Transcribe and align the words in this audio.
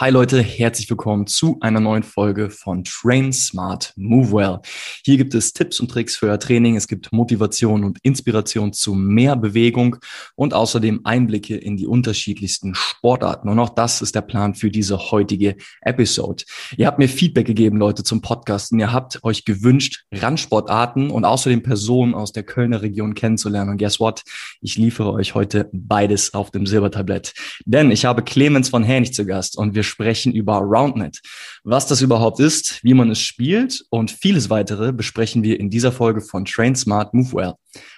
Hi 0.00 0.10
Leute, 0.10 0.42
herzlich 0.42 0.90
willkommen 0.90 1.28
zu 1.28 1.58
einer 1.60 1.78
neuen 1.78 2.02
Folge 2.02 2.50
von 2.50 2.82
Train 2.82 3.32
Smart 3.32 3.92
Move 3.94 4.32
Well. 4.32 4.58
Hier 5.04 5.16
gibt 5.16 5.36
es 5.36 5.52
Tipps 5.52 5.78
und 5.78 5.88
Tricks 5.88 6.16
für 6.16 6.26
euer 6.26 6.40
Training, 6.40 6.74
es 6.74 6.88
gibt 6.88 7.12
Motivation 7.12 7.84
und 7.84 8.00
Inspiration 8.02 8.72
zu 8.72 8.94
mehr 8.94 9.36
Bewegung 9.36 9.94
und 10.34 10.52
außerdem 10.52 11.02
Einblicke 11.04 11.56
in 11.56 11.76
die 11.76 11.86
unterschiedlichsten 11.86 12.74
Sportarten. 12.74 13.48
Und 13.48 13.60
auch 13.60 13.68
das 13.68 14.02
ist 14.02 14.16
der 14.16 14.22
Plan 14.22 14.56
für 14.56 14.68
diese 14.68 15.12
heutige 15.12 15.54
Episode. 15.82 16.42
Ihr 16.76 16.88
habt 16.88 16.98
mir 16.98 17.08
Feedback 17.08 17.46
gegeben, 17.46 17.76
Leute, 17.76 18.02
zum 18.02 18.20
Podcast 18.20 18.72
und 18.72 18.80
ihr 18.80 18.92
habt 18.92 19.22
euch 19.22 19.44
gewünscht, 19.44 20.06
Randsportarten 20.10 21.10
und 21.10 21.24
außerdem 21.24 21.62
Personen 21.62 22.14
aus 22.14 22.32
der 22.32 22.42
Kölner 22.42 22.82
Region 22.82 23.14
kennenzulernen. 23.14 23.70
Und 23.70 23.78
guess 23.78 24.00
what? 24.00 24.24
Ich 24.60 24.76
liefere 24.76 25.12
euch 25.12 25.36
heute 25.36 25.70
beides 25.72 26.34
auf 26.34 26.50
dem 26.50 26.66
Silbertablett. 26.66 27.32
Denn 27.64 27.92
ich 27.92 28.04
habe 28.06 28.24
Clemens 28.24 28.70
von 28.70 28.82
Hänig 28.82 29.14
zu 29.14 29.24
Gast 29.24 29.56
und 29.56 29.76
wir 29.76 29.83
sprechen 29.84 30.32
über 30.32 30.58
RoundNet. 30.58 31.20
Was 31.62 31.86
das 31.86 32.00
überhaupt 32.00 32.40
ist, 32.40 32.82
wie 32.82 32.94
man 32.94 33.10
es 33.10 33.20
spielt 33.20 33.84
und 33.90 34.10
vieles 34.10 34.50
weitere 34.50 34.92
besprechen 34.92 35.42
wir 35.42 35.60
in 35.60 35.70
dieser 35.70 35.92
Folge 35.92 36.20
von 36.20 36.44
Train 36.44 36.74
Smart 36.74 37.14
Move 37.14 37.32
Well. 37.32 37.54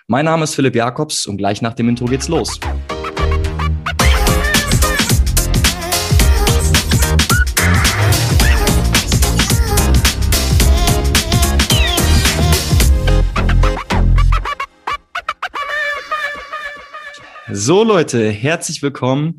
Mein 0.07 0.27
Name 0.27 0.45
ist 0.45 0.55
Philipp 0.55 0.77
Jakobs 0.77 1.27
und 1.27 1.39
gleich 1.39 1.63
nach 1.63 1.75
dem 1.75 1.89
Intro 1.89 2.05
geht's 2.05 2.29
los. 2.29 2.61
So 17.53 17.85
Leute, 17.85 18.29
herzlich 18.29 18.83
willkommen 18.83 19.39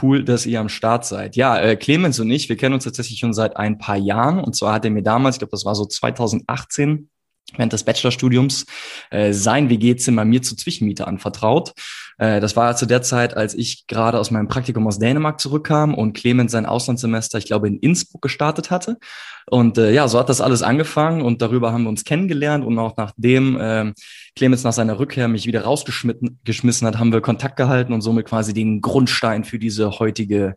Cool, 0.00 0.24
dass 0.24 0.46
ihr 0.46 0.60
am 0.60 0.70
Start 0.70 1.04
seid. 1.04 1.36
Ja, 1.36 1.58
äh, 1.58 1.76
Clemens 1.76 2.18
und 2.18 2.30
ich, 2.30 2.48
wir 2.48 2.56
kennen 2.56 2.74
uns 2.74 2.84
tatsächlich 2.84 3.18
schon 3.18 3.34
seit 3.34 3.56
ein 3.56 3.78
paar 3.78 3.96
Jahren. 3.96 4.40
Und 4.40 4.56
zwar 4.56 4.72
hat 4.72 4.84
er 4.84 4.90
mir 4.90 5.02
damals, 5.02 5.36
ich 5.36 5.40
glaube, 5.40 5.50
das 5.50 5.66
war 5.66 5.74
so 5.74 5.84
2018, 5.84 7.10
während 7.56 7.72
des 7.72 7.84
Bachelorstudiums 7.84 8.66
äh, 9.10 9.32
sein 9.32 9.68
WG-Zimmer 9.70 10.24
mir 10.24 10.42
zur 10.42 10.56
Zwischenmiete 10.56 11.06
anvertraut. 11.06 11.72
Äh, 12.18 12.40
das 12.40 12.56
war 12.56 12.76
zu 12.76 12.86
der 12.86 13.02
Zeit, 13.02 13.36
als 13.36 13.54
ich 13.54 13.86
gerade 13.86 14.18
aus 14.18 14.30
meinem 14.30 14.48
Praktikum 14.48 14.86
aus 14.86 14.98
Dänemark 14.98 15.40
zurückkam 15.40 15.94
und 15.94 16.14
Clemens 16.14 16.52
sein 16.52 16.66
Auslandssemester, 16.66 17.38
ich 17.38 17.46
glaube, 17.46 17.68
in 17.68 17.78
Innsbruck 17.78 18.22
gestartet 18.22 18.70
hatte. 18.70 18.98
Und 19.46 19.78
äh, 19.78 19.92
ja, 19.92 20.08
so 20.08 20.18
hat 20.18 20.28
das 20.28 20.40
alles 20.40 20.62
angefangen 20.62 21.22
und 21.22 21.42
darüber 21.42 21.72
haben 21.72 21.82
wir 21.82 21.90
uns 21.90 22.04
kennengelernt 22.04 22.64
und 22.64 22.78
auch 22.78 22.96
nachdem 22.96 23.60
äh, 23.60 23.92
Clemens 24.36 24.64
nach 24.64 24.72
seiner 24.72 24.98
Rückkehr 24.98 25.28
mich 25.28 25.46
wieder 25.46 25.62
rausgeschmissen 25.62 26.86
hat, 26.86 26.98
haben 26.98 27.12
wir 27.12 27.20
Kontakt 27.20 27.56
gehalten 27.56 27.92
und 27.92 28.00
somit 28.00 28.26
quasi 28.26 28.54
den 28.54 28.80
Grundstein 28.80 29.44
für 29.44 29.58
diese 29.58 29.98
heutige 29.98 30.54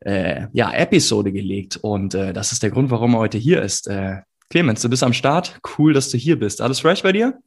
äh, 0.00 0.46
ja, 0.52 0.72
Episode 0.72 1.32
gelegt. 1.32 1.76
Und 1.76 2.14
äh, 2.14 2.32
das 2.32 2.52
ist 2.52 2.62
der 2.62 2.70
Grund, 2.70 2.90
warum 2.90 3.14
er 3.14 3.18
heute 3.18 3.38
hier 3.38 3.62
ist. 3.62 3.86
Äh, 3.86 4.22
Clemens, 4.50 4.82
du 4.82 4.90
bist 4.90 5.04
am 5.04 5.12
Start. 5.12 5.60
Cool, 5.78 5.92
dass 5.92 6.10
du 6.10 6.18
hier 6.18 6.36
bist. 6.36 6.60
Alles 6.60 6.80
fresh 6.80 7.02
bei 7.02 7.12
dir? 7.12 7.38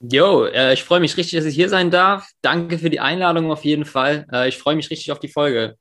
Jo, 0.00 0.46
äh, 0.46 0.72
ich 0.72 0.82
freue 0.82 1.00
mich 1.00 1.16
richtig, 1.18 1.38
dass 1.38 1.44
ich 1.44 1.54
hier 1.54 1.68
sein 1.68 1.90
darf. 1.90 2.28
Danke 2.40 2.78
für 2.78 2.88
die 2.88 3.00
Einladung 3.00 3.52
auf 3.52 3.64
jeden 3.64 3.84
Fall. 3.84 4.26
Äh, 4.32 4.48
ich 4.48 4.56
freue 4.56 4.74
mich 4.74 4.90
richtig 4.90 5.12
auf 5.12 5.20
die 5.20 5.28
Folge. 5.28 5.76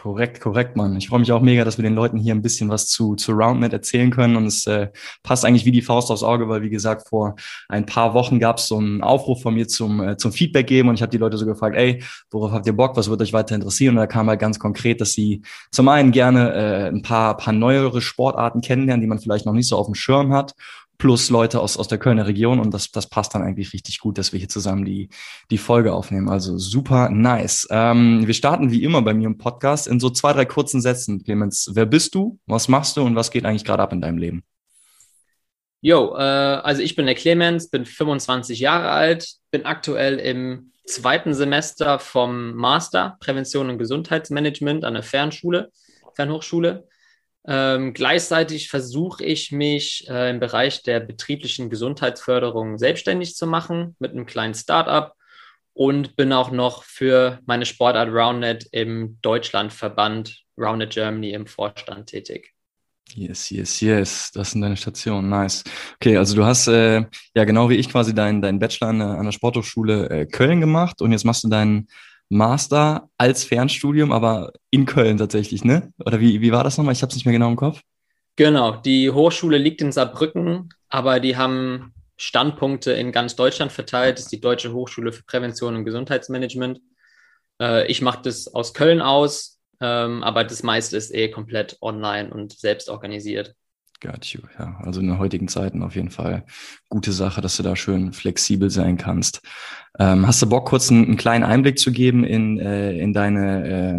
Korrekt, 0.00 0.40
korrekt, 0.40 0.76
Mann. 0.76 0.96
Ich 0.96 1.08
freue 1.08 1.18
mich 1.18 1.32
auch 1.32 1.42
mega, 1.42 1.64
dass 1.64 1.76
wir 1.76 1.82
den 1.82 1.96
Leuten 1.96 2.18
hier 2.18 2.32
ein 2.32 2.40
bisschen 2.40 2.68
was 2.68 2.86
zu, 2.86 3.16
zu 3.16 3.32
RoundNet 3.32 3.72
erzählen 3.72 4.12
können. 4.12 4.36
Und 4.36 4.46
es 4.46 4.64
äh, 4.68 4.90
passt 5.24 5.44
eigentlich 5.44 5.64
wie 5.64 5.72
die 5.72 5.82
Faust 5.82 6.12
aufs 6.12 6.22
Auge, 6.22 6.48
weil, 6.48 6.62
wie 6.62 6.70
gesagt, 6.70 7.08
vor 7.08 7.34
ein 7.68 7.84
paar 7.84 8.14
Wochen 8.14 8.38
gab 8.38 8.58
es 8.58 8.68
so 8.68 8.78
einen 8.78 9.02
Aufruf 9.02 9.42
von 9.42 9.54
mir 9.54 9.66
zum, 9.66 10.00
äh, 10.00 10.16
zum 10.16 10.30
Feedback 10.30 10.68
geben. 10.68 10.88
Und 10.88 10.94
ich 10.94 11.02
habe 11.02 11.10
die 11.10 11.18
Leute 11.18 11.36
so 11.36 11.46
gefragt, 11.46 11.74
ey, 11.76 12.04
worauf 12.30 12.52
habt 12.52 12.68
ihr 12.68 12.76
Bock? 12.76 12.96
Was 12.96 13.10
würde 13.10 13.24
euch 13.24 13.32
weiter 13.32 13.56
interessieren? 13.56 13.96
Und 13.96 13.96
da 13.96 14.06
kam 14.06 14.28
halt 14.28 14.38
ganz 14.38 14.60
konkret, 14.60 15.00
dass 15.00 15.14
sie 15.14 15.42
zum 15.72 15.88
einen 15.88 16.12
gerne 16.12 16.52
äh, 16.52 16.88
ein 16.90 17.02
paar, 17.02 17.36
paar 17.36 17.52
neuere 17.52 18.00
Sportarten 18.00 18.60
kennenlernen, 18.60 19.00
die 19.00 19.08
man 19.08 19.18
vielleicht 19.18 19.46
noch 19.46 19.52
nicht 19.52 19.66
so 19.66 19.76
auf 19.76 19.86
dem 19.86 19.96
Schirm 19.96 20.32
hat 20.32 20.54
plus 20.98 21.30
Leute 21.30 21.60
aus, 21.60 21.76
aus 21.76 21.88
der 21.88 21.98
Kölner 21.98 22.26
Region 22.26 22.60
und 22.60 22.74
das, 22.74 22.90
das 22.90 23.08
passt 23.08 23.34
dann 23.34 23.42
eigentlich 23.42 23.72
richtig 23.72 24.00
gut, 24.00 24.18
dass 24.18 24.32
wir 24.32 24.38
hier 24.38 24.48
zusammen 24.48 24.84
die, 24.84 25.08
die 25.50 25.58
Folge 25.58 25.92
aufnehmen. 25.92 26.28
Also 26.28 26.58
super 26.58 27.08
nice. 27.08 27.66
Ähm, 27.70 28.26
wir 28.26 28.34
starten 28.34 28.70
wie 28.72 28.82
immer 28.82 29.02
bei 29.02 29.14
mir 29.14 29.26
im 29.26 29.38
Podcast 29.38 29.86
in 29.86 30.00
so 30.00 30.10
zwei, 30.10 30.32
drei 30.32 30.44
kurzen 30.44 30.80
Sätzen. 30.80 31.22
Clemens, 31.22 31.70
wer 31.72 31.86
bist 31.86 32.14
du? 32.14 32.38
Was 32.46 32.68
machst 32.68 32.96
du 32.96 33.02
und 33.02 33.14
was 33.14 33.30
geht 33.30 33.44
eigentlich 33.44 33.64
gerade 33.64 33.82
ab 33.82 33.92
in 33.92 34.00
deinem 34.00 34.18
Leben? 34.18 34.42
Jo, 35.80 36.16
äh, 36.16 36.20
also 36.20 36.82
ich 36.82 36.96
bin 36.96 37.06
der 37.06 37.14
Clemens, 37.14 37.70
bin 37.70 37.86
25 37.86 38.58
Jahre 38.58 38.90
alt, 38.90 39.34
bin 39.52 39.64
aktuell 39.64 40.18
im 40.18 40.72
zweiten 40.84 41.34
Semester 41.34 42.00
vom 42.00 42.54
Master 42.54 43.16
Prävention 43.20 43.70
und 43.70 43.78
Gesundheitsmanagement 43.78 44.84
an 44.84 44.94
der 44.94 45.02
Fernschule, 45.04 45.70
Fernhochschule. 46.16 46.88
Ähm, 47.50 47.94
gleichzeitig 47.94 48.68
versuche 48.68 49.24
ich 49.24 49.52
mich 49.52 50.06
äh, 50.10 50.28
im 50.28 50.38
Bereich 50.38 50.82
der 50.82 51.00
betrieblichen 51.00 51.70
Gesundheitsförderung 51.70 52.76
selbstständig 52.76 53.36
zu 53.36 53.46
machen 53.46 53.96
mit 53.98 54.12
einem 54.12 54.26
kleinen 54.26 54.52
Startup 54.52 55.14
und 55.72 56.14
bin 56.14 56.30
auch 56.34 56.50
noch 56.50 56.82
für 56.82 57.38
meine 57.46 57.64
Sportart 57.64 58.10
Roundnet 58.10 58.66
im 58.72 59.18
Deutschlandverband 59.22 60.42
Roundnet 60.58 60.92
Germany 60.92 61.30
im 61.30 61.46
Vorstand 61.46 62.10
tätig. 62.10 62.52
Yes, 63.14 63.48
yes, 63.48 63.80
yes. 63.80 64.30
Das 64.34 64.50
sind 64.50 64.60
deine 64.60 64.76
Stationen. 64.76 65.30
Nice. 65.30 65.64
Okay, 65.94 66.18
also 66.18 66.36
du 66.36 66.44
hast 66.44 66.68
äh, 66.68 67.06
ja 67.34 67.44
genau 67.44 67.70
wie 67.70 67.76
ich 67.76 67.88
quasi 67.88 68.14
deinen 68.14 68.42
dein 68.42 68.58
Bachelor 68.58 68.88
an 68.88 68.98
der, 68.98 69.08
an 69.08 69.24
der 69.24 69.32
Sporthochschule 69.32 70.10
äh, 70.10 70.26
Köln 70.26 70.60
gemacht 70.60 71.00
und 71.00 71.12
jetzt 71.12 71.24
machst 71.24 71.44
du 71.44 71.48
deinen 71.48 71.88
Master 72.28 73.08
als 73.16 73.44
Fernstudium, 73.44 74.12
aber 74.12 74.52
in 74.70 74.86
Köln 74.86 75.16
tatsächlich, 75.16 75.64
ne? 75.64 75.92
Oder 75.98 76.20
wie, 76.20 76.40
wie 76.40 76.52
war 76.52 76.64
das 76.64 76.76
nochmal? 76.76 76.92
Ich 76.92 77.02
habe 77.02 77.10
es 77.10 77.16
nicht 77.16 77.24
mehr 77.24 77.32
genau 77.32 77.48
im 77.48 77.56
Kopf. 77.56 77.80
Genau, 78.36 78.76
die 78.76 79.10
Hochschule 79.10 79.58
liegt 79.58 79.80
in 79.80 79.92
Saarbrücken, 79.92 80.68
aber 80.88 81.20
die 81.20 81.36
haben 81.36 81.92
Standpunkte 82.16 82.92
in 82.92 83.12
ganz 83.12 83.34
Deutschland 83.36 83.72
verteilt. 83.72 84.18
Das 84.18 84.26
ist 84.26 84.32
die 84.32 84.40
Deutsche 84.40 84.72
Hochschule 84.72 85.12
für 85.12 85.24
Prävention 85.24 85.74
und 85.74 85.84
Gesundheitsmanagement. 85.84 86.80
Äh, 87.60 87.86
ich 87.86 88.02
mache 88.02 88.22
das 88.22 88.54
aus 88.54 88.74
Köln 88.74 89.00
aus, 89.00 89.60
ähm, 89.80 90.22
aber 90.22 90.44
das 90.44 90.62
meiste 90.62 90.96
ist 90.96 91.14
eh 91.14 91.30
komplett 91.30 91.78
online 91.80 92.30
und 92.30 92.52
selbst 92.52 92.88
organisiert. 92.88 93.54
Got 94.00 94.26
you, 94.26 94.40
ja. 94.58 94.78
Also 94.84 95.00
in 95.00 95.08
den 95.08 95.18
heutigen 95.18 95.48
Zeiten 95.48 95.82
auf 95.82 95.96
jeden 95.96 96.10
Fall 96.10 96.44
gute 96.88 97.10
Sache, 97.10 97.40
dass 97.40 97.56
du 97.56 97.64
da 97.64 97.74
schön 97.74 98.12
flexibel 98.12 98.70
sein 98.70 98.96
kannst. 98.96 99.42
Ähm, 99.98 100.26
hast 100.26 100.40
du 100.40 100.48
Bock, 100.48 100.68
kurz 100.68 100.90
einen, 100.90 101.04
einen, 101.04 101.16
kleinen 101.16 101.42
Einblick 101.42 101.80
zu 101.80 101.90
geben 101.90 102.22
in, 102.22 102.60
äh, 102.60 102.92
in 102.92 103.12
deine, 103.12 103.68
äh, 103.68 103.98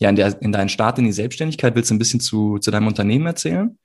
ja, 0.00 0.10
in, 0.10 0.16
der, 0.16 0.42
in 0.42 0.50
deinen 0.50 0.68
Start 0.68 0.98
in 0.98 1.04
die 1.04 1.12
Selbstständigkeit? 1.12 1.76
Willst 1.76 1.90
du 1.90 1.94
ein 1.94 2.00
bisschen 2.00 2.18
zu, 2.18 2.58
zu 2.58 2.72
deinem 2.72 2.88
Unternehmen 2.88 3.26
erzählen? 3.26 3.78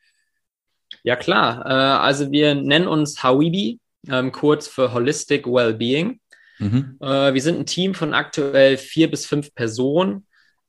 Ja, 1.04 1.16
klar. 1.16 1.64
Äh, 1.66 1.70
also 1.70 2.32
wir 2.32 2.56
nennen 2.56 2.88
uns 2.88 3.22
Hawibi, 3.22 3.80
ähm, 4.10 4.32
kurz 4.32 4.68
für 4.68 4.94
Holistic 4.94 5.46
Wellbeing. 5.46 6.20
Mhm. 6.58 6.98
Äh, 7.02 7.36
wir 7.36 7.42
sind 7.42 7.60
ein 7.60 7.66
Team 7.68 7.94
von 7.94 8.16
aktuell 8.16 8.78
vier 8.78 9.12
bis 9.12 9.28
fünf 9.28 9.54
Personen. 9.54 10.26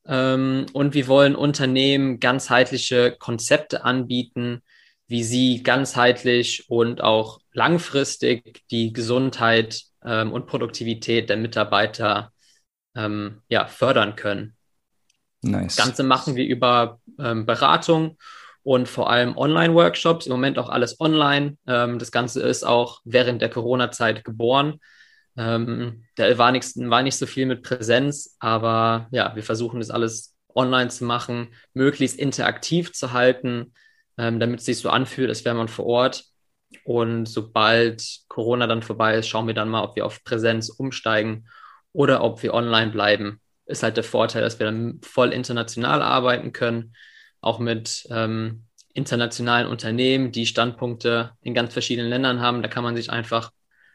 Ähm, 0.07 0.67
und 0.75 0.93
wir 0.93 1.09
wollen 1.09 1.35
Unternehmen 1.35 2.21
ganzheitliche 2.21 3.17
Konzepte 3.19 3.85
anbieten, 3.85 4.63
wie 5.13 5.23
sie 5.23 5.63
ganzheitlich 5.63 6.71
und 6.71 7.03
auch 7.03 7.39
langfristig 7.53 8.63
die 8.71 8.95
Gesundheit 8.95 9.83
ähm, 10.03 10.33
und 10.33 10.47
Produktivität 10.47 11.29
der 11.29 11.37
Mitarbeiter 11.37 12.33
ähm, 12.97 13.43
ja, 13.49 13.67
fördern 13.67 14.17
können. 14.17 14.57
Nice. 15.43 15.77
Das 15.77 15.85
Ganze 15.85 16.03
machen 16.03 16.35
wir 16.35 16.47
über 16.47 16.99
ähm, 17.19 17.45
Beratung 17.45 18.17
und 18.63 18.89
vor 18.89 19.11
allem 19.11 19.37
Online-Workshops. 19.37 20.25
Im 20.25 20.33
Moment 20.33 20.59
auch 20.59 20.71
alles 20.71 20.99
online. 20.99 21.59
Ähm, 21.67 21.99
das 21.99 22.11
Ganze 22.11 22.41
ist 22.41 22.65
auch 22.65 23.03
während 23.05 23.43
der 23.43 23.51
Corona-Zeit 23.51 24.25
geboren. 24.25 24.79
Ähm, 25.37 26.05
da 26.15 26.39
war, 26.39 26.53
nichts, 26.53 26.73
war 26.75 27.03
nicht 27.03 27.19
so 27.19 27.27
viel 27.27 27.45
mit 27.45 27.63
Präsenz, 27.63 28.35
aber 28.39 29.09
ja, 29.11 29.37
wir 29.37 29.43
versuchen 29.43 29.81
das 29.81 29.91
alles 29.91 30.35
online 30.55 30.89
zu 30.89 31.05
machen, 31.05 31.53
möglichst 31.75 32.19
interaktiv 32.19 32.95
zu 32.95 33.13
halten, 33.13 33.75
ähm, 34.19 34.41
damit 34.41 34.61
es 34.61 34.67
sich 34.67 34.79
so 34.79 34.91
anfühlt, 34.91 35.29
als 35.29 35.45
wäre 35.45 35.55
man 35.55 35.69
vor 35.69 35.87
Ort. 35.87 36.25
Und 36.85 37.27
sobald 37.27 38.03
Corona 38.29 38.67
dann 38.67 38.83
vorbei 38.83 39.17
ist, 39.17 39.29
schauen 39.29 39.47
wir 39.47 39.55
dann 39.55 39.69
mal, 39.69 39.83
ob 39.83 39.97
wir 39.97 40.07
auf 40.07 40.25
Präsenz 40.25 40.69
umsteigen 40.69 41.47
oder 41.93 42.23
ob 42.23 42.43
wir 42.43 42.55
online 42.55 42.91
bleiben. 42.91 43.41
Ist 43.67 43.83
halt 43.83 43.97
der 43.97 44.05
Vorteil, 44.05 44.43
dass 44.43 44.59
wir 44.59 44.67
dann 44.67 45.01
voll 45.03 45.33
international 45.33 46.03
arbeiten 46.03 46.53
können, 46.53 46.95
auch 47.41 47.59
mit 47.59 48.07
ähm, 48.11 48.65
internationalen 48.95 49.67
Unternehmen, 49.67 50.33
die 50.33 50.47
Standpunkte 50.47 51.33
in 51.41 51.55
ganz 51.55 51.73
verschiedenen 51.73 52.11
Ländern 52.11 52.41
haben. 52.41 52.63
Da 52.63 52.69
kann 52.69 52.85
man 52.85 52.97
sich 52.97 53.11
einfach 53.11 53.51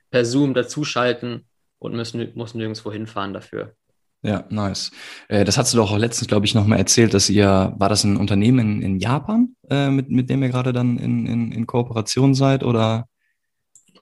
per 0.09 0.25
Zoom 0.25 0.53
dazuschalten 0.53 1.47
und 1.79 1.93
müssen, 1.93 2.31
muss 2.35 2.53
nirgendwo 2.53 2.91
hinfahren 2.91 3.33
dafür. 3.33 3.75
Ja, 4.23 4.45
nice. 4.49 4.91
Äh, 5.27 5.45
das 5.45 5.57
hast 5.57 5.73
du 5.73 5.77
doch 5.77 5.91
auch 5.91 5.97
letztens, 5.97 6.27
glaube 6.27 6.45
ich, 6.45 6.55
nochmal 6.55 6.79
erzählt, 6.79 7.13
dass 7.13 7.29
ihr, 7.29 7.73
war 7.77 7.89
das 7.89 8.03
ein 8.03 8.17
Unternehmen 8.17 8.81
in, 8.81 8.99
Japan, 8.99 9.55
äh, 9.69 9.89
mit, 9.89 10.09
mit 10.09 10.29
dem 10.29 10.41
ihr 10.43 10.49
gerade 10.49 10.73
dann 10.73 10.97
in, 10.97 11.25
in, 11.27 11.51
in 11.51 11.67
Kooperation 11.67 12.33
seid 12.33 12.63
oder? 12.63 13.07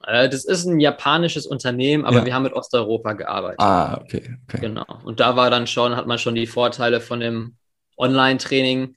Äh, 0.06 0.28
das 0.28 0.44
ist 0.44 0.64
ein 0.64 0.80
japanisches 0.80 1.46
Unternehmen, 1.46 2.04
aber 2.04 2.18
ja. 2.18 2.26
wir 2.26 2.34
haben 2.34 2.44
mit 2.44 2.54
Osteuropa 2.54 3.12
gearbeitet. 3.12 3.60
Ah, 3.60 4.00
okay, 4.00 4.36
okay. 4.48 4.60
Genau. 4.60 4.86
Und 5.04 5.20
da 5.20 5.36
war 5.36 5.50
dann 5.50 5.66
schon, 5.66 5.96
hat 5.96 6.06
man 6.06 6.18
schon 6.18 6.34
die 6.34 6.46
Vorteile 6.46 7.00
von 7.00 7.20
dem 7.20 7.56
Online-Training 7.98 8.96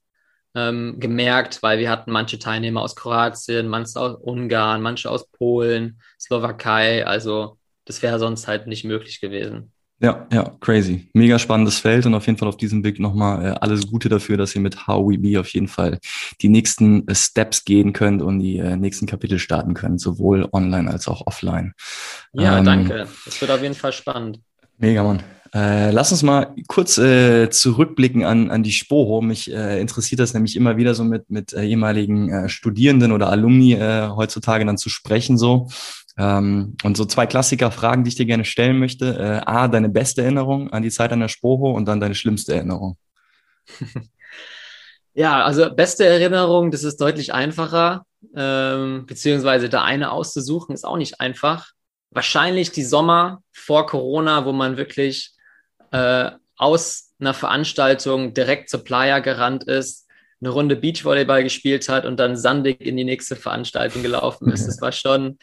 ähm, 0.55 0.99
gemerkt, 0.99 1.61
weil 1.61 1.79
wir 1.79 1.89
hatten 1.89 2.11
manche 2.11 2.39
Teilnehmer 2.39 2.81
aus 2.81 2.95
Kroatien, 2.95 3.67
manche 3.67 3.99
aus 3.99 4.15
Ungarn, 4.15 4.81
manche 4.81 5.09
aus 5.09 5.27
Polen, 5.27 6.01
Slowakei. 6.19 7.05
Also 7.05 7.57
das 7.85 8.01
wäre 8.01 8.19
sonst 8.19 8.47
halt 8.47 8.67
nicht 8.67 8.83
möglich 8.83 9.19
gewesen. 9.19 9.73
Ja, 10.01 10.27
ja, 10.31 10.55
crazy. 10.61 11.09
Mega 11.13 11.37
spannendes 11.37 11.79
Feld 11.79 12.05
und 12.05 12.15
auf 12.15 12.25
jeden 12.25 12.37
Fall 12.37 12.47
auf 12.47 12.55
diesem 12.55 12.85
Weg 12.85 12.99
nochmal 12.99 13.45
äh, 13.45 13.49
alles 13.59 13.87
Gute 13.87 14.07
dafür, 14.07 14.37
dass 14.37 14.55
ihr 14.55 14.61
mit 14.61 14.87
How 14.87 15.05
We 15.05 15.17
Be 15.17 15.39
auf 15.39 15.49
jeden 15.49 15.67
Fall 15.67 15.99
die 16.41 16.47
nächsten 16.47 17.05
äh, 17.07 17.15
Steps 17.15 17.65
gehen 17.65 17.91
könnt 17.91 18.21
und 18.21 18.39
die 18.39 18.57
äh, 18.59 18.77
nächsten 18.77 19.07
Kapitel 19.07 19.39
starten 19.39 19.73
könnt, 19.73 19.99
sowohl 19.99 20.47
online 20.53 20.89
als 20.89 21.09
auch 21.09 21.27
offline. 21.27 21.73
Ja, 22.31 22.59
ähm, 22.59 22.65
danke. 22.65 23.07
Das 23.25 23.41
wird 23.41 23.51
auf 23.51 23.61
jeden 23.61 23.75
Fall 23.75 23.91
spannend. 23.91 24.39
Mega, 24.77 25.03
Mann. 25.03 25.21
Äh, 25.53 25.91
lass 25.91 26.11
uns 26.11 26.21
mal 26.21 26.53
kurz 26.67 26.97
äh, 26.97 27.49
zurückblicken 27.49 28.23
an, 28.23 28.51
an 28.51 28.61
die 28.61 28.71
Spoho. 28.71 29.21
Mich 29.21 29.51
äh, 29.51 29.79
interessiert 29.81 30.19
das 30.19 30.33
nämlich 30.33 30.55
immer 30.55 30.77
wieder 30.77 30.93
so 30.93 31.03
mit, 31.03 31.29
mit 31.29 31.53
äh, 31.53 31.63
ehemaligen 31.63 32.29
äh, 32.29 32.49
Studierenden 32.49 33.11
oder 33.11 33.29
Alumni 33.29 33.73
äh, 33.73 34.09
heutzutage 34.09 34.65
dann 34.65 34.77
zu 34.77 34.89
sprechen 34.89 35.37
so. 35.37 35.67
Ähm, 36.17 36.75
und 36.83 36.97
so 36.97 37.05
zwei 37.05 37.25
Klassiker-Fragen, 37.25 38.03
die 38.03 38.09
ich 38.09 38.15
dir 38.15 38.25
gerne 38.25 38.45
stellen 38.45 38.77
möchte. 38.77 39.47
A, 39.47 39.67
deine 39.67 39.89
beste 39.89 40.21
Erinnerung 40.21 40.71
an 40.71 40.83
die 40.83 40.91
Zeit 40.91 41.11
an 41.11 41.21
der 41.21 41.29
Spoho 41.29 41.71
und 41.71 41.85
dann 41.85 41.99
deine 41.99 42.15
schlimmste 42.15 42.53
Erinnerung. 42.55 42.97
Ja, 45.15 45.43
also 45.43 45.69
beste 45.73 46.05
Erinnerung, 46.05 46.71
das 46.71 46.83
ist 46.83 47.01
deutlich 47.01 47.33
einfacher, 47.33 48.05
ähm, 48.35 49.05
beziehungsweise 49.05 49.67
da 49.67 49.83
eine 49.83 50.11
auszusuchen, 50.11 50.73
ist 50.73 50.85
auch 50.85 50.95
nicht 50.95 51.19
einfach. 51.19 51.71
Wahrscheinlich 52.11 52.71
die 52.71 52.85
Sommer 52.85 53.41
vor 53.51 53.85
Corona, 53.85 54.45
wo 54.45 54.53
man 54.53 54.77
wirklich 54.77 55.33
äh, 55.91 56.31
aus 56.55 57.13
einer 57.19 57.33
Veranstaltung 57.33 58.33
direkt 58.33 58.69
zur 58.69 58.83
Playa 58.83 59.19
gerannt 59.19 59.63
ist, 59.65 60.07
eine 60.41 60.49
Runde 60.49 60.75
Beachvolleyball 60.75 61.43
gespielt 61.43 61.89
hat 61.89 62.05
und 62.05 62.17
dann 62.17 62.37
sandig 62.37 62.81
in 62.81 62.95
die 62.95 63.03
nächste 63.03 63.35
Veranstaltung 63.35 64.03
gelaufen 64.03 64.51
ist. 64.51 64.67
Das 64.67 64.81
war 64.81 64.91
schon 64.91 65.37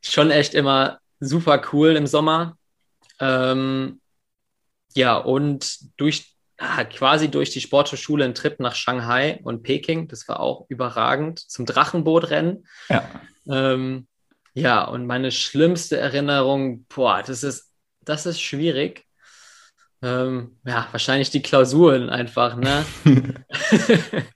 schon 0.00 0.30
echt 0.30 0.54
immer 0.54 0.98
super 1.20 1.60
cool 1.72 1.96
im 1.96 2.06
Sommer. 2.06 2.56
Ähm, 3.20 4.00
ja, 4.94 5.16
und 5.16 5.78
durch 5.98 6.34
ah, 6.58 6.84
quasi 6.84 7.30
durch 7.30 7.50
die 7.50 7.60
Sporthochschule 7.60 8.24
einen 8.24 8.34
Trip 8.34 8.60
nach 8.60 8.74
Shanghai 8.74 9.40
und 9.42 9.62
Peking. 9.62 10.08
Das 10.08 10.28
war 10.28 10.40
auch 10.40 10.66
überragend 10.68 11.38
zum 11.38 11.66
Drachenbootrennen. 11.66 12.66
Ja. 12.88 13.08
Ähm, 13.48 14.06
ja, 14.52 14.84
und 14.84 15.06
meine 15.06 15.32
schlimmste 15.32 15.96
Erinnerung, 15.96 16.86
boah, 16.88 17.22
das 17.26 17.42
ist, 17.42 17.72
das 18.02 18.26
ist 18.26 18.40
schwierig. 18.40 19.04
Ähm, 20.04 20.56
ja, 20.64 20.86
wahrscheinlich 20.90 21.30
die 21.30 21.42
Klausuren 21.42 22.10
einfach, 22.10 22.56
ne? 22.56 22.84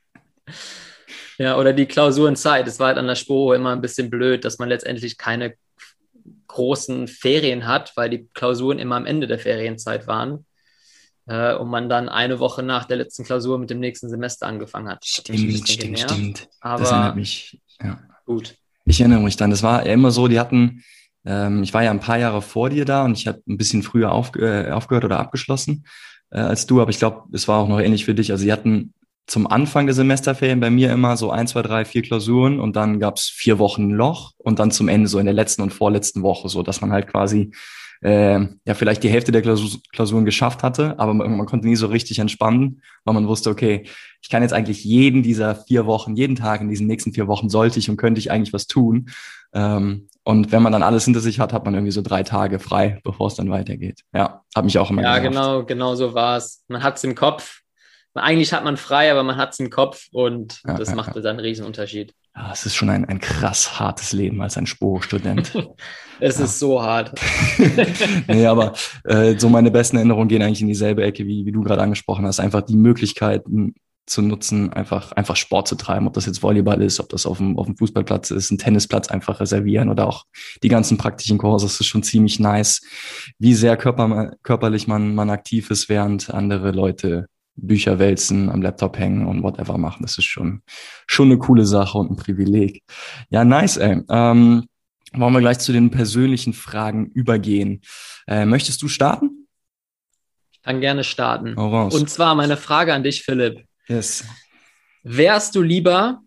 Ja, 1.38 1.56
oder 1.56 1.72
die 1.72 1.86
Klausurenzeit. 1.86 2.66
Es 2.66 2.80
war 2.80 2.88
halt 2.88 2.98
an 2.98 3.06
der 3.06 3.14
Sporo 3.14 3.54
immer 3.54 3.70
ein 3.70 3.80
bisschen 3.80 4.10
blöd, 4.10 4.44
dass 4.44 4.58
man 4.58 4.68
letztendlich 4.68 5.16
keine 5.18 5.54
großen 6.48 7.06
Ferien 7.06 7.66
hat, 7.66 7.92
weil 7.96 8.10
die 8.10 8.28
Klausuren 8.34 8.80
immer 8.80 8.96
am 8.96 9.06
Ende 9.06 9.28
der 9.28 9.38
Ferienzeit 9.38 10.08
waren. 10.08 10.44
Äh, 11.26 11.54
und 11.54 11.68
man 11.68 11.88
dann 11.88 12.08
eine 12.08 12.40
Woche 12.40 12.64
nach 12.64 12.86
der 12.86 12.96
letzten 12.96 13.24
Klausur 13.24 13.58
mit 13.58 13.70
dem 13.70 13.78
nächsten 13.78 14.08
Semester 14.08 14.46
angefangen 14.46 14.88
hat. 14.88 15.04
Stimmt, 15.04 15.38
stimmt, 15.68 15.80
genervt. 15.80 16.10
stimmt. 16.10 16.48
Aber 16.60 16.80
das 16.80 16.90
erinnert 16.90 17.16
mich. 17.16 17.60
Ja. 17.80 18.00
Gut. 18.26 18.56
Ich 18.84 19.00
erinnere 19.00 19.20
mich 19.20 19.36
dann. 19.36 19.50
Das 19.50 19.62
war 19.62 19.86
ja 19.86 19.92
immer 19.92 20.10
so, 20.10 20.26
die 20.26 20.40
hatten, 20.40 20.82
ähm, 21.28 21.62
ich 21.62 21.74
war 21.74 21.84
ja 21.84 21.90
ein 21.90 22.00
paar 22.00 22.18
Jahre 22.18 22.40
vor 22.40 22.70
dir 22.70 22.86
da 22.86 23.04
und 23.04 23.18
ich 23.18 23.28
habe 23.28 23.42
ein 23.46 23.58
bisschen 23.58 23.82
früher 23.82 24.12
auf, 24.12 24.34
äh, 24.34 24.70
aufgehört 24.70 25.04
oder 25.04 25.20
abgeschlossen 25.20 25.84
äh, 26.30 26.38
als 26.38 26.66
du, 26.66 26.80
aber 26.80 26.90
ich 26.90 26.98
glaube, 26.98 27.24
es 27.32 27.46
war 27.48 27.60
auch 27.60 27.68
noch 27.68 27.80
ähnlich 27.80 28.06
für 28.06 28.14
dich. 28.14 28.30
Also 28.32 28.42
sie 28.42 28.52
hatten 28.52 28.94
zum 29.26 29.46
Anfang 29.46 29.86
der 29.86 29.94
Semesterferien 29.94 30.58
bei 30.58 30.70
mir 30.70 30.90
immer 30.90 31.18
so 31.18 31.30
ein, 31.30 31.46
zwei, 31.46 31.60
drei, 31.60 31.84
vier 31.84 32.02
Klausuren 32.02 32.60
und 32.60 32.76
dann 32.76 32.98
gab's 32.98 33.28
vier 33.28 33.58
Wochen 33.58 33.90
Loch 33.90 34.32
und 34.38 34.58
dann 34.58 34.70
zum 34.70 34.88
Ende 34.88 35.08
so 35.08 35.18
in 35.18 35.26
der 35.26 35.34
letzten 35.34 35.60
und 35.60 35.72
vorletzten 35.72 36.22
Woche, 36.22 36.48
so 36.48 36.62
dass 36.62 36.80
man 36.80 36.92
halt 36.92 37.08
quasi 37.08 37.52
äh, 38.00 38.40
ja 38.64 38.74
vielleicht 38.74 39.02
die 39.02 39.10
Hälfte 39.10 39.32
der 39.32 39.42
Klausur, 39.42 39.80
Klausuren 39.92 40.24
geschafft 40.24 40.62
hatte, 40.62 40.98
aber 40.98 41.12
man, 41.12 41.36
man, 41.36 41.46
konnte 41.46 41.66
nie 41.66 41.76
so 41.76 41.88
richtig 41.88 42.20
entspannen, 42.20 42.80
weil 43.04 43.14
man 43.14 43.28
wusste, 43.28 43.50
okay, 43.50 43.84
ich 44.22 44.30
kann 44.30 44.42
jetzt 44.42 44.52
eigentlich 44.52 44.84
jeden 44.84 45.22
dieser 45.22 45.56
vier 45.56 45.84
Wochen, 45.84 46.16
jeden 46.16 46.36
Tag 46.36 46.60
in 46.62 46.68
diesen 46.68 46.86
nächsten 46.86 47.12
vier 47.12 47.26
Wochen 47.26 47.50
sollte 47.50 47.78
ich 47.78 47.90
und 47.90 47.96
könnte 47.96 48.20
ich 48.20 48.30
eigentlich 48.30 48.52
was 48.52 48.66
tun. 48.66 49.10
Ähm, 49.52 50.08
und 50.28 50.52
wenn 50.52 50.62
man 50.62 50.72
dann 50.72 50.82
alles 50.82 51.06
hinter 51.06 51.20
sich 51.20 51.40
hat, 51.40 51.54
hat 51.54 51.64
man 51.64 51.72
irgendwie 51.72 51.90
so 51.90 52.02
drei 52.02 52.22
Tage 52.22 52.58
frei, 52.58 53.00
bevor 53.02 53.28
es 53.28 53.36
dann 53.36 53.48
weitergeht. 53.48 54.02
Ja, 54.12 54.42
habe 54.54 54.66
mich 54.66 54.76
auch 54.78 54.90
immer 54.90 55.00
Ja, 55.00 55.16
genervt. 55.20 55.34
genau, 55.34 55.64
genau 55.64 55.94
so 55.94 56.12
war's. 56.12 56.64
Man 56.68 56.82
hat's 56.82 57.02
im 57.02 57.14
Kopf, 57.14 57.62
eigentlich 58.12 58.52
hat 58.52 58.62
man 58.62 58.76
frei, 58.76 59.10
aber 59.10 59.22
man 59.22 59.38
hat 59.38 59.54
es 59.54 59.58
im 59.58 59.70
Kopf 59.70 60.08
und 60.12 60.60
ja, 60.66 60.76
das 60.76 60.90
ja, 60.90 60.96
macht 60.96 61.16
ja. 61.16 61.22
dann 61.22 61.38
einen 61.38 61.40
Riesenunterschied. 61.40 62.12
Ja, 62.36 62.50
es 62.52 62.66
ist 62.66 62.74
schon 62.74 62.90
ein, 62.90 63.06
ein 63.06 63.20
krass 63.20 63.80
hartes 63.80 64.12
Leben 64.12 64.42
als 64.42 64.58
ein 64.58 64.66
Sporo-Student. 64.66 65.66
es 66.20 66.38
ist 66.38 66.58
so 66.58 66.82
hart. 66.82 67.18
nee, 68.28 68.44
aber 68.44 68.74
äh, 69.04 69.38
so 69.38 69.48
meine 69.48 69.70
besten 69.70 69.96
Erinnerungen 69.96 70.28
gehen 70.28 70.42
eigentlich 70.42 70.60
in 70.60 70.68
dieselbe 70.68 71.04
Ecke, 71.04 71.24
wie, 71.26 71.46
wie 71.46 71.52
du 71.52 71.62
gerade 71.62 71.80
angesprochen 71.80 72.26
hast. 72.26 72.38
Einfach 72.38 72.60
die 72.60 72.76
Möglichkeiten 72.76 73.76
zu 74.08 74.22
nutzen, 74.22 74.72
einfach, 74.72 75.12
einfach 75.12 75.36
Sport 75.36 75.68
zu 75.68 75.76
treiben, 75.76 76.06
ob 76.06 76.14
das 76.14 76.26
jetzt 76.26 76.42
Volleyball 76.42 76.82
ist, 76.82 77.00
ob 77.00 77.08
das 77.08 77.26
auf 77.26 77.38
dem, 77.38 77.58
auf 77.58 77.66
dem 77.66 77.76
Fußballplatz 77.76 78.30
ist, 78.30 78.50
ein 78.50 78.58
Tennisplatz 78.58 79.08
einfach 79.08 79.40
reservieren 79.40 79.88
oder 79.90 80.06
auch 80.06 80.24
die 80.62 80.68
ganzen 80.68 80.98
praktischen 80.98 81.38
Kurse. 81.38 81.66
Das 81.66 81.80
ist 81.80 81.86
schon 81.86 82.02
ziemlich 82.02 82.40
nice, 82.40 82.80
wie 83.38 83.54
sehr 83.54 83.76
körper, 83.76 84.32
körperlich 84.42 84.86
man, 84.86 85.14
man 85.14 85.30
aktiv 85.30 85.70
ist, 85.70 85.88
während 85.88 86.30
andere 86.30 86.72
Leute 86.72 87.26
Bücher 87.60 87.98
wälzen, 87.98 88.48
am 88.50 88.62
Laptop 88.62 88.98
hängen 88.98 89.26
und 89.26 89.42
whatever 89.42 89.78
machen. 89.78 90.02
Das 90.02 90.16
ist 90.16 90.26
schon, 90.26 90.62
schon 91.06 91.28
eine 91.28 91.38
coole 91.38 91.66
Sache 91.66 91.98
und 91.98 92.10
ein 92.10 92.16
Privileg. 92.16 92.82
Ja, 93.30 93.44
nice, 93.44 93.76
ey. 93.76 94.00
Ähm, 94.08 94.68
wollen 95.12 95.32
wir 95.32 95.40
gleich 95.40 95.58
zu 95.58 95.72
den 95.72 95.90
persönlichen 95.90 96.52
Fragen 96.52 97.06
übergehen. 97.06 97.80
Äh, 98.26 98.44
möchtest 98.44 98.82
du 98.82 98.88
starten? 98.88 99.48
Ich 100.52 100.62
kann 100.62 100.80
gerne 100.80 101.02
starten. 101.02 101.54
Und 101.54 102.10
zwar 102.10 102.34
meine 102.34 102.56
Frage 102.56 102.92
an 102.92 103.02
dich, 103.02 103.22
Philipp. 103.22 103.67
Yes. 103.88 104.24
Wärst 105.02 105.54
du 105.54 105.62
lieber 105.62 106.22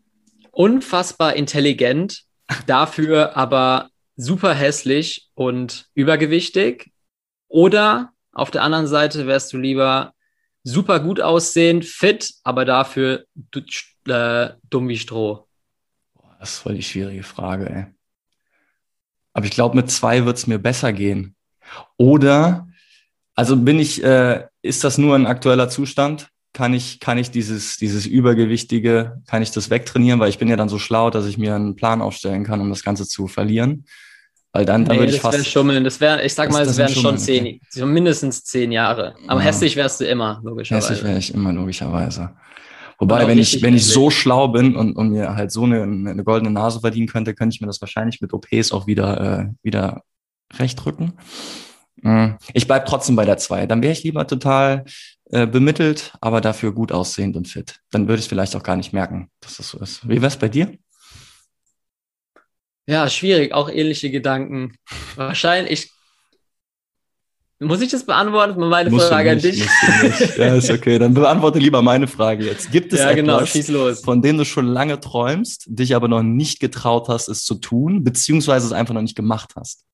unfassbar 0.52 1.36
intelligent, 1.36 2.24
dafür 2.66 3.38
aber 3.38 3.90
super 4.16 4.54
hässlich 4.54 5.30
und 5.36 5.90
übergewichtig? 5.94 6.92
Oder 7.48 8.14
auf 8.34 8.52
der 8.52 8.64
anderen 8.64 8.88
Seite 8.88 9.28
wärst 9.28 9.54
du 9.54 9.58
lieber 9.58 10.14
super 10.64 11.00
gut 11.00 11.22
aussehen, 11.22 11.84
fit, 11.84 12.34
aber 12.44 12.66
dafür 12.66 13.26
äh, 14.08 14.50
dumm 14.70 14.88
wie 14.90 14.98
Stroh? 14.98 15.48
Das 16.40 16.54
ist 16.54 16.60
voll 16.60 16.76
die 16.76 16.84
schwierige 16.84 17.24
Frage, 17.24 17.70
ey. 17.70 17.86
Aber 19.34 19.46
ich 19.46 19.52
glaube, 19.52 19.76
mit 19.76 19.92
zwei 19.92 20.26
wird 20.26 20.38
es 20.38 20.48
mir 20.48 20.58
besser 20.58 20.92
gehen. 20.92 21.36
Oder, 21.98 22.68
also 23.36 23.56
bin 23.56 23.80
ich, 23.80 24.04
äh, 24.04 24.48
ist 24.62 24.84
das 24.84 24.98
nur 24.98 25.16
ein 25.16 25.28
aktueller 25.28 25.70
Zustand? 25.70 26.31
Kann 26.54 26.74
ich, 26.74 27.00
kann 27.00 27.18
ich 27.18 27.32
dieses, 27.32 27.78
dieses 27.78 28.06
Übergewichtige, 28.06 29.22
kann 29.28 29.42
ich 29.42 29.52
das 29.52 29.70
wegtrainieren? 29.70 30.20
Weil 30.20 30.30
ich 30.30 30.38
bin 30.38 30.50
ja 30.50 30.58
dann 30.58 30.68
so 30.68 30.80
schlau, 30.80 31.10
dass 31.10 31.26
ich 31.26 31.38
mir 31.38 31.56
einen 31.56 31.76
Plan 31.76 32.02
aufstellen 32.02 32.44
kann, 32.44 32.60
um 32.60 32.70
das 32.70 32.84
Ganze 32.84 33.08
zu 33.08 33.28
verlieren. 33.28 33.86
Weil 34.52 34.66
dann, 34.66 34.84
dann 34.84 34.96
nee, 34.96 35.04
würde 35.04 35.14
ich 35.14 35.22
das 35.22 35.36
fast. 35.36 35.48
Schummeln. 35.48 35.84
Das 35.86 36.02
wäre, 36.02 36.24
ich 36.26 36.34
sag 36.34 36.50
das, 36.50 36.58
mal, 36.58 36.64
es 36.64 36.78
wären 36.78 36.94
schon 36.94 37.18
zehn, 37.18 37.46
okay. 37.46 37.62
so 37.70 37.86
mindestens 37.86 38.44
zehn 38.44 38.72
Jahre. 38.72 39.16
Aber 39.28 39.40
ja. 39.40 39.48
hässlich 39.48 39.78
wärst 39.78 40.02
du 40.02 40.06
immer, 40.06 40.42
logischerweise. 40.44 40.90
Hässlich 40.90 41.08
wäre 41.08 41.18
ich 41.20 41.34
immer, 41.34 41.54
logischerweise. 41.54 42.32
Wobei, 43.00 43.28
wenn 43.28 43.40
ich, 43.40 43.64
wenn 43.64 43.74
ich 43.74 43.86
so 43.88 44.12
schlau 44.12 44.50
bin 44.50 44.76
und, 44.76 44.96
und 44.96 45.10
mir 45.10 45.36
halt 45.36 45.52
so 45.52 45.64
eine, 45.64 45.82
eine 45.82 46.24
goldene 46.24 46.52
Nase 46.52 46.82
verdienen 46.82 47.08
könnte, 47.08 47.34
könnte 47.34 47.56
ich 47.56 47.62
mir 47.62 47.68
das 47.68 47.82
wahrscheinlich 47.82 48.22
mit 48.22 48.32
OPs 48.34 48.72
auch 48.74 48.86
wieder, 48.86 49.40
äh, 49.40 49.48
wieder 49.64 50.04
recht 50.60 50.86
rücken. 50.86 51.14
Mhm. 51.96 52.38
Ich 52.54 52.68
bleib 52.68 52.86
trotzdem 52.86 53.16
bei 53.16 53.26
der 53.26 53.38
zwei. 53.38 53.66
Dann 53.66 53.82
wäre 53.82 53.94
ich 53.94 54.04
lieber 54.04 54.28
total 54.28 54.86
äh, 55.32 55.48
bemittelt, 55.48 56.14
aber 56.22 56.42
dafür 56.42 56.74
gut 56.74 56.92
aussehend 56.92 57.36
und 57.38 57.48
fit. 57.48 57.80
Dann 57.92 58.08
würde 58.08 58.20
ich 58.20 58.26
es 58.26 58.28
vielleicht 58.28 58.56
auch 58.56 58.64
gar 58.64 58.76
nicht 58.76 58.92
merken, 58.92 59.30
dass 59.40 59.58
das 59.58 59.70
so 59.70 59.80
ist. 59.80 60.08
Wie 60.08 60.22
wär's 60.22 60.38
bei 60.38 60.50
dir? 60.50 60.78
Ja, 62.86 63.10
schwierig, 63.10 63.54
auch 63.54 63.70
ähnliche 63.70 64.12
Gedanken. 64.12 64.76
Wahrscheinlich. 65.16 65.92
Muss 67.60 67.80
ich 67.80 67.90
das 67.90 68.06
beantworten? 68.06 68.60
Meine 68.68 68.90
musst 68.90 69.08
Frage 69.08 69.36
nicht, 69.36 69.46
an 69.46 69.52
dich. 69.52 70.38
Ja, 70.38 70.56
ist 70.56 70.70
okay. 70.70 71.00
Dann 71.00 71.14
beantworte 71.14 71.60
lieber 71.60 71.82
meine 71.82 72.08
Frage 72.08 72.44
jetzt. 72.44 72.72
Gibt 72.72 72.92
es 72.92 73.00
ja, 73.00 73.14
genau, 73.14 73.40
etwas, 73.40 74.02
von 74.02 74.22
dem 74.22 74.38
du 74.38 74.46
schon 74.46 74.66
lange 74.66 75.00
träumst, 75.00 75.66
dich 75.68 75.96
aber 75.96 76.08
noch 76.08 76.24
nicht 76.24 76.60
getraut 76.60 77.08
hast, 77.08 77.30
es 77.30 77.46
zu 77.46 77.56
tun, 77.56 78.04
beziehungsweise 78.04 78.66
es 78.66 78.74
einfach 78.74 78.96
noch 78.96 79.04
nicht 79.04 79.16
gemacht 79.16 79.54
hast? 79.56 79.86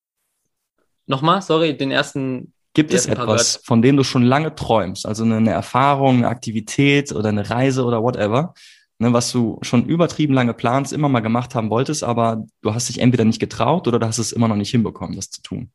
Nochmal, 1.06 1.41
sorry, 1.41 1.77
den 1.77 1.91
ersten. 1.91 2.53
Gibt 2.78 2.94
es 2.94 3.08
etwas, 3.08 3.60
von 3.64 3.82
dem 3.82 3.98
du 3.98 4.04
schon 4.04 4.22
lange 4.22 4.54
träumst, 4.54 5.08
also 5.08 5.24
eine 5.24 5.50
Erfahrung, 5.50 6.18
eine 6.18 6.28
Aktivität 6.28 7.12
oder 7.12 7.30
eine 7.30 7.50
Reise 7.50 7.84
oder 7.84 8.04
whatever, 8.04 8.54
ne, 9.00 9.12
was 9.14 9.32
du 9.32 9.58
schon 9.64 9.88
übertrieben 9.88 10.36
lange 10.36 10.54
planst, 10.54 10.94
immer 10.94 11.10
mal 11.10 11.22
gemacht 11.22 11.56
haben 11.56 11.72
wolltest, 11.72 12.04
aber 12.04 12.46
du 12.62 12.76
hast 12.76 12.90
dich 12.90 13.00
entweder 13.02 13.26
nicht 13.26 13.40
getraut 13.40 13.88
oder 13.88 13.98
du 13.98 14.06
hast 14.06 14.20
es 14.20 14.32
immer 14.32 14.48
noch 14.48 14.56
nicht 14.56 14.70
hinbekommen, 14.70 15.16
das 15.16 15.32
zu 15.32 15.42
tun? 15.42 15.72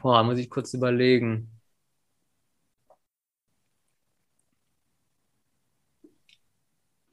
Boah, 0.00 0.22
muss 0.24 0.38
ich 0.38 0.48
kurz 0.48 0.72
überlegen. 0.72 1.50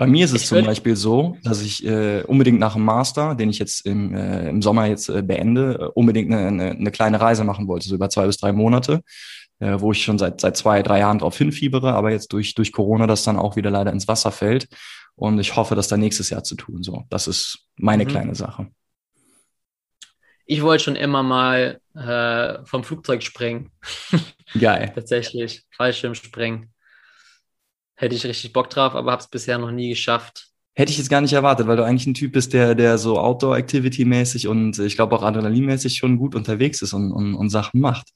Bei 0.02 0.08
mir 0.08 0.26
ist 0.26 0.34
es 0.34 0.42
ich 0.42 0.48
zum 0.48 0.66
Beispiel 0.66 0.96
so, 0.96 1.38
dass 1.44 1.62
ich 1.62 1.86
äh, 1.86 2.24
unbedingt 2.24 2.60
nach 2.60 2.74
dem 2.74 2.84
Master, 2.84 3.36
den 3.36 3.52
ich 3.52 3.60
jetzt 3.60 3.86
im, 3.86 4.16
äh, 4.16 4.50
im 4.50 4.64
Sommer 4.64 4.88
jetzt 4.88 5.10
äh, 5.10 5.22
beende, 5.22 5.78
äh, 5.80 5.86
unbedingt 5.94 6.34
eine, 6.34 6.48
eine, 6.48 6.72
eine 6.72 6.90
kleine 6.90 7.22
Reise 7.22 7.44
machen 7.44 7.68
wollte, 7.68 7.88
so 7.88 7.94
über 7.94 8.10
zwei 8.10 8.26
bis 8.26 8.38
drei 8.38 8.52
Monate, 8.52 9.04
äh, 9.60 9.80
wo 9.80 9.92
ich 9.92 10.04
schon 10.04 10.18
seit, 10.18 10.42
seit 10.42 10.58
zwei, 10.58 10.82
drei 10.82 10.98
Jahren 11.02 11.20
drauf 11.20 11.38
hinfiebere, 11.38 11.94
aber 11.94 12.10
jetzt 12.10 12.34
durch, 12.34 12.56
durch 12.56 12.72
Corona 12.72 13.06
das 13.06 13.24
dann 13.24 13.38
auch 13.38 13.56
wieder 13.58 13.70
leider 13.70 13.92
ins 13.92 14.08
Wasser 14.08 14.32
fällt. 14.32 14.70
Und 15.14 15.38
ich 15.38 15.56
hoffe, 15.56 15.76
das 15.76 15.88
dann 15.88 16.00
nächstes 16.00 16.32
Jahr 16.32 16.44
zu 16.44 16.56
tun. 16.56 16.82
So, 16.82 17.04
das 17.12 17.28
ist 17.28 17.60
meine 17.76 18.06
mhm. 18.06 18.08
kleine 18.08 18.34
Sache. 18.34 18.70
Ich 20.48 20.64
wollte 20.64 20.86
schon 20.86 20.96
immer 20.96 21.22
mal 21.22 21.80
äh, 21.94 22.66
vom 22.66 22.84
Flugzeug 22.84 23.22
springen. 23.22 23.70
Geil. 24.60 24.92
Tatsächlich, 24.96 25.62
Fallschirm 25.70 26.16
springen. 26.16 26.72
Hätte 28.02 28.16
ich 28.16 28.26
richtig 28.26 28.52
Bock 28.52 28.68
drauf, 28.72 28.96
aber 28.96 29.12
habe 29.12 29.22
es 29.22 29.28
bisher 29.28 29.60
noch 29.60 29.70
nie 29.70 29.90
geschafft. 29.90 30.48
Hätte 30.74 30.92
ich 30.92 30.98
jetzt 30.98 31.12
gar 31.12 31.22
nicht 31.22 31.34
erwartet, 31.34 31.68
weil 31.68 31.78
du 31.78 31.86
eigentlich 31.86 32.08
ein 32.08 32.16
Typ 32.16 32.32
bist, 32.32 32.52
der, 32.52 32.74
der 32.74 32.98
so 32.98 33.20
Outdoor-Activity-mäßig 33.20 34.48
und 34.48 34.80
ich 34.80 34.96
glaube 34.96 35.16
auch 35.16 35.22
Adrenalin-mäßig 35.22 36.00
schon 36.00 36.18
gut 36.18 36.34
unterwegs 36.34 36.82
ist 36.82 36.94
und, 36.94 37.12
und, 37.12 37.36
und 37.36 37.50
Sachen 37.50 37.80
macht. 37.80 38.08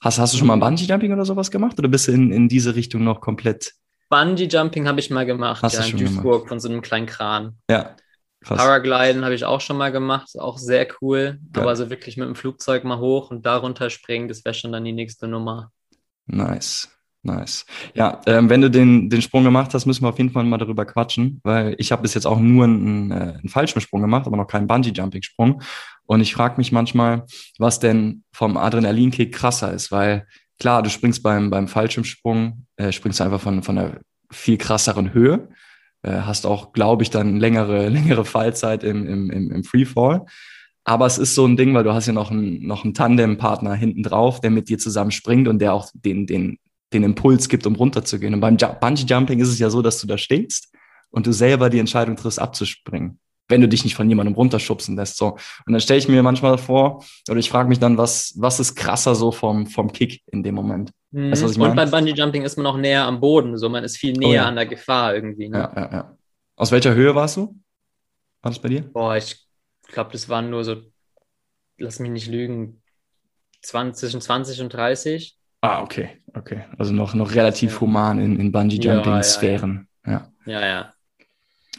Hast, 0.00 0.20
hast 0.20 0.34
du 0.34 0.38
schon 0.38 0.46
mal 0.46 0.56
Bungee-Jumping 0.56 1.12
oder 1.12 1.24
sowas 1.24 1.50
gemacht 1.50 1.76
oder 1.80 1.88
bist 1.88 2.06
du 2.06 2.12
in, 2.12 2.30
in 2.30 2.48
diese 2.48 2.76
Richtung 2.76 3.02
noch 3.02 3.20
komplett? 3.20 3.72
Bungee-Jumping 4.08 4.86
habe 4.86 5.00
ich 5.00 5.10
mal 5.10 5.26
gemacht, 5.26 5.64
hast 5.64 5.74
ja, 5.74 5.84
in 5.84 5.96
Duisburg 5.96 6.46
von 6.46 6.60
so 6.60 6.68
einem 6.68 6.80
kleinen 6.80 7.06
Kran. 7.06 7.58
Ja. 7.68 7.96
Krass. 8.44 8.58
Paragliden 8.58 9.24
habe 9.24 9.34
ich 9.34 9.44
auch 9.44 9.60
schon 9.60 9.78
mal 9.78 9.90
gemacht, 9.90 10.38
auch 10.38 10.58
sehr 10.58 10.86
cool. 11.02 11.40
Geil. 11.52 11.64
Aber 11.64 11.74
so 11.74 11.90
wirklich 11.90 12.16
mit 12.16 12.28
dem 12.28 12.36
Flugzeug 12.36 12.84
mal 12.84 13.00
hoch 13.00 13.32
und 13.32 13.44
darunter 13.44 13.90
springen, 13.90 14.28
das 14.28 14.44
wäre 14.44 14.54
schon 14.54 14.70
dann 14.70 14.84
die 14.84 14.92
nächste 14.92 15.26
Nummer. 15.26 15.72
Nice. 16.26 16.88
Nice. 17.22 17.66
Ja, 17.94 18.20
ähm, 18.26 18.48
wenn 18.48 18.60
du 18.60 18.70
den, 18.70 19.10
den 19.10 19.22
Sprung 19.22 19.42
gemacht 19.42 19.74
hast, 19.74 19.86
müssen 19.86 20.04
wir 20.04 20.08
auf 20.08 20.18
jeden 20.18 20.30
Fall 20.30 20.44
mal 20.44 20.56
darüber 20.56 20.86
quatschen, 20.86 21.40
weil 21.42 21.74
ich 21.78 21.90
habe 21.90 22.02
bis 22.02 22.14
jetzt 22.14 22.26
auch 22.26 22.38
nur 22.38 22.64
einen, 22.64 23.10
äh, 23.10 23.14
einen 23.38 23.48
falschen 23.48 23.80
Sprung 23.80 24.02
gemacht, 24.02 24.26
aber 24.26 24.36
noch 24.36 24.46
keinen 24.46 24.68
Bungee-Jumping-Sprung. 24.68 25.60
Und 26.06 26.20
ich 26.20 26.32
frage 26.32 26.54
mich 26.58 26.70
manchmal, 26.70 27.26
was 27.58 27.80
denn 27.80 28.22
vom 28.32 28.56
Adrenalinkick 28.56 29.34
krasser 29.34 29.72
ist, 29.72 29.90
weil 29.90 30.26
klar, 30.58 30.82
du 30.82 30.90
springst 30.90 31.22
beim, 31.22 31.50
beim 31.50 31.66
Fallschirmsprung, 31.66 32.66
äh, 32.76 32.92
springst 32.92 33.20
einfach 33.20 33.40
von, 33.40 33.62
von 33.62 33.78
einer 33.78 34.00
viel 34.30 34.56
krasseren 34.56 35.12
Höhe, 35.12 35.48
äh, 36.02 36.20
hast 36.20 36.46
auch, 36.46 36.72
glaube 36.72 37.02
ich, 37.02 37.10
dann 37.10 37.36
längere, 37.36 37.88
längere 37.88 38.24
Fallzeit 38.24 38.84
im, 38.84 39.06
im, 39.06 39.30
im, 39.30 39.50
im 39.50 39.64
Freefall. 39.64 40.24
Aber 40.84 41.04
es 41.04 41.18
ist 41.18 41.34
so 41.34 41.46
ein 41.46 41.56
Ding, 41.56 41.74
weil 41.74 41.84
du 41.84 41.92
hast 41.92 42.06
ja 42.06 42.14
noch 42.14 42.30
einen, 42.30 42.66
noch 42.66 42.84
einen 42.84 42.94
Tandem-Partner 42.94 43.74
hinten 43.74 44.02
drauf, 44.02 44.40
der 44.40 44.50
mit 44.50 44.70
dir 44.70 44.78
zusammen 44.78 45.10
springt 45.10 45.48
und 45.48 45.58
der 45.58 45.74
auch 45.74 45.90
den, 45.92 46.26
den 46.26 46.58
den 46.92 47.02
Impuls 47.02 47.48
gibt, 47.48 47.66
um 47.66 47.74
runterzugehen. 47.74 48.34
Und 48.34 48.40
beim 48.40 48.56
Bungee 48.56 49.04
Jumping 49.06 49.40
ist 49.40 49.48
es 49.48 49.58
ja 49.58 49.70
so, 49.70 49.82
dass 49.82 50.00
du 50.00 50.06
da 50.06 50.18
stehst 50.18 50.72
und 51.10 51.26
du 51.26 51.32
selber 51.32 51.70
die 51.70 51.78
Entscheidung 51.78 52.16
triffst, 52.16 52.40
abzuspringen, 52.40 53.18
wenn 53.48 53.60
du 53.60 53.68
dich 53.68 53.84
nicht 53.84 53.94
von 53.94 54.08
jemandem 54.08 54.34
runterschubsen 54.34 54.96
lässt. 54.96 55.16
So. 55.16 55.32
Und 55.66 55.72
dann 55.72 55.80
stelle 55.80 55.98
ich 55.98 56.08
mir 56.08 56.22
manchmal 56.22 56.58
vor, 56.58 57.04
oder 57.28 57.38
ich 57.38 57.50
frage 57.50 57.68
mich 57.68 57.78
dann, 57.78 57.98
was, 57.98 58.34
was 58.36 58.60
ist 58.60 58.74
krasser 58.74 59.14
so 59.14 59.32
vom, 59.32 59.66
vom 59.66 59.92
Kick 59.92 60.22
in 60.26 60.42
dem 60.42 60.54
Moment? 60.54 60.90
Mhm. 61.10 61.30
Weißt, 61.30 61.58
und 61.58 61.76
beim 61.76 61.90
Bungee 61.90 62.12
Jumping 62.12 62.42
ist 62.42 62.56
man 62.56 62.66
auch 62.66 62.76
näher 62.76 63.04
am 63.04 63.20
Boden, 63.20 63.56
so 63.56 63.68
man 63.68 63.84
ist 63.84 63.96
viel 63.96 64.12
näher 64.12 64.28
oh, 64.28 64.34
ja. 64.34 64.44
an 64.46 64.56
der 64.56 64.66
Gefahr 64.66 65.14
irgendwie. 65.14 65.48
Ne? 65.48 65.58
Ja, 65.58 65.72
ja, 65.74 65.92
ja. 65.92 66.18
Aus 66.56 66.72
welcher 66.72 66.94
Höhe 66.94 67.14
warst 67.14 67.36
du? 67.36 67.54
War 68.42 68.50
das 68.50 68.58
bei 68.58 68.68
dir? 68.68 68.82
Boah, 68.82 69.16
ich 69.16 69.46
glaube, 69.88 70.10
das 70.12 70.28
waren 70.28 70.50
nur 70.50 70.64
so, 70.64 70.76
lass 71.78 71.98
mich 71.98 72.10
nicht 72.10 72.28
lügen, 72.28 72.82
20, 73.62 74.00
zwischen 74.00 74.20
20 74.20 74.60
und 74.60 74.72
30. 74.72 75.37
Ah, 75.60 75.82
okay, 75.82 76.20
okay. 76.34 76.64
Also 76.78 76.92
noch, 76.92 77.14
noch 77.14 77.34
relativ 77.34 77.80
human 77.80 78.18
in, 78.18 78.38
in 78.38 78.52
Bungee-Jumping-Sphären. 78.52 79.88
Ja, 80.06 80.30
ja. 80.46 80.60
ja. 80.60 80.66
ja. 80.66 80.92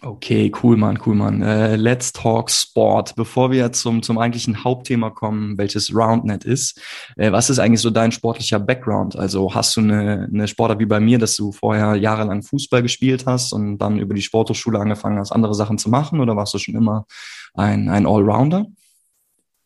Okay, 0.01 0.49
cool, 0.63 0.77
Mann, 0.77 0.97
cool, 1.05 1.15
Mann. 1.15 1.41
Äh, 1.41 1.75
let's 1.75 2.13
talk 2.13 2.49
Sport. 2.49 3.15
Bevor 3.17 3.51
wir 3.51 3.73
zum, 3.73 4.01
zum 4.01 4.17
eigentlichen 4.17 4.63
Hauptthema 4.63 5.09
kommen, 5.09 5.57
welches 5.57 5.93
RoundNet 5.93 6.45
ist, 6.45 6.79
äh, 7.17 7.33
was 7.33 7.49
ist 7.49 7.59
eigentlich 7.59 7.81
so 7.81 7.89
dein 7.89 8.13
sportlicher 8.13 8.59
Background? 8.59 9.17
Also 9.17 9.53
hast 9.53 9.75
du 9.75 9.81
eine, 9.81 10.29
eine 10.33 10.47
Sportart 10.47 10.79
wie 10.79 10.85
bei 10.85 11.01
mir, 11.01 11.19
dass 11.19 11.35
du 11.35 11.51
vorher 11.51 11.95
jahrelang 11.95 12.43
Fußball 12.43 12.81
gespielt 12.81 13.25
hast 13.25 13.51
und 13.51 13.77
dann 13.79 13.99
über 13.99 14.13
die 14.13 14.21
Sporthochschule 14.21 14.79
angefangen 14.79 15.19
hast, 15.19 15.33
andere 15.33 15.53
Sachen 15.53 15.77
zu 15.77 15.89
machen 15.89 16.21
oder 16.21 16.37
warst 16.37 16.53
du 16.53 16.59
schon 16.59 16.75
immer 16.75 17.05
ein, 17.53 17.89
ein 17.89 18.05
Allrounder? 18.05 18.67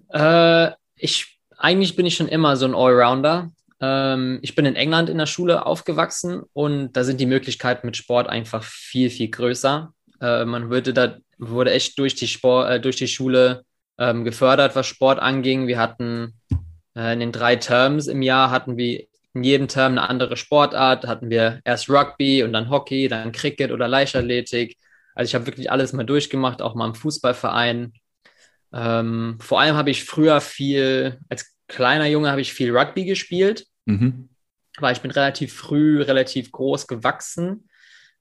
Äh, 0.10 0.72
ich, 0.96 1.40
eigentlich 1.60 1.96
bin 1.96 2.08
ich 2.08 2.16
schon 2.16 2.28
immer 2.28 2.58
so 2.58 2.66
ein 2.66 2.74
Allrounder. 2.74 3.52
Ähm, 3.84 4.40
ich 4.42 4.56
bin 4.56 4.66
in 4.66 4.78
England 4.78 5.10
in 5.10 5.18
der 5.18 5.26
Schule 5.26 5.66
aufgewachsen 5.66 6.44
und 6.54 6.94
da 6.94 7.04
sind 7.04 7.20
die 7.20 7.26
Möglichkeiten 7.26 7.86
mit 7.86 7.98
Sport 7.98 8.30
einfach 8.30 8.64
viel, 8.64 9.10
viel 9.10 9.30
größer. 9.30 9.94
Äh, 10.22 10.46
man 10.46 10.70
würde 10.70 10.94
da, 10.94 11.18
wurde 11.38 11.72
echt 11.72 12.00
durch 12.00 12.16
die, 12.16 12.30
Sport, 12.30 12.70
äh, 12.70 12.80
durch 12.80 12.96
die 12.96 13.10
Schule 13.10 13.66
ähm, 13.98 14.24
gefördert, 14.24 14.78
was 14.78 14.88
Sport 14.88 15.20
anging. 15.20 15.68
Wir 15.68 15.80
hatten 15.80 16.40
äh, 16.96 17.12
in 17.12 17.20
den 17.20 17.34
drei 17.34 17.58
Terms 17.58 18.08
im 18.08 18.22
Jahr 18.22 18.52
hatten 18.52 18.78
wir 18.78 19.04
in 19.34 19.44
jedem 19.44 19.68
Term 19.68 19.94
eine 19.94 20.08
andere 20.10 20.38
Sportart. 20.38 21.04
Da 21.04 21.10
hatten 21.10 21.30
wir 21.30 21.60
erst 21.66 21.90
Rugby 21.90 22.44
und 22.44 22.54
dann 22.54 22.70
Hockey, 22.70 23.10
dann 23.10 23.34
Cricket 23.34 23.72
oder 23.72 23.90
Leichtathletik. 23.90 24.78
Also 25.14 25.30
ich 25.30 25.36
habe 25.36 25.46
wirklich 25.46 25.70
alles 25.70 25.92
mal 25.92 26.06
durchgemacht, 26.06 26.62
auch 26.62 26.76
mal 26.76 26.88
im 26.88 26.96
Fußballverein. 26.96 27.92
Ähm, 28.72 29.38
vor 29.42 29.60
allem 29.60 29.76
habe 29.76 29.92
ich 29.92 30.06
früher 30.06 30.40
viel, 30.40 31.20
als 31.28 31.54
kleiner 31.68 32.08
Junge 32.08 32.32
habe 32.32 32.42
ich 32.42 32.54
viel 32.54 32.76
Rugby 32.76 33.04
gespielt. 33.04 33.66
Mhm. 33.86 34.30
Weil 34.80 34.94
ich 34.94 35.02
bin 35.02 35.12
relativ 35.12 35.54
früh, 35.54 36.02
relativ 36.02 36.52
groß 36.52 36.88
gewachsen 36.88 37.70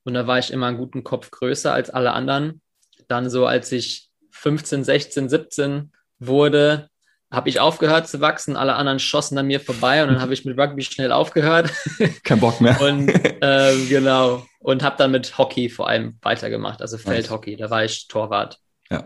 und 0.05 0.15
da 0.15 0.27
war 0.27 0.39
ich 0.39 0.53
immer 0.53 0.67
einen 0.67 0.79
guten 0.79 1.05
Kopf 1.05 1.31
größer 1.31 1.73
als 1.73 1.91
alle 1.91 2.13
anderen. 2.13 2.61
Dann 3.09 3.31
so, 3.31 3.47
als 3.47 3.73
ich 3.73 4.11
15, 4.31 4.85
16, 4.85 5.29
17 5.29 5.93
wurde, 6.19 6.89
habe 7.31 7.49
ich 7.49 7.61
aufgehört 7.61 8.09
zu 8.09 8.21
wachsen, 8.21 8.57
alle 8.57 8.75
anderen 8.75 8.99
schossen 8.99 9.39
an 9.39 9.47
mir 9.47 9.61
vorbei 9.61 10.03
und 10.03 10.11
dann 10.11 10.21
habe 10.21 10.35
ich 10.35 10.45
mit 10.45 10.59
Rugby 10.59 10.83
schnell 10.83 11.13
aufgehört. 11.13 11.73
Kein 12.25 12.41
Bock 12.41 12.61
mehr. 12.61 12.79
und 12.81 13.11
ähm, 13.41 13.89
genau. 13.89 14.47
Und 14.59 14.83
habe 14.83 14.97
dann 14.99 15.11
mit 15.11 15.39
Hockey 15.39 15.71
vor 15.71 15.89
allem 15.89 16.19
weitergemacht, 16.21 16.83
also 16.83 16.99
Feldhockey, 16.99 17.57
da 17.57 17.71
war 17.71 17.85
ich 17.85 18.07
Torwart. 18.07 18.59
Ja. 18.91 19.05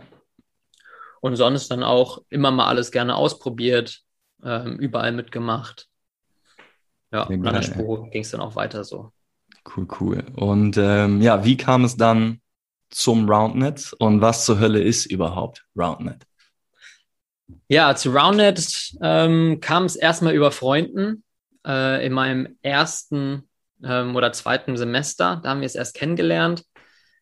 Und 1.20 1.36
sonst 1.36 1.70
dann 1.70 1.84
auch 1.84 2.22
immer 2.28 2.50
mal 2.50 2.66
alles 2.66 2.90
gerne 2.90 3.14
ausprobiert, 3.14 4.00
ähm, 4.44 4.78
überall 4.78 5.12
mitgemacht. 5.12 5.86
Ja, 7.16 7.22
und 7.22 7.46
an 7.46 7.54
der 7.54 7.62
Spur 7.62 8.10
ging 8.10 8.22
es 8.22 8.30
dann 8.30 8.42
auch 8.42 8.56
weiter 8.56 8.84
so. 8.84 9.10
Cool, 9.74 9.88
cool. 10.00 10.24
Und 10.36 10.76
ähm, 10.76 11.22
ja, 11.22 11.44
wie 11.46 11.56
kam 11.56 11.84
es 11.84 11.96
dann 11.96 12.42
zum 12.90 13.26
Roundnet 13.28 13.94
und 13.98 14.20
was 14.20 14.44
zur 14.44 14.60
Hölle 14.60 14.82
ist 14.82 15.06
überhaupt 15.06 15.64
Roundnet? 15.74 16.24
Ja, 17.68 17.94
zu 17.96 18.10
Roundnet 18.10 18.92
ähm, 19.00 19.60
kam 19.62 19.84
es 19.84 19.96
erstmal 19.96 20.34
über 20.34 20.52
Freunden 20.52 21.24
äh, 21.66 22.04
in 22.04 22.12
meinem 22.12 22.58
ersten 22.60 23.48
ähm, 23.82 24.14
oder 24.14 24.32
zweiten 24.32 24.76
Semester. 24.76 25.40
Da 25.42 25.48
haben 25.48 25.60
wir 25.60 25.66
es 25.66 25.74
erst 25.74 25.94
kennengelernt 25.94 26.64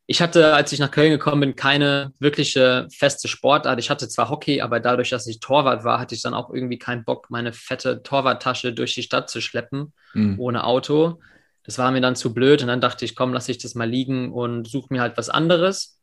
ich 0.07 0.21
hatte, 0.21 0.55
als 0.55 0.71
ich 0.73 0.81
nach 0.81 0.91
Köln 0.91 1.11
gekommen 1.11 1.41
bin, 1.41 1.57
keine 1.57 2.13
wirkliche 2.19 2.87
feste 2.93 3.27
Sportart. 3.27 3.79
Ich 3.79 3.89
hatte 3.89 4.07
zwar 4.09 4.29
Hockey, 4.29 4.61
aber 4.61 4.79
dadurch, 4.79 5.11
dass 5.11 5.27
ich 5.27 5.41
Torwart 5.41 5.85
war, 5.85 5.99
hatte 5.99 6.15
ich 6.15 6.23
dann 6.23 6.35
auch 6.35 6.51
irgendwie 6.51 6.79
keinen 6.79 7.05
Bock, 7.05 7.31
meine 7.31 7.55
fette 7.55 8.03
Torwarttasche 8.03 8.75
durch 8.75 8.95
die 8.95 9.03
Stadt 9.03 9.31
zu 9.31 9.41
schleppen, 9.41 9.95
mhm. 10.13 10.39
ohne 10.39 10.65
Auto. 10.65 11.21
Das 11.63 11.79
war 11.79 11.91
mir 11.91 12.03
dann 12.03 12.17
zu 12.17 12.35
blöd 12.35 12.61
und 12.61 12.69
dann 12.69 12.83
dachte 12.83 13.07
ich, 13.07 13.17
komm, 13.17 13.33
lass 13.33 13.49
ich 13.49 13.57
das 13.57 13.75
mal 13.75 13.89
liegen 13.89 14.31
und 14.31 14.69
suche 14.69 14.93
mir 14.93 15.01
halt 15.01 15.17
was 15.17 15.31
anderes. 15.31 15.99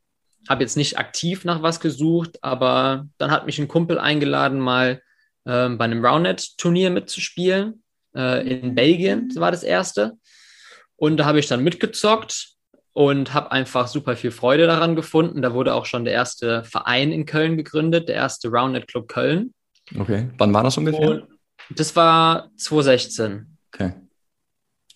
Habe 0.49 0.63
jetzt 0.63 0.77
nicht 0.77 0.97
aktiv 0.97 1.45
nach 1.45 1.61
was 1.61 1.79
gesucht, 1.79 2.39
aber 2.43 3.07
dann 3.19 3.29
hat 3.29 3.45
mich 3.45 3.59
ein 3.59 3.67
Kumpel 3.67 3.99
eingeladen, 3.99 4.59
mal 4.59 5.03
ähm, 5.45 5.77
bei 5.77 5.85
einem 5.85 6.03
Roundnet-Turnier 6.03 6.89
mitzuspielen. 6.89 7.83
Äh, 8.15 8.49
in 8.49 8.73
Belgien 8.73 9.29
das 9.29 9.39
war 9.39 9.51
das 9.51 9.61
erste. 9.61 10.13
Und 10.95 11.17
da 11.17 11.25
habe 11.25 11.39
ich 11.39 11.45
dann 11.45 11.63
mitgezockt 11.63 12.51
und 12.93 13.33
habe 13.33 13.51
einfach 13.51 13.87
super 13.87 14.15
viel 14.15 14.31
Freude 14.31 14.67
daran 14.67 14.95
gefunden. 14.95 15.41
Da 15.41 15.53
wurde 15.53 15.73
auch 15.73 15.85
schon 15.85 16.03
der 16.03 16.13
erste 16.13 16.63
Verein 16.63 17.11
in 17.11 17.25
Köln 17.25 17.57
gegründet, 17.57 18.09
der 18.09 18.15
erste 18.15 18.49
Roundnet 18.49 18.87
Club 18.87 19.07
Köln. 19.07 19.53
Okay, 19.97 20.29
wann 20.37 20.53
war 20.53 20.63
das 20.63 20.77
ungefähr? 20.77 21.09
Und 21.09 21.27
das 21.69 21.95
war 21.95 22.49
2016. 22.57 23.57
Okay. 23.73 23.93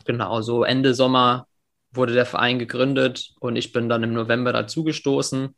Genau, 0.05 0.41
so 0.41 0.63
Ende 0.63 0.93
Sommer 0.93 1.47
wurde 1.91 2.13
der 2.13 2.25
Verein 2.25 2.59
gegründet 2.59 3.33
und 3.39 3.55
ich 3.55 3.71
bin 3.71 3.87
dann 3.87 4.03
im 4.03 4.13
November 4.13 4.51
dazugestoßen. 4.51 5.55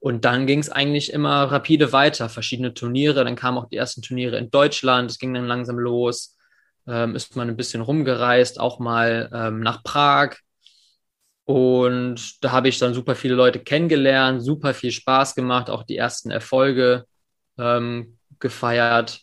Und 0.00 0.24
dann 0.24 0.46
ging 0.46 0.60
es 0.60 0.70
eigentlich 0.70 1.12
immer 1.12 1.44
rapide 1.44 1.92
weiter, 1.92 2.28
verschiedene 2.28 2.72
Turniere. 2.72 3.24
Dann 3.24 3.34
kamen 3.34 3.58
auch 3.58 3.68
die 3.68 3.76
ersten 3.76 4.00
Turniere 4.00 4.38
in 4.38 4.48
Deutschland. 4.50 5.10
Es 5.10 5.18
ging 5.18 5.34
dann 5.34 5.46
langsam 5.46 5.76
los. 5.76 6.36
Ähm, 6.86 7.16
ist 7.16 7.34
man 7.34 7.48
ein 7.48 7.56
bisschen 7.56 7.82
rumgereist, 7.82 8.60
auch 8.60 8.78
mal 8.78 9.28
ähm, 9.32 9.60
nach 9.60 9.82
Prag 9.82 10.36
und 11.48 12.44
da 12.44 12.52
habe 12.52 12.68
ich 12.68 12.78
dann 12.78 12.92
super 12.92 13.14
viele 13.14 13.34
Leute 13.34 13.58
kennengelernt, 13.58 14.42
super 14.42 14.74
viel 14.74 14.92
Spaß 14.92 15.34
gemacht, 15.34 15.70
auch 15.70 15.82
die 15.82 15.96
ersten 15.96 16.30
Erfolge 16.30 17.06
ähm, 17.56 18.18
gefeiert. 18.38 19.22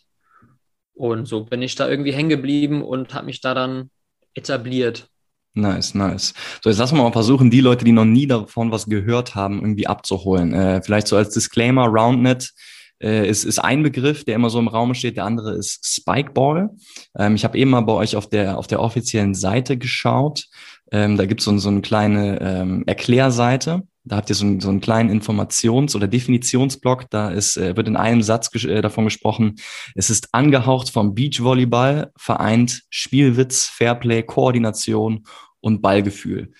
Und 0.92 1.26
so 1.26 1.44
bin 1.44 1.62
ich 1.62 1.76
da 1.76 1.88
irgendwie 1.88 2.12
hängen 2.12 2.28
geblieben 2.28 2.82
und 2.82 3.14
habe 3.14 3.26
mich 3.26 3.40
da 3.42 3.54
dann 3.54 3.90
etabliert. 4.34 5.08
Nice, 5.54 5.94
nice. 5.94 6.34
So, 6.64 6.68
jetzt 6.68 6.80
lassen 6.80 6.96
wir 6.96 7.04
mal 7.04 7.12
versuchen, 7.12 7.48
die 7.48 7.60
Leute, 7.60 7.84
die 7.84 7.92
noch 7.92 8.04
nie 8.04 8.26
davon 8.26 8.72
was 8.72 8.86
gehört 8.86 9.36
haben, 9.36 9.60
irgendwie 9.60 9.86
abzuholen. 9.86 10.52
Äh, 10.52 10.82
vielleicht 10.82 11.06
so 11.06 11.16
als 11.16 11.32
Disclaimer, 11.32 11.86
RoundNet 11.86 12.52
äh, 13.00 13.28
ist, 13.28 13.44
ist 13.44 13.60
ein 13.60 13.84
Begriff, 13.84 14.24
der 14.24 14.34
immer 14.34 14.50
so 14.50 14.58
im 14.58 14.66
Raum 14.66 14.94
steht. 14.94 15.16
Der 15.16 15.26
andere 15.26 15.54
ist 15.54 15.86
Spikeball. 15.86 16.70
Ähm, 17.16 17.36
ich 17.36 17.44
habe 17.44 17.56
eben 17.56 17.70
mal 17.70 17.82
bei 17.82 17.92
euch 17.92 18.16
auf 18.16 18.28
der, 18.28 18.58
auf 18.58 18.66
der 18.66 18.80
offiziellen 18.80 19.34
Seite 19.34 19.76
geschaut. 19.78 20.46
Ähm, 20.92 21.16
da 21.16 21.26
gibt 21.26 21.40
so 21.40 21.54
es 21.54 21.62
so 21.62 21.68
eine 21.68 21.80
kleine 21.80 22.40
ähm, 22.40 22.84
Erklärseite. 22.86 23.82
Da 24.04 24.16
habt 24.16 24.28
ihr 24.30 24.36
so, 24.36 24.44
einen, 24.44 24.60
so 24.60 24.68
einen 24.68 24.80
kleinen 24.80 25.10
Informations- 25.10 25.96
oder 25.96 26.06
Definitionsblock. 26.06 27.10
Da 27.10 27.30
ist, 27.30 27.56
äh, 27.56 27.76
wird 27.76 27.88
in 27.88 27.96
einem 27.96 28.22
Satz 28.22 28.50
ges 28.52 28.64
äh, 28.64 28.80
davon 28.80 29.04
gesprochen, 29.04 29.56
es 29.96 30.10
ist 30.10 30.28
angehaucht 30.32 30.90
vom 30.90 31.14
Beachvolleyball, 31.14 32.12
vereint 32.16 32.82
Spielwitz, 32.88 33.66
Fairplay, 33.66 34.22
Koordination 34.22 35.24
und 35.60 35.82
Ballgefühl. 35.82 36.52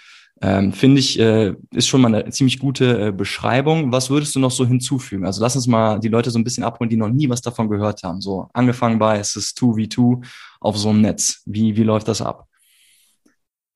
Ähm, 0.42 0.73
Finde 0.73 1.00
ich, 1.00 1.18
äh, 1.18 1.54
ist 1.73 1.87
schon 1.87 2.02
mal 2.02 2.14
eine 2.14 2.30
ziemlich 2.30 2.59
gute 2.59 3.06
äh, 3.06 3.12
Beschreibung. 3.12 3.90
Was 3.90 4.11
würdest 4.11 4.35
du 4.35 4.40
noch 4.40 4.50
so 4.50 4.66
hinzufügen? 4.66 5.25
Also 5.25 5.40
lass 5.40 5.56
uns 5.56 5.66
mal 5.66 5.99
die 5.99 6.09
Leute 6.09 6.30
so 6.30 6.38
ein 6.38 6.45
bisschen 6.45 6.64
abholen, 6.64 6.90
die 6.90 6.97
noch 6.97 7.09
nie 7.09 7.28
was 7.30 7.40
davon 7.40 7.71
gehört 7.71 8.02
haben. 8.02 8.21
So 8.21 8.49
angefangen 8.52 8.99
bei, 8.99 9.18
es 9.18 9.35
ist 9.37 9.59
2v2 9.59 10.23
auf 10.61 10.76
so 10.76 10.90
einem 10.90 11.00
Netz. 11.00 11.42
Wie, 11.47 11.76
wie 11.76 11.85
läuft 11.85 12.09
das 12.09 12.21
ab? 12.21 12.49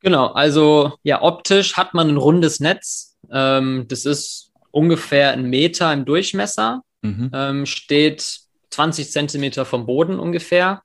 Genau, 0.01 0.29
also 0.29 0.95
ja, 1.03 1.23
optisch 1.23 1.77
hat 1.77 1.95
man 1.95 2.09
ein 2.09 2.17
rundes 2.17 2.61
Netz. 2.61 3.17
Ähm, 3.31 3.87
das 3.89 4.07
ist 4.07 4.53
ungefähr 4.71 5.33
ein 5.33 5.51
Meter 5.51 5.93
im 5.93 6.05
Durchmesser, 6.05 6.83
mhm. 7.03 7.31
ähm, 7.35 7.67
steht 7.67 8.41
20 8.71 9.11
Zentimeter 9.11 9.65
vom 9.65 9.87
Boden 9.87 10.19
ungefähr 10.19 10.83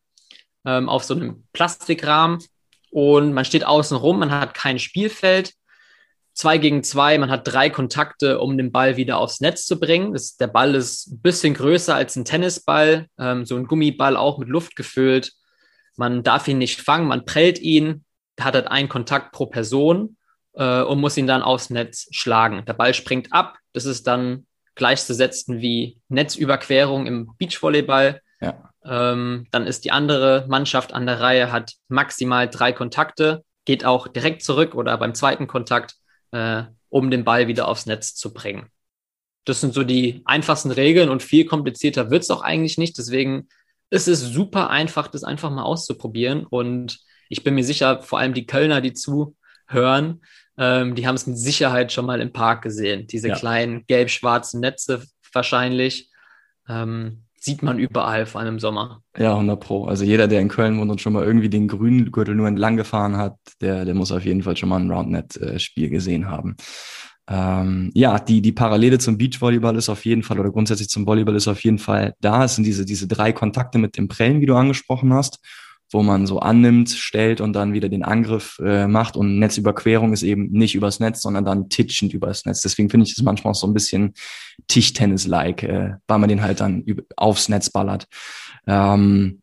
ähm, 0.65 0.89
auf 0.89 1.03
so 1.03 1.13
einem 1.13 1.43
Plastikrahmen 1.53 2.39
und 2.89 3.33
man 3.33 3.45
steht 3.45 3.65
außen 3.65 3.95
rum, 3.97 4.19
man 4.19 4.31
hat 4.31 4.53
kein 4.53 4.79
Spielfeld 4.79 5.53
zwei 6.35 6.57
gegen 6.57 6.83
zwei, 6.83 7.17
man 7.17 7.31
hat 7.31 7.47
drei 7.47 7.69
Kontakte, 7.69 8.39
um 8.39 8.57
den 8.57 8.71
Ball 8.71 8.97
wieder 8.97 9.17
aufs 9.17 9.39
Netz 9.39 9.65
zu 9.65 9.79
bringen. 9.79 10.13
Das, 10.13 10.35
der 10.37 10.47
Ball 10.47 10.75
ist 10.75 11.07
ein 11.07 11.21
bisschen 11.21 11.53
größer 11.53 11.95
als 11.95 12.15
ein 12.15 12.25
Tennisball, 12.25 13.07
ähm, 13.17 13.45
so 13.45 13.55
ein 13.55 13.65
Gummiball 13.65 14.15
auch 14.17 14.37
mit 14.37 14.49
Luft 14.49 14.75
gefüllt. 14.75 15.31
Man 15.95 16.23
darf 16.23 16.47
ihn 16.47 16.57
nicht 16.57 16.81
fangen, 16.81 17.07
man 17.07 17.25
prellt 17.25 17.57
ihn, 17.59 18.04
hat 18.39 18.55
halt 18.55 18.67
einen 18.67 18.89
Kontakt 18.89 19.31
pro 19.31 19.45
Person 19.45 20.17
äh, 20.53 20.81
und 20.81 20.99
muss 20.99 21.17
ihn 21.17 21.27
dann 21.27 21.41
aufs 21.41 21.69
Netz 21.69 22.07
schlagen. 22.11 22.63
Der 22.65 22.73
Ball 22.73 22.93
springt 22.93 23.31
ab, 23.31 23.57
das 23.73 23.85
ist 23.85 24.07
dann 24.07 24.45
gleichzusetzen 24.75 25.61
wie 25.61 25.99
Netzüberquerung 26.09 27.07
im 27.07 27.31
Beachvolleyball. 27.37 28.21
Ja. 28.41 28.69
Ähm, 28.83 29.47
dann 29.51 29.65
ist 29.65 29.85
die 29.85 29.91
andere 29.91 30.45
Mannschaft 30.47 30.93
an 30.93 31.05
der 31.05 31.21
Reihe, 31.21 31.51
hat 31.51 31.73
maximal 31.87 32.49
drei 32.49 32.73
Kontakte, 32.73 33.43
geht 33.63 33.85
auch 33.85 34.07
direkt 34.07 34.43
zurück 34.43 34.75
oder 34.75 34.97
beim 34.97 35.15
zweiten 35.15 35.47
Kontakt 35.47 35.95
äh, 36.31 36.63
um 36.89 37.09
den 37.09 37.23
Ball 37.23 37.47
wieder 37.47 37.67
aufs 37.67 37.85
Netz 37.85 38.15
zu 38.15 38.33
bringen. 38.33 38.69
Das 39.45 39.61
sind 39.61 39.73
so 39.73 39.83
die 39.83 40.21
einfachsten 40.25 40.71
Regeln 40.71 41.09
und 41.09 41.23
viel 41.23 41.45
komplizierter 41.45 42.09
wird 42.09 42.23
es 42.23 42.31
auch 42.31 42.41
eigentlich 42.41 42.77
nicht. 42.77 42.97
Deswegen 42.97 43.47
ist 43.89 44.07
es 44.07 44.21
super 44.21 44.69
einfach, 44.69 45.07
das 45.07 45.23
einfach 45.23 45.51
mal 45.51 45.63
auszuprobieren. 45.63 46.45
Und 46.45 46.99
ich 47.29 47.43
bin 47.43 47.55
mir 47.55 47.63
sicher, 47.63 48.01
vor 48.01 48.19
allem 48.19 48.33
die 48.33 48.45
Kölner, 48.45 48.81
die 48.81 48.93
zuhören, 48.93 50.21
ähm, 50.57 50.95
die 50.95 51.07
haben 51.07 51.15
es 51.15 51.27
mit 51.27 51.37
Sicherheit 51.37 51.91
schon 51.91 52.05
mal 52.05 52.21
im 52.21 52.31
Park 52.31 52.61
gesehen. 52.61 53.07
Diese 53.07 53.29
ja. 53.29 53.35
kleinen 53.35 53.85
gelb-schwarzen 53.87 54.61
Netze 54.61 55.03
wahrscheinlich. 55.33 56.09
Ähm, 56.69 57.23
sieht 57.39 57.61
man 57.61 57.77
überall, 57.77 58.25
vor 58.25 58.41
allem 58.41 58.55
im 58.55 58.59
Sommer. 58.59 59.03
Ja, 59.17 59.33
100 59.33 59.59
Pro. 59.59 59.85
Also 59.85 60.03
jeder, 60.03 60.27
der 60.27 60.41
in 60.41 60.47
Köln 60.47 60.79
wohnt 60.79 60.89
und 60.89 61.01
schon 61.01 61.13
mal 61.13 61.23
irgendwie 61.23 61.49
den 61.49 61.67
grünen 61.67 62.11
Gürtel 62.11 62.35
nur 62.35 62.47
entlang 62.47 62.75
gefahren 62.75 63.17
hat, 63.17 63.35
der, 63.61 63.85
der 63.85 63.93
muss 63.93 64.11
auf 64.11 64.25
jeden 64.25 64.41
Fall 64.41 64.57
schon 64.57 64.69
mal 64.69 64.79
ein 64.79 64.89
Roundnet-Spiel 64.89 65.89
gesehen 65.89 66.27
haben. 66.27 66.55
Ähm, 67.27 67.91
ja, 67.93 68.17
die, 68.19 68.41
die 68.41 68.51
Parallele 68.51 68.97
zum 68.97 69.17
Beachvolleyball 69.17 69.75
ist 69.75 69.89
auf 69.89 70.05
jeden 70.05 70.23
Fall, 70.23 70.39
oder 70.39 70.51
grundsätzlich 70.51 70.89
zum 70.89 71.05
Volleyball 71.05 71.35
ist 71.35 71.47
auf 71.47 71.63
jeden 71.63 71.79
Fall 71.79 72.13
da. 72.19 72.45
Es 72.45 72.55
sind 72.55 72.63
diese, 72.63 72.85
diese 72.85 73.07
drei 73.07 73.31
Kontakte 73.31 73.77
mit 73.77 73.97
dem 73.97 74.07
Prellen, 74.07 74.41
wie 74.41 74.45
du 74.45 74.55
angesprochen 74.55 75.13
hast 75.13 75.39
wo 75.91 76.03
man 76.03 76.25
so 76.27 76.39
annimmt, 76.39 76.89
stellt 76.89 77.41
und 77.41 77.53
dann 77.53 77.73
wieder 77.73 77.89
den 77.89 78.03
Angriff 78.03 78.59
äh, 78.63 78.87
macht. 78.87 79.15
Und 79.15 79.39
Netzüberquerung 79.39 80.13
ist 80.13 80.23
eben 80.23 80.51
nicht 80.51 80.75
übers 80.75 80.99
Netz, 80.99 81.21
sondern 81.21 81.45
dann 81.45 81.69
titschend 81.69 82.13
übers 82.13 82.45
Netz. 82.45 82.61
Deswegen 82.61 82.89
finde 82.89 83.05
ich 83.05 83.13
es 83.17 83.23
manchmal 83.23 83.51
auch 83.51 83.55
so 83.55 83.67
ein 83.67 83.73
bisschen 83.73 84.13
Tischtennis-like, 84.67 85.63
äh, 85.63 85.93
weil 86.07 86.19
man 86.19 86.29
den 86.29 86.41
halt 86.41 86.59
dann 86.59 86.83
aufs 87.15 87.49
Netz 87.49 87.69
ballert. 87.69 88.07
Ähm, 88.67 89.41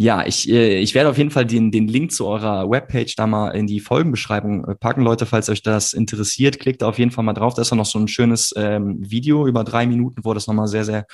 ja, 0.00 0.24
ich, 0.26 0.48
äh, 0.48 0.78
ich 0.78 0.94
werde 0.94 1.10
auf 1.10 1.18
jeden 1.18 1.30
Fall 1.30 1.46
den, 1.46 1.72
den 1.72 1.88
Link 1.88 2.12
zu 2.12 2.26
eurer 2.26 2.70
Webpage 2.70 3.16
da 3.16 3.26
mal 3.26 3.48
in 3.50 3.66
die 3.66 3.80
Folgenbeschreibung 3.80 4.64
äh, 4.64 4.74
packen. 4.74 5.02
Leute, 5.02 5.26
falls 5.26 5.48
euch 5.48 5.62
das 5.62 5.92
interessiert, 5.92 6.60
klickt 6.60 6.84
auf 6.84 6.98
jeden 6.98 7.10
Fall 7.10 7.24
mal 7.24 7.32
drauf. 7.32 7.54
Da 7.54 7.62
ist 7.62 7.72
auch 7.72 7.76
noch 7.76 7.86
so 7.86 7.98
ein 7.98 8.06
schönes 8.06 8.54
ähm, 8.56 8.98
Video 9.00 9.46
über 9.46 9.64
drei 9.64 9.86
Minuten, 9.86 10.24
wo 10.24 10.34
das 10.34 10.46
nochmal 10.46 10.68
sehr, 10.68 10.84
sehr 10.84 11.06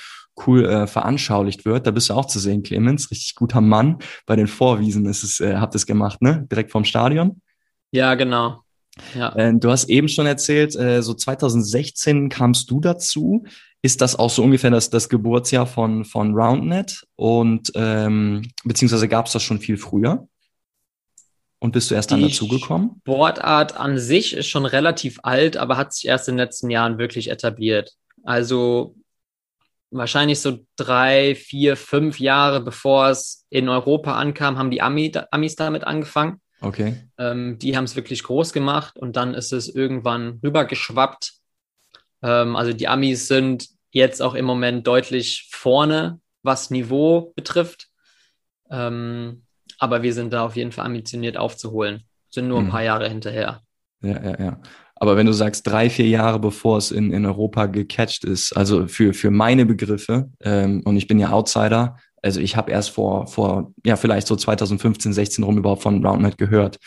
cool 0.45 0.65
äh, 0.65 0.87
veranschaulicht 0.87 1.65
wird. 1.65 1.87
Da 1.87 1.91
bist 1.91 2.09
du 2.09 2.13
auch 2.13 2.25
zu 2.25 2.39
sehen, 2.39 2.63
Clemens. 2.63 3.11
Richtig 3.11 3.35
guter 3.35 3.61
Mann. 3.61 3.99
Bei 4.25 4.35
den 4.35 4.47
Vorwiesen 4.47 5.05
ist 5.05 5.23
es, 5.23 5.39
äh, 5.39 5.55
habt 5.57 5.75
ihr 5.75 5.77
es 5.77 5.85
gemacht, 5.85 6.21
ne? 6.21 6.45
Direkt 6.51 6.71
vom 6.71 6.85
Stadion. 6.85 7.41
Ja, 7.91 8.15
genau. 8.15 8.61
Ja. 9.13 9.35
Äh, 9.35 9.53
du 9.55 9.69
hast 9.69 9.89
eben 9.89 10.07
schon 10.07 10.25
erzählt, 10.25 10.75
äh, 10.75 11.01
so 11.01 11.13
2016 11.13 12.29
kamst 12.29 12.69
du 12.71 12.79
dazu. 12.79 13.45
Ist 13.81 14.01
das 14.01 14.15
auch 14.15 14.29
so 14.29 14.43
ungefähr 14.43 14.71
das, 14.71 14.89
das 14.89 15.09
Geburtsjahr 15.09 15.67
von, 15.67 16.05
von 16.05 16.33
RoundNet? 16.33 17.05
Und 17.15 17.71
ähm, 17.75 18.41
beziehungsweise 18.63 19.07
gab 19.07 19.27
es 19.27 19.33
das 19.33 19.43
schon 19.43 19.59
viel 19.59 19.77
früher? 19.77 20.27
Und 21.59 21.71
bist 21.71 21.89
du 21.89 21.95
erst 21.95 22.11
dann 22.11 22.21
dazugekommen? 22.21 23.01
Sportart 23.01 23.77
an 23.77 23.97
sich 23.97 24.33
ist 24.33 24.47
schon 24.47 24.65
relativ 24.65 25.19
alt, 25.23 25.57
aber 25.57 25.77
hat 25.77 25.93
sich 25.93 26.07
erst 26.07 26.27
in 26.27 26.35
den 26.35 26.45
letzten 26.45 26.69
Jahren 26.69 26.97
wirklich 26.97 27.29
etabliert. 27.29 27.93
Also 28.23 28.95
wahrscheinlich 29.97 30.39
so 30.39 30.59
drei, 30.75 31.35
vier, 31.35 31.77
fünf 31.77 32.19
Jahre 32.19 32.61
bevor 32.61 33.09
es 33.09 33.45
in 33.49 33.69
Europa 33.69 34.15
ankam, 34.15 34.57
haben 34.57 34.71
die 34.71 34.81
Ami, 34.81 35.11
Amis 35.31 35.55
damit 35.55 35.83
angefangen. 35.83 36.41
Okay. 36.61 36.95
Ähm, 37.17 37.59
die 37.59 37.75
haben 37.75 37.83
es 37.83 37.95
wirklich 37.95 38.23
groß 38.23 38.53
gemacht 38.53 38.97
und 38.97 39.15
dann 39.15 39.33
ist 39.33 39.51
es 39.51 39.73
irgendwann 39.73 40.39
rübergeschwappt. 40.43 41.33
Ähm, 42.21 42.55
also 42.55 42.73
die 42.73 42.87
Amis 42.87 43.27
sind 43.27 43.67
jetzt 43.91 44.21
auch 44.21 44.35
im 44.35 44.45
Moment 44.45 44.87
deutlich 44.87 45.47
vorne, 45.51 46.19
was 46.43 46.71
Niveau 46.71 47.33
betrifft. 47.35 47.87
Ähm, 48.69 49.43
aber 49.77 50.03
wir 50.03 50.13
sind 50.13 50.33
da 50.33 50.45
auf 50.45 50.55
jeden 50.55 50.71
Fall 50.71 50.85
ambitioniert 50.85 51.37
aufzuholen. 51.37 52.03
Sind 52.29 52.47
nur 52.47 52.59
ein 52.59 52.65
hm. 52.65 52.71
paar 52.71 52.83
Jahre 52.83 53.09
hinterher. 53.09 53.61
Ja, 54.01 54.21
ja, 54.23 54.39
ja. 54.39 54.61
Aber 54.97 55.17
wenn 55.17 55.25
du 55.25 55.33
sagst, 55.33 55.67
drei, 55.67 55.89
vier 55.89 56.07
Jahre 56.07 56.39
bevor 56.39 56.77
es 56.77 56.91
in, 56.91 57.11
in 57.11 57.25
Europa 57.25 57.65
gecatcht 57.65 58.23
ist, 58.23 58.55
also 58.55 58.87
für, 58.87 59.13
für 59.13 59.29
meine 59.29 59.65
Begriffe, 59.65 60.29
ähm, 60.41 60.81
und 60.85 60.95
ich 60.95 61.07
bin 61.07 61.19
ja 61.19 61.31
Outsider, 61.31 61.97
also 62.21 62.39
ich 62.39 62.55
habe 62.55 62.71
erst 62.71 62.91
vor, 62.91 63.27
vor, 63.27 63.73
ja, 63.85 63.97
vielleicht 63.97 64.27
so 64.27 64.35
2015, 64.35 65.13
16 65.13 65.43
rum 65.43 65.57
überhaupt 65.57 65.83
von 65.83 66.03
RoundNet 66.05 66.37
gehört. 66.37 66.79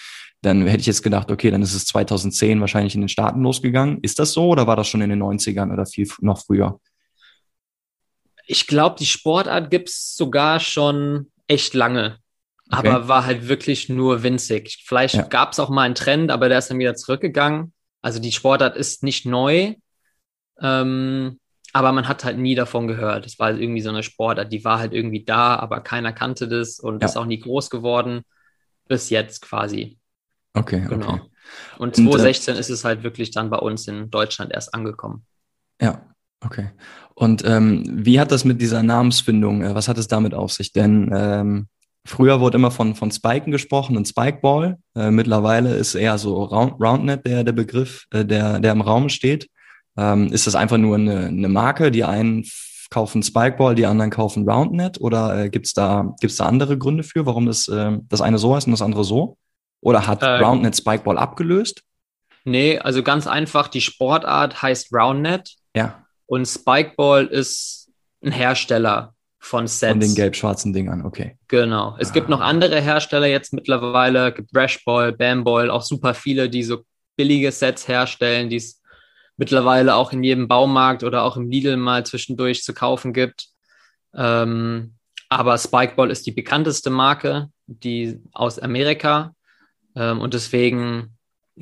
Dann 0.42 0.66
hätte 0.66 0.80
ich 0.80 0.86
jetzt 0.86 1.02
gedacht, 1.02 1.30
okay, 1.30 1.50
dann 1.50 1.62
ist 1.62 1.74
es 1.74 1.84
2010 1.84 2.60
wahrscheinlich 2.60 2.94
in 2.94 3.02
den 3.02 3.08
Staaten 3.08 3.42
losgegangen. 3.42 3.98
Ist 4.02 4.18
das 4.18 4.32
so 4.32 4.48
oder 4.48 4.66
war 4.66 4.76
das 4.76 4.88
schon 4.88 5.00
in 5.00 5.10
den 5.10 5.22
90ern 5.22 5.72
oder 5.72 5.84
viel 5.84 6.08
noch 6.20 6.44
früher? 6.44 6.80
Ich 8.46 8.66
glaube, 8.66 8.96
die 8.98 9.06
Sportart 9.06 9.70
gibt 9.70 9.90
es 9.90 10.16
sogar 10.16 10.58
schon 10.60 11.30
echt 11.46 11.74
lange. 11.74 12.18
Okay. 12.70 12.88
Aber 12.88 13.08
war 13.08 13.26
halt 13.26 13.48
wirklich 13.48 13.88
nur 13.88 14.22
winzig. 14.22 14.82
Vielleicht 14.86 15.14
ja. 15.14 15.22
gab 15.22 15.52
es 15.52 15.60
auch 15.60 15.70
mal 15.70 15.82
einen 15.82 15.94
Trend, 15.94 16.30
aber 16.30 16.48
der 16.48 16.58
ist 16.58 16.70
dann 16.70 16.78
wieder 16.78 16.94
zurückgegangen. 16.94 17.72
Also 18.02 18.20
die 18.20 18.32
Sportart 18.32 18.76
ist 18.76 19.02
nicht 19.02 19.26
neu, 19.26 19.74
ähm, 20.60 21.38
aber 21.72 21.92
man 21.92 22.08
hat 22.08 22.24
halt 22.24 22.38
nie 22.38 22.54
davon 22.54 22.88
gehört. 22.88 23.26
Es 23.26 23.38
war 23.38 23.48
halt 23.48 23.60
irgendwie 23.60 23.80
so 23.80 23.90
eine 23.90 24.02
Sportart, 24.02 24.52
die 24.52 24.64
war 24.64 24.78
halt 24.78 24.92
irgendwie 24.92 25.24
da, 25.24 25.56
aber 25.56 25.80
keiner 25.80 26.12
kannte 26.12 26.48
das 26.48 26.80
und 26.80 27.02
ja. 27.02 27.08
ist 27.08 27.16
auch 27.16 27.26
nie 27.26 27.38
groß 27.38 27.70
geworden. 27.70 28.22
Bis 28.88 29.10
jetzt 29.10 29.42
quasi. 29.42 29.98
Okay, 30.54 30.86
genau. 30.88 31.14
Okay. 31.14 31.20
Und 31.78 31.96
2016 31.96 32.52
und, 32.52 32.56
äh, 32.56 32.60
ist 32.60 32.70
es 32.70 32.84
halt 32.84 33.02
wirklich 33.02 33.30
dann 33.30 33.50
bei 33.50 33.58
uns 33.58 33.86
in 33.86 34.10
Deutschland 34.10 34.52
erst 34.52 34.74
angekommen. 34.74 35.24
Ja, 35.80 36.06
okay. 36.40 36.70
Und 37.14 37.44
ähm, 37.44 37.84
wie 37.86 38.20
hat 38.20 38.32
das 38.32 38.44
mit 38.44 38.60
dieser 38.60 38.82
Namensfindung, 38.82 39.62
äh, 39.62 39.74
was 39.74 39.88
hat 39.88 39.98
es 39.98 40.08
damit 40.08 40.34
auf 40.34 40.52
sich? 40.52 40.72
Denn 40.72 41.10
ähm, 41.14 41.68
Früher 42.08 42.40
wurde 42.40 42.56
immer 42.56 42.70
von, 42.70 42.94
von 42.94 43.10
Spiken 43.10 43.52
gesprochen 43.52 43.96
und 43.98 44.08
Spikeball. 44.08 44.78
Äh, 44.96 45.10
mittlerweile 45.10 45.74
ist 45.76 45.94
eher 45.94 46.16
so 46.16 46.42
Round, 46.42 46.80
Roundnet 46.80 47.26
der, 47.26 47.44
der 47.44 47.52
Begriff, 47.52 48.06
äh, 48.10 48.24
der, 48.24 48.60
der 48.60 48.72
im 48.72 48.80
Raum 48.80 49.10
steht. 49.10 49.50
Ähm, 49.98 50.32
ist 50.32 50.46
das 50.46 50.54
einfach 50.54 50.78
nur 50.78 50.96
eine, 50.96 51.26
eine 51.26 51.48
Marke? 51.48 51.90
Die 51.90 52.04
einen 52.04 52.46
kaufen 52.88 53.22
Spikeball, 53.22 53.74
die 53.74 53.84
anderen 53.84 54.10
kaufen 54.10 54.48
Roundnet? 54.48 54.98
Oder 55.02 55.44
äh, 55.44 55.50
gibt's 55.50 55.74
da, 55.74 56.14
gibt's 56.20 56.36
da 56.36 56.46
andere 56.46 56.78
Gründe 56.78 57.02
für, 57.02 57.26
warum 57.26 57.44
das, 57.44 57.68
äh, 57.68 57.98
das 58.08 58.22
eine 58.22 58.38
so 58.38 58.56
heißt 58.56 58.66
und 58.66 58.72
das 58.72 58.82
andere 58.82 59.04
so? 59.04 59.36
Oder 59.82 60.06
hat 60.06 60.22
ähm, 60.22 60.42
Roundnet 60.42 60.76
Spikeball 60.76 61.18
abgelöst? 61.18 61.82
Nee, 62.44 62.78
also 62.78 63.02
ganz 63.02 63.26
einfach, 63.26 63.68
die 63.68 63.82
Sportart 63.82 64.62
heißt 64.62 64.94
Roundnet. 64.94 65.56
Ja. 65.76 66.06
Und 66.24 66.46
Spikeball 66.46 67.26
ist 67.26 67.90
ein 68.24 68.32
Hersteller 68.32 69.14
von 69.38 69.66
Sets. 69.66 69.92
Von 69.92 70.00
den 70.00 70.14
gelb-schwarzen 70.14 70.72
Dingern, 70.72 71.04
okay. 71.04 71.36
Genau. 71.48 71.96
Es 71.98 72.10
ah. 72.10 72.12
gibt 72.12 72.28
noch 72.28 72.40
andere 72.40 72.80
Hersteller 72.80 73.26
jetzt 73.26 73.52
mittlerweile, 73.52 74.32
gibt 74.32 74.54
Rashball, 74.54 75.12
Bamball, 75.12 75.70
auch 75.70 75.82
super 75.82 76.14
viele, 76.14 76.50
die 76.50 76.62
so 76.62 76.84
billige 77.16 77.52
Sets 77.52 77.88
herstellen, 77.88 78.48
die 78.48 78.56
es 78.56 78.82
mittlerweile 79.36 79.94
auch 79.94 80.12
in 80.12 80.22
jedem 80.22 80.48
Baumarkt 80.48 81.04
oder 81.04 81.22
auch 81.22 81.36
im 81.36 81.50
Lidl 81.50 81.76
mal 81.76 82.04
zwischendurch 82.04 82.62
zu 82.62 82.74
kaufen 82.74 83.12
gibt. 83.12 83.48
Ähm, 84.14 84.94
aber 85.28 85.58
Spikeball 85.58 86.10
ist 86.10 86.26
die 86.26 86.32
bekannteste 86.32 86.90
Marke, 86.90 87.50
die 87.66 88.20
aus 88.32 88.58
Amerika. 88.58 89.34
Ähm, 89.94 90.20
und 90.20 90.34
deswegen 90.34 91.16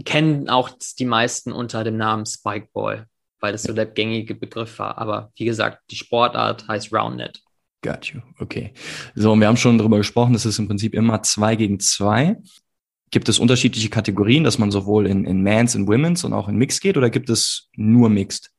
kennen 0.05 0.49
auch 0.49 0.71
die 0.99 1.05
meisten 1.05 1.53
unter 1.53 1.85
dem 1.85 1.97
Namen 1.97 2.27
Spikeball, 2.27 3.07
weil 3.41 3.53
das 3.53 3.65
so 3.65 3.73
der 3.73 3.87
gängige 3.87 4.35
Begriff 4.35 4.79
war. 4.79 4.99
Aber 4.99 5.33
wie 5.37 5.45
gesagt, 5.45 5.83
die 5.91 5.97
Sportart 5.97 6.69
heißt 6.69 6.93
Roundnet. 6.93 7.43
Got 7.83 8.07
you. 8.07 8.21
Okay. 8.39 8.73
So, 9.15 9.33
und 9.33 9.41
wir 9.41 9.47
haben 9.47 9.57
schon 9.57 9.79
darüber 9.79 9.99
gesprochen, 9.99 10.35
es 10.35 10.47
ist 10.47 10.59
im 10.59 10.67
Prinzip 10.67 10.95
immer 10.95 11.23
zwei 11.23 11.57
gegen 11.57 11.79
zwei. 11.81 12.37
Gibt 13.11 13.29
es 13.29 13.39
unterschiedliche 13.39 13.89
Kategorien, 13.89 14.45
dass 14.45 14.59
man 14.59 14.71
sowohl 14.71 15.07
in, 15.07 15.25
in 15.25 15.43
Mans, 15.43 15.75
in 15.75 15.87
Women's 15.87 16.25
und 16.25 16.33
auch 16.33 16.49
in 16.49 16.57
Mixed 16.57 16.81
geht 16.81 16.97
oder 16.97 17.11
gibt 17.11 17.31
es 17.31 17.69
nur 17.77 18.09
Mixed? 18.09 18.51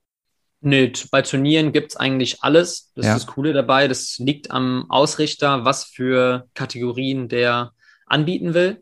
Nö, 0.61 0.89
bei 1.11 1.21
Turnieren 1.21 1.71
gibt 1.71 1.91
es 1.91 1.97
eigentlich 1.97 2.41
alles. 2.41 2.91
Das 2.95 3.05
ja. 3.05 3.15
ist 3.15 3.25
das 3.25 3.33
Coole 3.33 3.53
dabei. 3.53 3.87
Das 3.87 4.17
liegt 4.17 4.49
am 4.51 4.89
Ausrichter, 4.89 5.65
was 5.65 5.85
für 5.85 6.47
Kategorien 6.53 7.27
der 7.27 7.73
anbieten 8.05 8.53
will. 8.53 8.81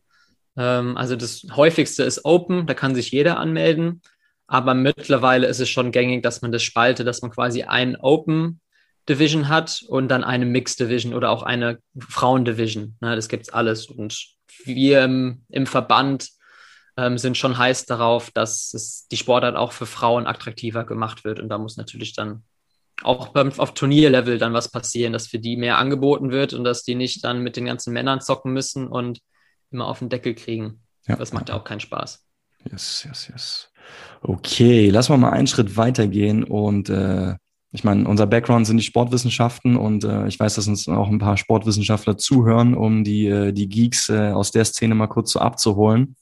Ähm, 0.56 0.96
also 0.96 1.16
das 1.16 1.46
häufigste 1.56 2.04
ist 2.04 2.24
Open, 2.24 2.68
da 2.68 2.74
kann 2.74 2.96
sich 2.96 3.12
jeder 3.12 3.40
anmelden. 3.40 4.02
Aber 4.48 4.74
mittlerweile 4.74 5.48
ist 5.48 5.60
es 5.60 5.70
schon 5.70 5.92
gängig, 5.92 6.22
dass 6.22 6.42
man 6.42 6.52
das 6.52 6.64
spaltet, 6.64 7.08
dass 7.08 7.22
man 7.22 7.32
quasi 7.32 7.64
ein 7.64 7.96
Open 7.96 8.62
Division 9.08 9.50
hat 9.50 9.84
und 9.88 10.08
dann 10.08 10.24
eine 10.24 10.46
Mixed 10.46 10.80
Division 10.80 11.14
oder 11.14 11.30
auch 11.30 11.44
eine 11.44 11.80
Frauen 11.98 12.46
Division. 12.46 12.98
Ne, 13.02 13.16
das 13.16 13.30
gibt's 13.30 13.50
alles. 13.50 13.88
Und 13.88 14.36
wir 14.64 15.04
im, 15.04 15.44
im 15.50 15.68
Verband 15.68 16.30
ähm, 16.98 17.18
sind 17.18 17.38
schon 17.38 17.58
heiß 17.58 17.86
darauf, 17.86 18.32
dass 18.32 18.74
es, 18.74 19.08
die 19.12 19.18
Sportart 19.18 19.56
auch 19.56 19.72
für 19.72 19.86
Frauen 19.86 20.28
attraktiver 20.28 20.86
gemacht 20.86 21.24
wird. 21.24 21.40
Und 21.40 21.50
da 21.50 21.58
muss 21.58 21.78
natürlich 21.78 22.14
dann 22.14 22.44
auch 23.04 23.30
beim, 23.30 23.52
auf 23.58 23.74
Turnierlevel 23.74 24.38
dann 24.38 24.54
was 24.54 24.72
passieren, 24.72 25.14
dass 25.14 25.28
für 25.28 25.40
die 25.40 25.58
mehr 25.58 25.78
angeboten 25.78 26.32
wird 26.32 26.54
und 26.54 26.64
dass 26.64 26.84
die 26.84 26.96
nicht 26.96 27.24
dann 27.24 27.42
mit 27.42 27.58
den 27.58 27.66
ganzen 27.66 27.94
Männern 27.94 28.22
zocken 28.22 28.54
müssen 28.54 28.88
und 28.88 29.20
immer 29.72 29.88
auf 29.88 30.00
den 30.00 30.10
Deckel 30.10 30.34
kriegen. 30.34 30.82
Ja. 31.06 31.18
Das 31.18 31.34
macht 31.34 31.50
ja 31.50 31.56
auch 31.56 31.64
keinen 31.64 31.82
Spaß. 31.82 32.26
Yes, 32.72 33.06
yes, 33.08 33.28
yes. 33.28 33.72
Okay, 34.22 34.90
lass 34.90 35.10
mal 35.10 35.18
mal 35.18 35.32
einen 35.32 35.48
Schritt 35.48 35.78
weitergehen 35.78 36.44
und 36.44 36.90
äh, 36.90 37.36
ich 37.76 37.84
meine, 37.84 38.08
unser 38.08 38.26
Background 38.26 38.66
sind 38.66 38.78
die 38.78 38.84
Sportwissenschaften 38.84 39.76
und 39.76 40.06
äh, 40.06 40.28
ich 40.28 40.40
weiß, 40.40 40.56
dass 40.56 40.68
uns 40.68 40.88
auch 40.88 41.10
ein 41.10 41.20
paar 41.20 41.36
Sportwissenschaftler 41.36 42.18
zuhören, 42.18 42.74
um 42.74 43.04
die, 43.04 43.28
äh, 43.28 43.52
die 43.52 43.68
Geeks 43.68 44.10
äh, 44.10 44.32
aus 44.32 44.52
der 44.52 44.64
Szene 44.64 44.96
mal 44.96 45.08
kurz 45.08 45.32
so 45.32 45.40
abzuholen. 45.40 46.16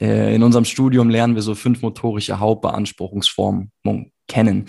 Äh, 0.00 0.34
in 0.34 0.42
unserem 0.42 0.64
Studium 0.64 1.10
lernen 1.10 1.34
wir 1.34 1.42
so 1.42 1.56
fünf 1.56 1.82
motorische 1.82 2.38
Hauptbeanspruchungsformen 2.38 3.72
kennen. 4.28 4.66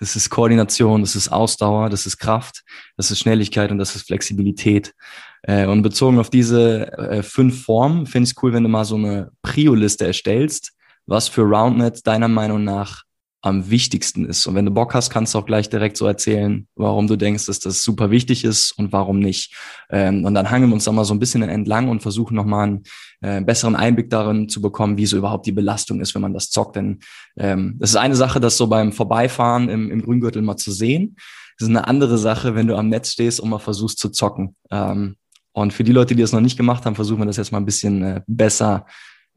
Das 0.00 0.16
ist 0.16 0.30
Koordination, 0.30 1.00
das 1.00 1.16
ist 1.16 1.28
Ausdauer, 1.28 1.88
das 1.90 2.06
ist 2.06 2.18
Kraft, 2.18 2.64
das 2.96 3.10
ist 3.10 3.20
Schnelligkeit 3.20 3.70
und 3.70 3.78
das 3.78 3.94
ist 3.96 4.06
Flexibilität. 4.06 4.94
Äh, 5.42 5.66
und 5.66 5.82
bezogen 5.82 6.18
auf 6.18 6.28
diese 6.28 6.92
äh, 6.98 7.22
fünf 7.22 7.64
Formen 7.64 8.06
finde 8.06 8.24
ich 8.24 8.36
es 8.36 8.42
cool, 8.42 8.52
wenn 8.52 8.64
du 8.64 8.68
mal 8.68 8.84
so 8.84 8.96
eine 8.96 9.30
Prio-Liste 9.42 10.06
erstellst, 10.06 10.72
was 11.06 11.28
für 11.28 11.42
Roundnet 11.42 12.06
deiner 12.06 12.28
Meinung 12.28 12.64
nach 12.64 13.04
am 13.40 13.70
wichtigsten 13.70 14.24
ist. 14.24 14.46
Und 14.46 14.56
wenn 14.56 14.64
du 14.64 14.72
Bock 14.72 14.94
hast, 14.94 15.10
kannst 15.10 15.34
du 15.34 15.38
auch 15.38 15.46
gleich 15.46 15.70
direkt 15.70 15.96
so 15.96 16.06
erzählen, 16.06 16.66
warum 16.74 17.06
du 17.06 17.16
denkst, 17.16 17.46
dass 17.46 17.60
das 17.60 17.82
super 17.82 18.10
wichtig 18.10 18.44
ist 18.44 18.72
und 18.72 18.92
warum 18.92 19.20
nicht. 19.20 19.54
Ähm, 19.90 20.24
und 20.24 20.34
dann 20.34 20.50
hangeln 20.50 20.70
wir 20.70 20.74
uns 20.74 20.84
da 20.84 20.92
mal 20.92 21.04
so 21.04 21.14
ein 21.14 21.20
bisschen 21.20 21.42
entlang 21.42 21.88
und 21.88 22.02
versuchen 22.02 22.34
nochmal 22.34 22.66
einen 22.66 22.82
äh, 23.20 23.40
besseren 23.40 23.76
Einblick 23.76 24.10
darin 24.10 24.48
zu 24.48 24.60
bekommen, 24.60 24.98
wie 24.98 25.06
so 25.06 25.16
überhaupt 25.16 25.46
die 25.46 25.52
Belastung 25.52 26.00
ist, 26.00 26.14
wenn 26.14 26.22
man 26.22 26.34
das 26.34 26.50
zockt. 26.50 26.76
Denn 26.76 26.98
ähm, 27.36 27.76
das 27.78 27.90
ist 27.90 27.96
eine 27.96 28.16
Sache, 28.16 28.40
das 28.40 28.56
so 28.56 28.66
beim 28.66 28.92
Vorbeifahren 28.92 29.68
im, 29.68 29.90
im 29.90 30.02
Grüngürtel 30.02 30.42
mal 30.42 30.56
zu 30.56 30.72
sehen. 30.72 31.14
Das 31.58 31.68
ist 31.68 31.74
eine 31.74 31.86
andere 31.86 32.18
Sache, 32.18 32.56
wenn 32.56 32.66
du 32.66 32.76
am 32.76 32.88
Netz 32.88 33.12
stehst 33.12 33.38
und 33.38 33.50
mal 33.50 33.58
versuchst 33.58 33.98
zu 33.98 34.08
zocken. 34.10 34.56
Ähm, 34.70 35.16
und 35.52 35.72
für 35.72 35.84
die 35.84 35.92
Leute, 35.92 36.14
die 36.14 36.22
das 36.22 36.32
noch 36.32 36.40
nicht 36.40 36.56
gemacht 36.56 36.86
haben, 36.86 36.96
versuchen 36.96 37.20
wir 37.20 37.26
das 37.26 37.36
jetzt 37.36 37.52
mal 37.52 37.58
ein 37.58 37.64
bisschen 37.64 38.02
äh, 38.02 38.20
besser 38.26 38.86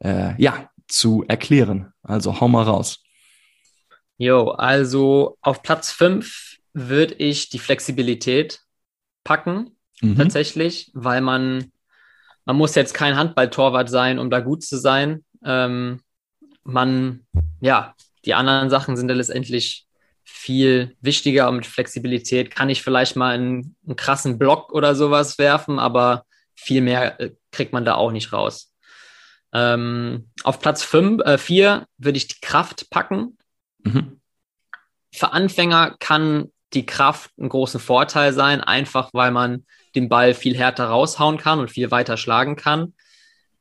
äh, 0.00 0.40
ja, 0.42 0.68
zu 0.88 1.24
erklären. 1.28 1.92
Also 2.02 2.40
hau 2.40 2.48
mal 2.48 2.64
raus. 2.64 3.02
Jo, 4.22 4.50
also 4.50 5.36
auf 5.40 5.64
Platz 5.64 5.90
5 5.90 6.58
würde 6.74 7.14
ich 7.14 7.48
die 7.48 7.58
Flexibilität 7.58 8.60
packen, 9.24 9.76
mhm. 10.00 10.16
tatsächlich, 10.16 10.92
weil 10.94 11.20
man, 11.20 11.72
man 12.44 12.54
muss 12.54 12.76
jetzt 12.76 12.94
kein 12.94 13.16
Handballtorwart 13.16 13.90
sein, 13.90 14.20
um 14.20 14.30
da 14.30 14.38
gut 14.38 14.62
zu 14.62 14.76
sein. 14.76 15.24
Ähm, 15.44 16.02
man, 16.62 17.26
ja, 17.60 17.96
die 18.24 18.34
anderen 18.34 18.70
Sachen 18.70 18.96
sind 18.96 19.08
ja 19.08 19.16
letztendlich 19.16 19.88
viel 20.22 20.96
wichtiger 21.00 21.48
und 21.48 21.56
mit 21.56 21.66
Flexibilität 21.66 22.54
kann 22.54 22.70
ich 22.70 22.84
vielleicht 22.84 23.16
mal 23.16 23.34
einen, 23.34 23.74
einen 23.84 23.96
krassen 23.96 24.38
Block 24.38 24.72
oder 24.72 24.94
sowas 24.94 25.36
werfen, 25.38 25.80
aber 25.80 26.26
viel 26.54 26.80
mehr 26.80 27.20
äh, 27.20 27.32
kriegt 27.50 27.72
man 27.72 27.84
da 27.84 27.96
auch 27.96 28.12
nicht 28.12 28.32
raus. 28.32 28.72
Ähm, 29.52 30.30
auf 30.44 30.60
Platz 30.60 30.84
5, 30.84 31.22
äh, 31.22 31.38
4 31.38 31.86
würde 31.98 32.18
ich 32.18 32.28
die 32.28 32.40
Kraft 32.40 32.88
packen, 32.88 33.36
Mhm. 33.82 34.20
Für 35.12 35.32
Anfänger 35.32 35.96
kann 35.98 36.50
die 36.72 36.86
Kraft 36.86 37.30
ein 37.38 37.48
großer 37.48 37.78
Vorteil 37.78 38.32
sein, 38.32 38.60
einfach 38.60 39.10
weil 39.12 39.30
man 39.30 39.66
den 39.94 40.08
Ball 40.08 40.34
viel 40.34 40.56
härter 40.56 40.86
raushauen 40.86 41.36
kann 41.36 41.58
und 41.58 41.70
viel 41.70 41.90
weiter 41.90 42.16
schlagen 42.16 42.56
kann. 42.56 42.94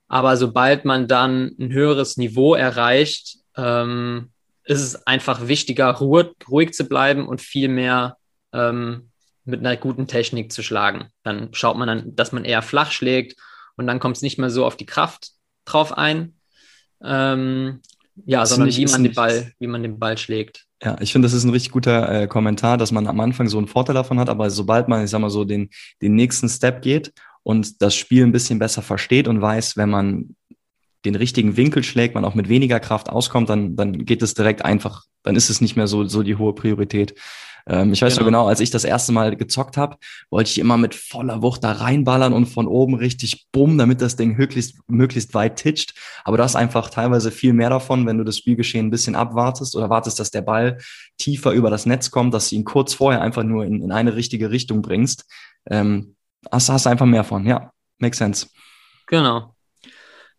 Aber 0.08 0.38
sobald 0.38 0.86
man 0.86 1.08
dann 1.08 1.56
ein 1.60 1.72
höheres 1.72 2.18
Niveau 2.18 2.56
erreicht, 2.56 3.38
ähm, 3.56 4.32
ist 4.64 4.82
es 4.82 5.08
einfach 5.08 5.48
wichtiger, 5.48 5.92
ruhig, 5.92 6.28
ruhig 6.50 6.74
zu 6.74 6.86
bleiben 6.86 7.28
und 7.28 7.42
viel 7.42 7.68
mehr 7.68 8.18
ähm, 8.54 9.12
mit 9.44 9.60
einer 9.60 9.76
guten 9.78 10.08
Technik 10.08 10.52
zu 10.52 10.64
schlagen. 10.64 11.10
Dann 11.24 11.54
schaut 11.54 11.78
man 11.78 11.88
dann, 11.88 12.16
dass 12.16 12.32
man 12.32 12.46
eher 12.46 12.62
flach 12.62 12.92
schlägt 12.92 13.40
und 13.76 13.88
dann 13.88 14.00
kommt 14.00 14.18
es 14.18 14.22
nicht 14.22 14.38
mehr 14.38 14.50
so 14.50 14.66
auf 14.66 14.78
die 14.78 14.86
Kraft 14.86 15.32
drauf 15.66 15.98
ein. 15.98 16.36
Ähm, 17.04 17.82
ja, 18.26 18.46
sondern 18.46 18.68
nicht, 18.68 18.78
wie 18.78 18.86
man 18.86 19.04
den 19.04 19.14
Ball, 19.14 19.52
wie 19.60 19.68
man 19.68 19.84
den 19.84 20.00
Ball 20.00 20.18
schlägt. 20.18 20.66
Ja, 20.84 20.98
ich 21.00 21.12
finde, 21.12 21.28
das 21.28 21.34
ist 21.34 21.44
ein 21.44 21.52
richtig 21.52 21.72
guter 21.72 22.24
äh, 22.24 22.28
Kommentar, 22.28 22.78
dass 22.78 22.92
man 22.92 23.08
am 23.08 23.20
Anfang 23.20 23.48
so 23.48 23.58
einen 23.58 23.68
Vorteil 23.68 23.94
davon 23.94 24.20
hat, 24.20 24.30
aber 24.30 24.50
sobald 24.50 24.88
man, 24.88 25.04
ich 25.04 25.12
sag 25.12 25.20
mal 25.20 25.30
so, 25.30 25.46
den, 25.46 25.70
den 26.02 26.16
nächsten 26.16 26.50
Step 26.50 26.82
geht 26.82 27.14
und 27.44 27.82
das 27.82 27.96
Spiel 27.96 28.24
ein 28.24 28.32
bisschen 28.32 28.60
besser 28.60 28.82
versteht 28.82 29.28
und 29.28 29.42
weiß, 29.42 29.78
wenn 29.78 29.90
man 29.90 30.36
den 31.06 31.16
richtigen 31.16 31.58
Winkel 31.58 31.84
schlägt, 31.84 32.16
man 32.16 32.26
auch 32.26 32.36
mit 32.36 32.50
weniger 32.50 32.80
Kraft 32.80 33.10
auskommt, 33.10 33.50
dann, 33.50 33.76
dann 33.76 34.06
geht 34.06 34.22
es 34.22 34.34
direkt 34.34 34.64
einfach, 34.64 35.04
dann 35.24 35.36
ist 35.36 35.50
es 35.50 35.62
nicht 35.62 35.76
mehr 35.76 35.88
so, 35.88 36.06
so 36.06 36.24
die 36.24 36.36
hohe 36.36 36.54
Priorität. 36.54 37.16
Ähm, 37.68 37.94
ich 37.94 38.02
weiß 38.02 38.14
genau. 38.14 38.22
noch 38.22 38.28
genau, 38.28 38.48
als 38.48 38.60
ich 38.60 38.70
das 38.70 38.84
erste 38.84 39.12
Mal 39.12 39.36
gezockt 39.36 39.78
habe, 39.78 39.98
wollte 40.30 40.50
ich 40.50 40.60
immer 40.60 40.78
mit 40.78 40.96
voller 40.96 41.42
Wucht 41.42 41.64
da 41.64 41.72
reinballern 41.72 42.34
und 42.34 42.48
von 42.48 42.68
oben 42.68 42.96
richtig 42.96 43.48
bumm, 43.52 43.78
damit 43.78 44.02
das 44.02 44.16
Ding 44.16 44.36
möglichst, 44.38 44.78
möglichst 44.88 45.34
weit 45.34 45.58
titscht. 45.58 45.94
Aber 46.24 46.38
du 46.38 46.44
hast 46.44 46.56
einfach 46.56 46.90
teilweise 46.90 47.32
viel 47.32 47.54
mehr 47.54 47.70
davon, 47.70 48.06
wenn 48.06 48.18
du 48.18 48.24
das 48.24 48.38
Spielgeschehen 48.38 48.88
ein 48.88 48.92
bisschen 48.92 49.16
abwartest 49.16 49.76
oder 49.76 49.90
wartest, 49.90 50.20
dass 50.20 50.32
der 50.32 50.42
Ball 50.42 50.78
tiefer 51.18 51.52
über 51.52 51.70
das 51.70 51.86
Netz 51.86 52.12
kommt, 52.12 52.34
dass 52.34 52.50
du 52.50 52.56
ihn 52.56 52.66
kurz 52.66 52.94
vorher 52.94 53.22
einfach 53.22 53.44
nur 53.44 53.66
in, 53.66 53.82
in 53.82 53.92
eine 53.92 54.16
richtige 54.16 54.52
Richtung 54.52 54.82
bringst. 54.82 55.26
Ähm, 55.70 56.16
hast, 56.52 56.70
hast 56.70 56.88
einfach 56.88 57.06
mehr 57.06 57.24
von, 57.24 57.46
ja. 57.46 57.72
Makes 58.00 58.18
sense. 58.18 58.48
Genau. 59.08 59.56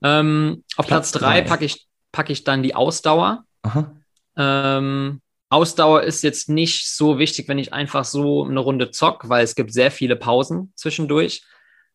Ähm, 0.03 0.65
auf 0.77 0.87
Platz, 0.87 1.13
Platz 1.13 1.23
drei 1.23 1.43
packe 1.43 1.65
ich, 1.65 1.87
pack 2.11 2.29
ich 2.29 2.45
dann 2.45 2.63
die 2.63 2.75
Ausdauer. 2.75 3.45
Aha. 3.63 3.93
Ähm, 4.37 5.22
Ausdauer 5.53 6.03
ist 6.03 6.23
jetzt 6.23 6.49
nicht 6.49 6.89
so 6.89 7.19
wichtig, 7.19 7.47
wenn 7.47 7.59
ich 7.59 7.75
einfach 7.75 8.07
so 8.07 8.45
eine 8.45 8.59
Runde 8.59 8.91
zock, 8.91 9.29
weil 9.29 9.45
es 9.45 9.55
gibt 9.55 9.71
sehr 9.71 9.91
viele 9.91 10.17
Pausen 10.17 10.73
zwischendurch. 10.77 11.43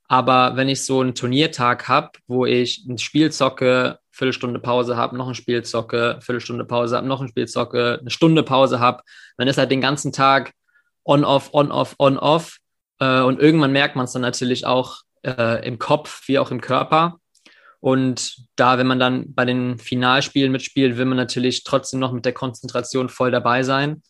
Aber 0.08 0.56
wenn 0.56 0.70
ich 0.70 0.86
so 0.86 1.02
einen 1.02 1.16
Turniertag 1.16 1.88
habe, 1.88 2.12
wo 2.28 2.46
ich 2.46 2.86
ein 2.88 3.00
Spiel 3.00 3.32
zocke, 3.32 3.98
Viertelstunde 4.12 4.60
Pause 4.60 4.96
habe, 4.96 5.18
noch 5.18 5.28
ein 5.28 5.34
Spiel 5.34 5.64
zocke, 5.64 6.20
Viertelstunde 6.22 6.66
Pause 6.66 6.98
habe, 6.98 7.08
noch 7.08 7.20
ein 7.20 7.30
Spiel 7.30 7.48
zocke, 7.48 7.98
eine 8.00 8.12
Stunde 8.12 8.44
Pause 8.44 8.80
habe, 8.80 9.02
dann 9.38 9.48
ist 9.48 9.58
halt 9.58 9.72
den 9.72 9.82
ganzen 9.82 10.14
Tag 10.14 10.54
on-off, 11.04 11.50
on-off, 11.52 11.96
on-off. 11.98 12.58
Äh, 13.00 13.22
und 13.22 13.40
irgendwann 13.40 13.72
merkt 13.72 13.96
man 13.96 14.06
es 14.06 14.12
dann 14.12 14.22
natürlich 14.22 14.68
auch 14.68 15.02
äh, 15.24 15.66
im 15.66 15.80
Kopf 15.80 16.28
wie 16.28 16.38
auch 16.38 16.52
im 16.52 16.62
Körper. 16.62 17.20
Und 17.88 18.50
da, 18.58 18.78
wenn 18.78 18.86
man 18.86 19.00
dann 19.00 19.34
bei 19.34 19.46
den 19.46 19.80
Finalspielen 19.80 20.52
mitspielt, 20.52 20.98
will 20.98 21.06
man 21.06 21.16
natürlich 21.16 21.64
trotzdem 21.64 22.02
noch 22.02 22.12
mit 22.12 22.26
der 22.26 22.34
Konzentration 22.34 23.08
voll 23.08 23.32
dabei 23.32 23.64
sein 23.64 24.04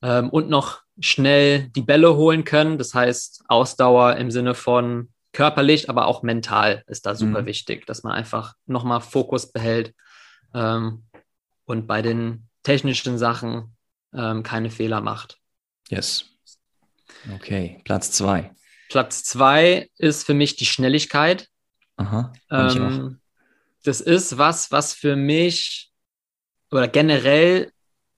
ähm, 0.00 0.30
und 0.30 0.48
noch 0.48 0.82
schnell 1.00 1.66
die 1.70 1.82
Bälle 1.82 2.14
holen 2.14 2.44
können. 2.44 2.78
Das 2.78 2.94
heißt, 2.94 3.46
Ausdauer 3.48 4.14
im 4.14 4.30
Sinne 4.30 4.54
von 4.54 5.12
körperlich, 5.32 5.90
aber 5.90 6.06
auch 6.06 6.22
mental 6.22 6.84
ist 6.86 7.04
da 7.04 7.16
super 7.16 7.42
mhm. 7.42 7.46
wichtig, 7.46 7.84
dass 7.84 8.04
man 8.04 8.12
einfach 8.12 8.54
nochmal 8.64 9.00
Fokus 9.00 9.50
behält 9.50 9.92
ähm, 10.54 11.02
und 11.64 11.88
bei 11.88 12.02
den 12.02 12.46
technischen 12.62 13.18
Sachen 13.18 13.76
ähm, 14.14 14.44
keine 14.44 14.70
Fehler 14.70 15.00
macht. 15.00 15.40
Yes. 15.88 16.26
Okay, 17.34 17.80
Platz 17.82 18.12
zwei. 18.12 18.52
Platz 18.88 19.24
zwei 19.24 19.90
ist 19.98 20.24
für 20.24 20.34
mich 20.34 20.54
die 20.54 20.66
Schnelligkeit. 20.66 21.48
Aha. 21.96 22.32
Ähm, 22.50 23.18
das 23.84 24.00
ist 24.00 24.38
was, 24.38 24.72
was 24.72 24.92
für 24.92 25.16
mich 25.16 25.90
oder 26.70 26.88
generell 26.88 27.72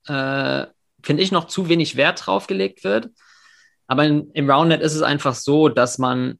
äh, 0.07 0.65
finde 1.03 1.23
ich 1.23 1.31
noch 1.31 1.45
zu 1.45 1.69
wenig 1.69 1.95
Wert 1.95 2.25
drauf 2.25 2.47
gelegt 2.47 2.83
wird. 2.83 3.09
Aber 3.87 4.05
in, 4.05 4.31
im 4.31 4.49
Roundnet 4.49 4.81
ist 4.81 4.95
es 4.95 5.01
einfach 5.01 5.35
so, 5.35 5.69
dass 5.69 5.97
man 5.97 6.39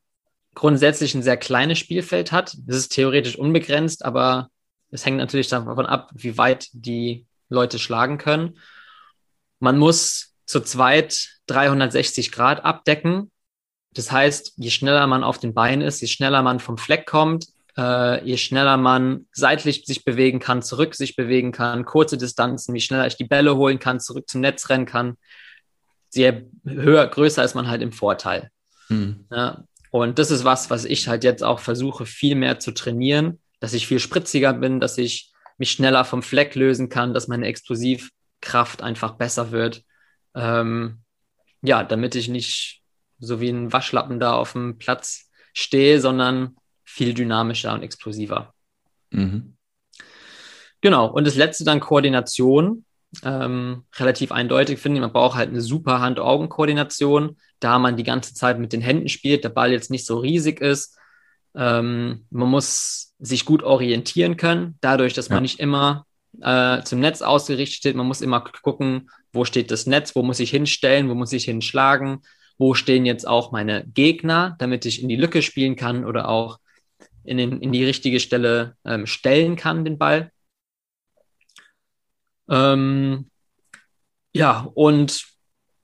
grundsätzlich 0.56 1.16
ein 1.16 1.24
sehr 1.24 1.38
kleines 1.38 1.78
Spielfeld 1.78 2.32
hat. 2.32 2.56
Es 2.68 2.76
ist 2.76 2.90
theoretisch 2.90 3.38
unbegrenzt, 3.38 4.04
aber 4.04 4.50
es 4.92 5.06
hängt 5.06 5.18
natürlich 5.18 5.48
davon 5.48 5.86
ab, 5.86 6.12
wie 6.14 6.38
weit 6.38 6.68
die 6.74 7.26
Leute 7.50 7.80
schlagen 7.80 8.18
können. 8.18 8.58
Man 9.60 9.78
muss 9.78 10.36
zu 10.46 10.62
zweit 10.62 11.30
360 11.48 12.32
Grad 12.32 12.64
abdecken. 12.64 13.32
Das 13.94 14.12
heißt, 14.12 14.54
je 14.58 14.70
schneller 14.70 15.08
man 15.08 15.24
auf 15.24 15.40
den 15.40 15.54
Beinen 15.54 15.82
ist, 15.82 16.02
je 16.02 16.08
schneller 16.08 16.44
man 16.44 16.60
vom 16.60 16.78
Fleck 16.78 17.06
kommt, 17.06 17.48
äh, 17.78 18.24
je 18.24 18.38
schneller 18.38 18.78
man 18.78 19.28
seitlich 19.32 19.86
sich 19.86 20.06
bewegen 20.06 20.40
kann, 20.40 20.62
zurück 20.62 20.96
sich 20.96 21.16
bewegen 21.16 21.52
kann, 21.52 21.86
kurze 21.86 22.18
Distanzen, 22.18 22.74
wie 22.74 22.82
schneller 22.82 23.08
ich 23.08 23.18
die 23.18 23.24
Bälle 23.24 23.56
holen 23.56 23.80
kann, 23.80 24.00
zurück 24.00 24.30
zum 24.30 24.42
Netz 24.42 24.70
rennen 24.70 24.86
kann, 24.86 25.18
je 26.14 26.44
höher, 26.66 27.08
größer 27.08 27.44
ist 27.44 27.56
man 27.56 27.68
halt 27.68 27.82
im 27.82 27.92
Vorteil. 27.92 28.52
Mhm. 28.90 29.26
Ja, 29.32 29.64
und 29.92 30.20
das 30.20 30.32
ist 30.32 30.44
was, 30.44 30.70
was 30.70 30.86
ich 30.86 31.08
halt 31.08 31.24
jetzt 31.24 31.44
auch 31.44 31.60
versuche, 31.60 32.06
viel 32.06 32.36
mehr 32.36 32.60
zu 32.60 32.72
trainieren, 32.72 33.40
dass 33.60 33.74
ich 33.74 33.88
viel 33.88 34.00
spritziger 34.00 34.54
bin, 34.54 34.80
dass 34.80 34.98
ich 34.98 35.32
mich 35.58 35.72
schneller 35.72 36.06
vom 36.06 36.24
Fleck 36.24 36.56
lösen 36.56 36.90
kann, 36.90 37.14
dass 37.14 37.28
meine 37.28 37.48
Explosivkraft 37.48 38.82
einfach 38.82 39.14
besser 39.14 39.52
wird. 39.52 39.84
Ähm, 40.36 41.00
ja, 41.62 41.84
damit 41.84 42.16
ich 42.16 42.30
nicht 42.30 42.79
so 43.20 43.42
wie 43.42 43.50
ein 43.50 43.72
Waschlappen 43.74 44.20
da 44.20 44.34
auf 44.34 44.54
dem 44.54 44.78
Platz 44.78 45.30
stehe, 45.54 46.00
sondern 46.00 46.56
viel 46.84 47.14
dynamischer 47.14 47.74
und 47.74 47.84
explosiver. 47.84 48.54
Mhm. 49.12 49.56
Genau. 50.82 51.08
Und 51.08 51.28
das 51.28 51.36
letzte 51.36 51.64
dann 51.64 51.80
Koordination. 51.80 52.86
Ähm, 53.24 53.86
relativ 53.96 54.32
eindeutig 54.32 54.80
finde 54.80 54.98
ich, 54.98 55.02
man 55.02 55.12
braucht 55.12 55.36
halt 55.36 55.50
eine 55.50 55.62
super 55.62 56.00
Hand-Augen-Koordination, 56.00 57.38
da 57.60 57.80
man 57.80 57.98
die 57.98 58.04
ganze 58.04 58.36
Zeit 58.36 58.60
mit 58.60 58.72
den 58.72 58.82
Händen 58.82 59.10
spielt, 59.10 59.44
der 59.44 59.50
Ball 59.50 59.72
jetzt 59.72 59.90
nicht 59.90 60.06
so 60.06 60.20
riesig 60.20 60.62
ist. 60.62 60.96
Ähm, 61.56 62.26
man 62.30 62.50
muss 62.50 63.16
sich 63.18 63.46
gut 63.46 63.64
orientieren 63.64 64.38
können, 64.38 64.78
dadurch, 64.82 65.14
dass 65.14 65.30
ja. 65.30 65.36
man 65.36 65.44
nicht 65.44 65.60
immer 65.60 66.06
äh, 66.40 66.84
zum 66.84 67.00
Netz 67.00 67.24
ausgerichtet 67.24 67.78
steht. 67.78 67.96
Man 67.96 68.06
muss 68.06 68.22
immer 68.22 68.42
gucken, 68.42 69.10
wo 69.34 69.44
steht 69.44 69.72
das 69.72 69.88
Netz, 69.88 70.16
wo 70.16 70.22
muss 70.22 70.40
ich 70.40 70.52
hinstellen, 70.52 71.10
wo 71.10 71.16
muss 71.16 71.34
ich 71.34 71.46
hinschlagen, 71.46 72.22
wo 72.60 72.74
stehen 72.76 73.06
jetzt 73.06 73.28
auch 73.28 73.52
meine 73.52 73.88
Gegner, 73.88 74.56
damit 74.60 74.86
ich 74.86 75.02
in 75.02 75.10
die 75.10 75.16
Lücke 75.16 75.42
spielen 75.42 75.76
kann 75.76 76.06
oder 76.06 76.28
auch 76.28 76.60
in, 77.24 77.38
den, 77.38 77.62
in 77.62 77.72
die 77.72 77.86
richtige 77.86 78.20
Stelle 78.20 78.76
ähm, 78.86 79.08
stellen 79.08 79.56
kann, 79.56 79.86
den 79.86 79.98
Ball. 79.98 80.32
Ähm, 82.50 83.32
ja, 84.34 84.70
und 84.74 85.26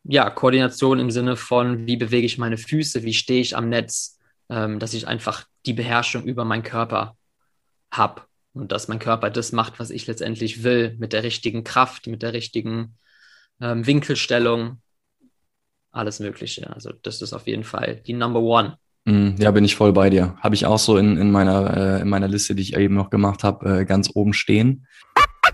ja, 0.04 0.30
Koordination 0.30 1.00
im 1.00 1.12
Sinne 1.12 1.38
von, 1.38 1.88
wie 1.88 1.98
bewege 1.98 2.26
ich 2.26 2.38
meine 2.38 2.58
Füße, 2.58 3.04
wie 3.04 3.14
stehe 3.14 3.42
ich 3.42 3.56
am 3.56 3.70
Netz, 3.70 4.20
ähm, 4.50 4.78
dass 4.78 4.94
ich 4.94 5.08
einfach 5.08 5.46
die 5.66 5.74
Beherrschung 5.74 6.26
über 6.26 6.44
meinen 6.44 6.64
Körper 6.64 7.18
habe 7.90 8.24
und 8.54 8.74
dass 8.74 8.90
mein 8.90 9.00
Körper 9.00 9.30
das 9.30 9.54
macht, 9.54 9.80
was 9.80 9.92
ich 9.92 10.08
letztendlich 10.08 10.64
will, 10.64 10.96
mit 11.00 11.14
der 11.14 11.24
richtigen 11.24 11.64
Kraft, 11.64 12.08
mit 12.08 12.22
der 12.22 12.34
richtigen 12.34 12.98
ähm, 13.62 13.88
Winkelstellung, 13.88 14.82
alles 15.96 16.20
Mögliche. 16.20 16.74
Also 16.74 16.92
das 17.04 17.22
ist 17.22 17.34
auf 17.34 17.48
jeden 17.48 17.64
Fall 17.64 18.02
die 18.06 18.14
Number 18.14 18.42
One. 18.42 18.78
Mm, 19.06 19.36
ja, 19.38 19.52
bin 19.52 19.66
ich 19.66 19.76
voll 19.76 19.94
bei 19.94 20.10
dir. 20.10 20.36
Habe 20.40 20.56
ich 20.56 20.66
auch 20.66 20.80
so 20.80 20.98
in, 20.98 21.18
in, 21.18 21.32
meiner, 21.32 21.98
äh, 21.98 22.02
in 22.02 22.10
meiner 22.10 22.28
Liste, 22.28 22.56
die 22.56 22.64
ich 22.64 22.76
eben 22.76 22.96
noch 22.96 23.10
gemacht 23.10 23.44
habe, 23.44 23.82
äh, 23.82 23.86
ganz 23.86 24.10
oben 24.14 24.34
stehen. 24.34 24.88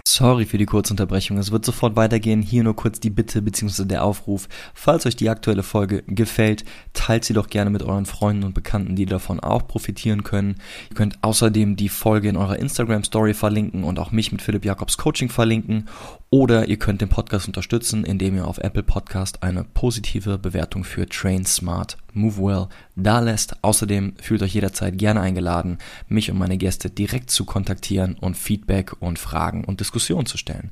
Sorry 0.08 0.46
für 0.46 0.58
die 0.58 0.66
Kurzunterbrechung. 0.66 1.38
Es 1.38 1.52
wird 1.52 1.66
sofort 1.66 1.96
weitergehen. 1.96 2.42
Hier 2.42 2.64
nur 2.64 2.76
kurz 2.76 3.00
die 3.00 3.10
Bitte 3.10 3.42
bzw. 3.42 3.86
der 3.86 4.04
Aufruf. 4.04 4.48
Falls 4.74 5.06
euch 5.06 5.16
die 5.16 5.30
aktuelle 5.30 5.64
Folge 5.64 6.04
gefällt, 6.08 6.64
teilt 6.94 7.24
sie 7.24 7.34
doch 7.34 7.48
gerne 7.48 7.70
mit 7.70 7.84
euren 7.84 8.06
Freunden 8.06 8.44
und 8.44 8.54
Bekannten, 8.54 8.96
die 8.96 9.06
davon 9.06 9.40
auch 9.40 9.68
profitieren 9.68 10.24
können. 10.24 10.56
Ihr 10.90 10.96
könnt 10.96 11.20
außerdem 11.22 11.76
die 11.76 11.90
Folge 11.90 12.30
in 12.30 12.38
eurer 12.38 12.58
Instagram 12.58 13.04
Story 13.04 13.34
verlinken 13.34 13.84
und 13.84 14.00
auch 14.00 14.12
mich 14.12 14.32
mit 14.32 14.42
Philipp 14.42 14.66
Jakobs 14.66 14.98
Coaching 14.98 15.30
verlinken. 15.30 15.88
Oder 16.34 16.70
ihr 16.70 16.80
könnt 16.80 17.02
den 17.02 17.10
Podcast 17.10 17.48
unterstützen, 17.48 18.06
indem 18.06 18.38
ihr 18.38 18.48
auf 18.48 18.58
Apple 18.58 18.84
Podcast 18.84 19.44
eine 19.44 19.66
positive 19.66 20.38
Bewertung 20.38 20.86
für 20.86 21.06
Train 21.06 21.46
Smart 21.46 21.98
Move 22.14 22.38
Well 22.38 22.68
da 22.96 23.20
lässt. 23.20 23.62
Außerdem 23.62 24.14
fühlt 24.16 24.42
euch 24.42 24.54
jederzeit 24.54 24.98
gerne 24.98 25.20
eingeladen, 25.20 25.78
mich 26.08 26.32
und 26.32 26.38
meine 26.38 26.58
Gäste 26.58 26.90
direkt 26.90 27.32
zu 27.32 27.44
kontaktieren 27.44 28.16
und 28.18 28.38
Feedback 28.38 28.94
und 29.02 29.20
Fragen 29.20 29.66
und 29.66 29.82
Diskussionen 29.82 30.26
zu 30.26 30.38
stellen. 30.38 30.70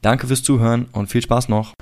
Danke 0.00 0.28
fürs 0.28 0.42
Zuhören 0.42 0.86
und 0.92 1.08
viel 1.08 1.20
Spaß 1.20 1.50
noch. 1.50 1.74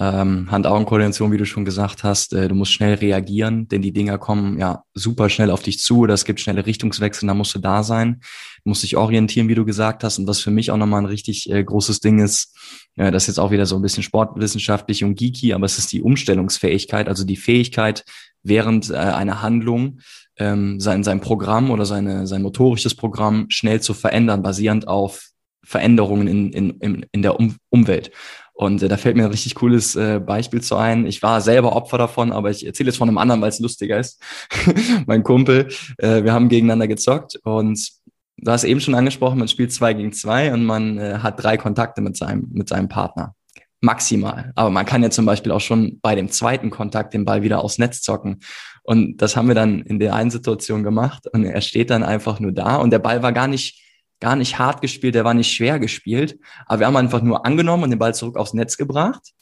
Ähm, 0.00 0.50
Hand-Augen-Koordination, 0.50 1.30
wie 1.30 1.36
du 1.36 1.46
schon 1.46 1.64
gesagt 1.64 2.02
hast, 2.02 2.32
äh, 2.32 2.48
du 2.48 2.54
musst 2.54 2.72
schnell 2.72 2.94
reagieren, 2.94 3.68
denn 3.68 3.80
die 3.80 3.92
Dinger 3.92 4.18
kommen 4.18 4.58
ja 4.58 4.82
super 4.92 5.28
schnell 5.28 5.50
auf 5.50 5.62
dich 5.62 5.78
zu 5.78 6.04
es 6.06 6.24
gibt 6.24 6.40
schnelle 6.40 6.66
Richtungswechsel, 6.66 7.28
da 7.28 7.34
musst 7.34 7.54
du 7.54 7.60
da 7.60 7.82
sein, 7.84 8.20
musst 8.64 8.82
dich 8.82 8.96
orientieren, 8.96 9.48
wie 9.48 9.54
du 9.54 9.64
gesagt 9.64 10.02
hast. 10.02 10.18
Und 10.18 10.26
was 10.26 10.40
für 10.40 10.50
mich 10.50 10.70
auch 10.70 10.76
nochmal 10.76 11.02
ein 11.02 11.06
richtig 11.06 11.50
äh, 11.50 11.62
großes 11.62 12.00
Ding 12.00 12.18
ist, 12.18 12.56
äh, 12.96 13.12
das 13.12 13.24
ist 13.24 13.28
jetzt 13.28 13.38
auch 13.38 13.52
wieder 13.52 13.66
so 13.66 13.76
ein 13.76 13.82
bisschen 13.82 14.02
sportwissenschaftlich 14.02 15.04
und 15.04 15.14
geeky, 15.14 15.52
aber 15.52 15.66
es 15.66 15.78
ist 15.78 15.92
die 15.92 16.02
Umstellungsfähigkeit, 16.02 17.08
also 17.08 17.24
die 17.24 17.36
Fähigkeit, 17.36 18.04
während 18.42 18.90
äh, 18.90 18.94
einer 18.94 19.42
Handlung 19.42 20.00
ähm, 20.36 20.80
sein, 20.80 21.04
sein 21.04 21.20
Programm 21.20 21.70
oder 21.70 21.86
seine, 21.86 22.26
sein 22.26 22.42
motorisches 22.42 22.94
Programm 22.94 23.46
schnell 23.48 23.80
zu 23.80 23.94
verändern, 23.94 24.42
basierend 24.42 24.88
auf 24.88 25.30
Veränderungen 25.64 26.26
in, 26.26 26.52
in, 26.52 26.70
in, 26.80 27.06
in 27.12 27.22
der 27.22 27.38
um 27.38 27.56
Umwelt. 27.70 28.10
Und 28.54 28.82
äh, 28.82 28.88
da 28.88 28.96
fällt 28.96 29.16
mir 29.16 29.24
ein 29.24 29.30
richtig 29.30 29.56
cooles 29.56 29.96
äh, 29.96 30.20
Beispiel 30.20 30.62
zu 30.62 30.76
ein. 30.76 31.06
Ich 31.06 31.22
war 31.22 31.40
selber 31.40 31.74
Opfer 31.74 31.98
davon, 31.98 32.32
aber 32.32 32.50
ich 32.50 32.64
erzähle 32.64 32.88
jetzt 32.88 32.96
von 32.96 33.08
einem 33.08 33.18
anderen, 33.18 33.40
weil 33.42 33.48
es 33.48 33.60
lustiger 33.60 33.98
ist. 33.98 34.22
mein 35.06 35.24
Kumpel, 35.24 35.68
äh, 35.98 36.22
wir 36.22 36.32
haben 36.32 36.48
gegeneinander 36.48 36.88
gezockt 36.88 37.36
und 37.42 37.90
du 38.36 38.50
hast 38.50 38.64
eben 38.64 38.80
schon 38.80 38.94
angesprochen, 38.94 39.38
man 39.38 39.48
spielt 39.48 39.72
zwei 39.72 39.92
gegen 39.92 40.12
zwei 40.12 40.52
und 40.52 40.64
man 40.64 40.98
äh, 40.98 41.18
hat 41.18 41.42
drei 41.42 41.56
Kontakte 41.56 42.00
mit 42.00 42.16
seinem, 42.16 42.48
mit 42.52 42.68
seinem 42.68 42.88
Partner. 42.88 43.34
Maximal. 43.80 44.52
Aber 44.54 44.70
man 44.70 44.86
kann 44.86 45.02
ja 45.02 45.10
zum 45.10 45.26
Beispiel 45.26 45.52
auch 45.52 45.60
schon 45.60 45.98
bei 46.00 46.14
dem 46.14 46.30
zweiten 46.30 46.70
Kontakt 46.70 47.12
den 47.12 47.24
Ball 47.26 47.42
wieder 47.42 47.62
aufs 47.62 47.78
Netz 47.78 48.00
zocken. 48.00 48.40
Und 48.82 49.18
das 49.18 49.36
haben 49.36 49.48
wir 49.48 49.54
dann 49.54 49.82
in 49.82 49.98
der 49.98 50.14
einen 50.14 50.30
Situation 50.30 50.82
gemacht 50.82 51.26
und 51.32 51.44
er 51.44 51.60
steht 51.60 51.90
dann 51.90 52.02
einfach 52.02 52.40
nur 52.40 52.52
da 52.52 52.76
und 52.76 52.90
der 52.90 52.98
Ball 52.98 53.22
war 53.22 53.32
gar 53.32 53.48
nicht 53.48 53.83
gar 54.24 54.36
nicht 54.36 54.58
hart 54.58 54.80
gespielt, 54.80 55.14
der 55.14 55.26
war 55.26 55.34
nicht 55.34 55.52
schwer 55.52 55.78
gespielt, 55.78 56.38
aber 56.64 56.80
wir 56.80 56.86
haben 56.86 56.96
einfach 56.96 57.20
nur 57.20 57.44
angenommen 57.44 57.84
und 57.84 57.90
den 57.90 57.98
Ball 57.98 58.14
zurück 58.14 58.38
aufs 58.38 58.54
Netz 58.54 58.78
gebracht 58.78 59.32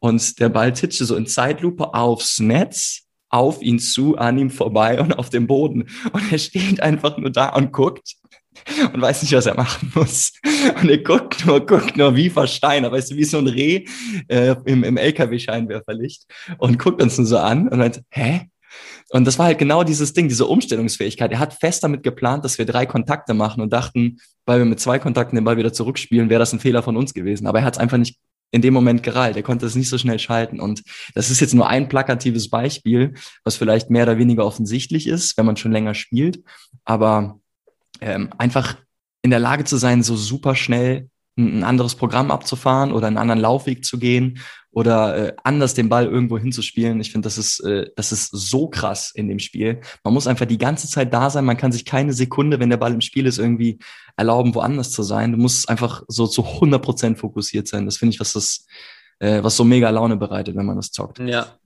und 0.00 0.38
der 0.38 0.50
Ball 0.50 0.74
titschte 0.74 1.06
so 1.06 1.16
in 1.16 1.26
Zeitlupe 1.26 1.94
aufs 1.94 2.38
Netz, 2.38 3.06
auf 3.30 3.62
ihn 3.62 3.78
zu, 3.78 4.18
an 4.18 4.36
ihm 4.36 4.50
vorbei 4.50 5.00
und 5.00 5.18
auf 5.18 5.30
dem 5.30 5.46
Boden 5.46 5.88
und 6.12 6.30
er 6.30 6.38
steht 6.38 6.82
einfach 6.82 7.16
nur 7.16 7.30
da 7.30 7.48
und 7.54 7.72
guckt 7.72 8.16
und 8.92 9.00
weiß 9.00 9.22
nicht, 9.22 9.32
was 9.32 9.46
er 9.46 9.54
machen 9.54 9.92
muss. 9.94 10.32
Und 10.82 10.90
er 10.90 10.98
guckt 10.98 11.46
nur, 11.46 11.64
guckt 11.64 11.96
nur 11.96 12.14
wie 12.16 12.28
versteinert, 12.28 12.92
weißt 12.92 13.12
du, 13.12 13.16
wie 13.16 13.24
so 13.24 13.38
ein 13.38 13.46
Reh 13.46 13.86
äh, 14.28 14.56
im, 14.66 14.84
im 14.84 14.98
LKW-Scheinwerferlicht 14.98 16.24
und 16.58 16.78
guckt 16.78 17.00
uns 17.00 17.16
nur 17.16 17.26
so 17.26 17.38
an 17.38 17.68
und 17.68 17.78
meint, 17.78 18.02
hä? 18.10 18.50
Und 19.10 19.26
das 19.26 19.38
war 19.38 19.46
halt 19.46 19.58
genau 19.58 19.84
dieses 19.84 20.12
Ding, 20.12 20.28
diese 20.28 20.46
Umstellungsfähigkeit. 20.46 21.32
Er 21.32 21.38
hat 21.38 21.54
fest 21.54 21.82
damit 21.82 22.02
geplant, 22.02 22.44
dass 22.44 22.58
wir 22.58 22.66
drei 22.66 22.84
Kontakte 22.84 23.32
machen 23.32 23.62
und 23.62 23.72
dachten, 23.72 24.18
weil 24.44 24.58
wir 24.58 24.66
mit 24.66 24.80
zwei 24.80 24.98
Kontakten 24.98 25.36
den 25.36 25.44
Ball 25.44 25.56
wieder 25.56 25.72
zurückspielen, 25.72 26.28
wäre 26.28 26.38
das 26.38 26.52
ein 26.52 26.60
Fehler 26.60 26.82
von 26.82 26.96
uns 26.96 27.14
gewesen. 27.14 27.46
Aber 27.46 27.60
er 27.60 27.64
hat 27.64 27.74
es 27.74 27.80
einfach 27.80 27.96
nicht 27.96 28.18
in 28.50 28.62
dem 28.62 28.74
Moment 28.74 29.02
gereilt. 29.02 29.36
Er 29.36 29.42
konnte 29.42 29.66
es 29.66 29.74
nicht 29.74 29.88
so 29.88 29.98
schnell 29.98 30.18
schalten. 30.18 30.60
Und 30.60 30.82
das 31.14 31.30
ist 31.30 31.40
jetzt 31.40 31.54
nur 31.54 31.68
ein 31.68 31.88
plakatives 31.88 32.50
Beispiel, 32.50 33.14
was 33.44 33.56
vielleicht 33.56 33.90
mehr 33.90 34.04
oder 34.04 34.18
weniger 34.18 34.44
offensichtlich 34.44 35.06
ist, 35.06 35.36
wenn 35.38 35.46
man 35.46 35.56
schon 35.56 35.72
länger 35.72 35.94
spielt. 35.94 36.42
Aber 36.84 37.40
ähm, 38.00 38.30
einfach 38.38 38.76
in 39.22 39.30
der 39.30 39.40
Lage 39.40 39.64
zu 39.64 39.76
sein, 39.76 40.02
so 40.02 40.16
super 40.16 40.54
schnell 40.54 41.08
ein 41.36 41.62
anderes 41.62 41.94
Programm 41.94 42.30
abzufahren 42.30 42.92
oder 42.92 43.06
einen 43.06 43.18
anderen 43.18 43.40
Laufweg 43.40 43.84
zu 43.84 43.98
gehen 43.98 44.40
oder 44.78 45.16
äh, 45.16 45.32
anders 45.42 45.74
den 45.74 45.88
Ball 45.88 46.06
irgendwo 46.06 46.38
hinzuspielen. 46.38 47.00
Ich 47.00 47.10
finde, 47.10 47.26
das 47.26 47.36
ist, 47.36 47.58
äh, 47.64 47.90
das 47.96 48.12
ist 48.12 48.30
so 48.30 48.68
krass 48.68 49.10
in 49.12 49.28
dem 49.28 49.40
Spiel. 49.40 49.80
Man 50.04 50.14
muss 50.14 50.28
einfach 50.28 50.46
die 50.46 50.56
ganze 50.56 50.88
Zeit 50.88 51.12
da 51.12 51.30
sein. 51.30 51.44
Man 51.44 51.56
kann 51.56 51.72
sich 51.72 51.84
keine 51.84 52.12
Sekunde, 52.12 52.60
wenn 52.60 52.70
der 52.70 52.76
Ball 52.76 52.94
im 52.94 53.00
Spiel 53.00 53.26
ist, 53.26 53.38
irgendwie 53.38 53.80
erlauben, 54.16 54.54
woanders 54.54 54.92
zu 54.92 55.02
sein. 55.02 55.32
Du 55.32 55.38
musst 55.38 55.68
einfach 55.68 56.04
so 56.06 56.28
zu 56.28 56.44
100 56.44 56.80
Prozent 56.80 57.18
fokussiert 57.18 57.66
sein. 57.66 57.86
Das 57.86 57.96
finde 57.96 58.14
ich, 58.14 58.20
was 58.20 58.34
das, 58.34 58.66
äh, 59.18 59.42
was 59.42 59.56
so 59.56 59.64
mega 59.64 59.90
Laune 59.90 60.16
bereitet, 60.16 60.54
wenn 60.54 60.66
man 60.66 60.76
das 60.76 60.92
zockt. 60.92 61.18
Ja. 61.18 61.58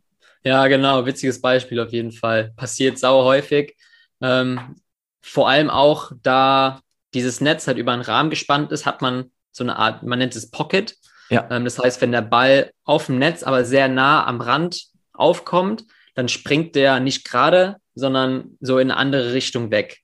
Ja, 0.42 0.66
genau. 0.68 1.04
Witziges 1.04 1.38
Beispiel 1.38 1.80
auf 1.80 1.92
jeden 1.92 2.12
Fall. 2.12 2.54
Passiert 2.56 2.98
sau 2.98 3.24
häufig. 3.24 3.76
Ähm, 4.22 4.76
vor 5.20 5.50
allem 5.50 5.68
auch, 5.68 6.12
da 6.22 6.80
dieses 7.12 7.42
Netz 7.42 7.66
halt 7.66 7.76
über 7.76 7.92
einen 7.92 8.00
Rahmen 8.00 8.30
gespannt 8.30 8.72
ist, 8.72 8.86
hat 8.86 9.02
man 9.02 9.30
so 9.50 9.64
eine 9.64 9.76
Art, 9.76 10.02
man 10.02 10.18
nennt 10.18 10.34
es 10.34 10.50
Pocket. 10.50 10.96
Ja. 11.30 11.48
Ähm, 11.50 11.64
das 11.64 11.78
heißt, 11.78 12.00
wenn 12.00 12.12
der 12.12 12.22
Ball 12.22 12.72
auf 12.84 13.06
dem 13.06 13.18
Netz, 13.18 13.42
aber 13.42 13.64
sehr 13.64 13.88
nah 13.88 14.26
am 14.26 14.40
Rand 14.40 14.84
aufkommt, 15.12 15.84
dann 16.14 16.28
springt 16.28 16.74
der 16.74 17.00
nicht 17.00 17.24
gerade, 17.24 17.76
sondern 17.94 18.56
so 18.60 18.78
in 18.78 18.90
eine 18.90 18.98
andere 18.98 19.32
Richtung 19.32 19.70
weg. 19.70 19.98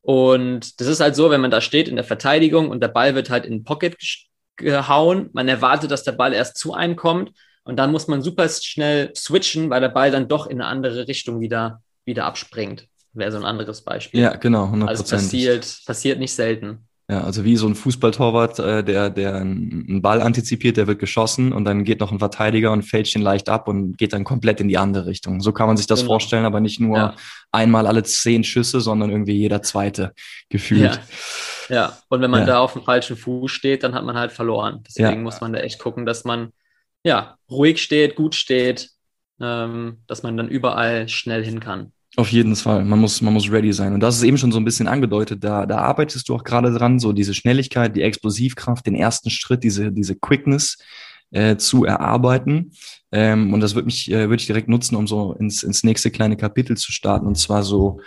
Und 0.00 0.80
das 0.80 0.88
ist 0.88 1.00
halt 1.00 1.14
so, 1.14 1.30
wenn 1.30 1.40
man 1.40 1.50
da 1.50 1.60
steht 1.60 1.88
in 1.88 1.96
der 1.96 2.04
Verteidigung 2.04 2.70
und 2.70 2.82
der 2.82 2.88
Ball 2.88 3.14
wird 3.14 3.30
halt 3.30 3.46
in 3.46 3.52
den 3.52 3.64
Pocket 3.64 3.96
gehauen, 4.56 5.30
man 5.32 5.48
erwartet, 5.48 5.90
dass 5.90 6.02
der 6.02 6.12
Ball 6.12 6.32
erst 6.32 6.58
zu 6.58 6.74
einem 6.74 6.96
kommt 6.96 7.32
und 7.64 7.76
dann 7.76 7.92
muss 7.92 8.08
man 8.08 8.22
super 8.22 8.48
schnell 8.48 9.12
switchen, 9.14 9.70
weil 9.70 9.80
der 9.80 9.88
Ball 9.88 10.10
dann 10.10 10.28
doch 10.28 10.46
in 10.46 10.60
eine 10.60 10.68
andere 10.68 11.06
Richtung 11.06 11.40
wieder, 11.40 11.82
wieder 12.04 12.24
abspringt. 12.24 12.88
Wäre 13.12 13.30
so 13.30 13.38
ein 13.38 13.44
anderes 13.44 13.82
Beispiel. 13.82 14.20
Ja, 14.20 14.34
genau, 14.36 14.64
100%. 14.64 14.86
Also 14.86 15.04
passiert, 15.04 15.80
passiert 15.86 16.18
nicht 16.18 16.34
selten. 16.34 16.88
Ja, 17.12 17.24
also 17.24 17.44
wie 17.44 17.56
so 17.56 17.66
ein 17.66 17.74
Fußballtorwart, 17.74 18.58
äh, 18.58 18.82
der, 18.82 19.10
der 19.10 19.34
einen 19.34 20.00
Ball 20.00 20.22
antizipiert, 20.22 20.78
der 20.78 20.86
wird 20.86 20.98
geschossen 20.98 21.52
und 21.52 21.66
dann 21.66 21.84
geht 21.84 22.00
noch 22.00 22.10
ein 22.10 22.18
Verteidiger 22.18 22.72
und 22.72 22.84
fälscht 22.84 23.14
ihn 23.14 23.20
leicht 23.20 23.50
ab 23.50 23.68
und 23.68 23.98
geht 23.98 24.14
dann 24.14 24.24
komplett 24.24 24.60
in 24.60 24.68
die 24.68 24.78
andere 24.78 25.04
Richtung. 25.04 25.42
So 25.42 25.52
kann 25.52 25.66
man 25.66 25.76
sich 25.76 25.86
das 25.86 26.00
genau. 26.00 26.12
vorstellen, 26.12 26.46
aber 26.46 26.60
nicht 26.60 26.80
nur 26.80 26.96
ja. 26.96 27.14
einmal 27.50 27.86
alle 27.86 28.02
zehn 28.02 28.44
Schüsse, 28.44 28.80
sondern 28.80 29.10
irgendwie 29.10 29.34
jeder 29.34 29.60
zweite 29.60 30.14
gefühlt. 30.48 31.00
Ja, 31.68 31.74
ja. 31.74 31.98
und 32.08 32.22
wenn 32.22 32.30
man 32.30 32.40
ja. 32.40 32.46
da 32.46 32.58
auf 32.60 32.72
dem 32.72 32.82
falschen 32.82 33.18
Fuß 33.18 33.50
steht, 33.50 33.82
dann 33.82 33.94
hat 33.94 34.04
man 34.04 34.16
halt 34.16 34.32
verloren. 34.32 34.82
Deswegen 34.88 35.22
muss 35.22 35.42
man 35.42 35.52
da 35.52 35.58
echt 35.58 35.80
gucken, 35.80 36.06
dass 36.06 36.24
man 36.24 36.54
ja 37.04 37.36
ruhig 37.50 37.82
steht, 37.82 38.16
gut 38.16 38.34
steht, 38.34 38.88
ähm, 39.38 39.98
dass 40.06 40.22
man 40.22 40.34
dann 40.38 40.48
überall 40.48 41.10
schnell 41.10 41.44
hin 41.44 41.60
kann. 41.60 41.92
Auf 42.16 42.30
jeden 42.30 42.56
Fall. 42.56 42.84
Man 42.84 42.98
muss, 42.98 43.22
man 43.22 43.32
muss 43.32 43.50
ready 43.50 43.72
sein. 43.72 43.94
Und 43.94 44.00
das 44.00 44.16
ist 44.16 44.22
eben 44.22 44.36
schon 44.36 44.52
so 44.52 44.58
ein 44.58 44.66
bisschen 44.66 44.86
angedeutet. 44.86 45.42
Da, 45.42 45.64
da 45.64 45.78
arbeitest 45.78 46.28
du 46.28 46.34
auch 46.34 46.44
gerade 46.44 46.70
dran, 46.70 46.98
so 46.98 47.12
diese 47.12 47.32
Schnelligkeit, 47.32 47.96
die 47.96 48.02
Explosivkraft, 48.02 48.86
den 48.86 48.94
ersten 48.94 49.30
Schritt, 49.30 49.64
diese, 49.64 49.90
diese 49.90 50.14
Quickness 50.16 50.76
äh, 51.30 51.56
zu 51.56 51.86
erarbeiten. 51.86 52.72
Ähm, 53.12 53.54
und 53.54 53.60
das 53.60 53.74
würde 53.74 53.86
mich, 53.86 54.10
äh, 54.10 54.28
würde 54.28 54.40
ich 54.42 54.46
direkt 54.46 54.68
nutzen, 54.68 54.96
um 54.96 55.06
so 55.06 55.32
ins, 55.32 55.62
ins 55.62 55.84
nächste 55.84 56.10
kleine 56.10 56.36
Kapitel 56.36 56.76
zu 56.76 56.92
starten. 56.92 57.26
Und 57.26 57.38
zwar 57.38 57.62
so 57.62 58.00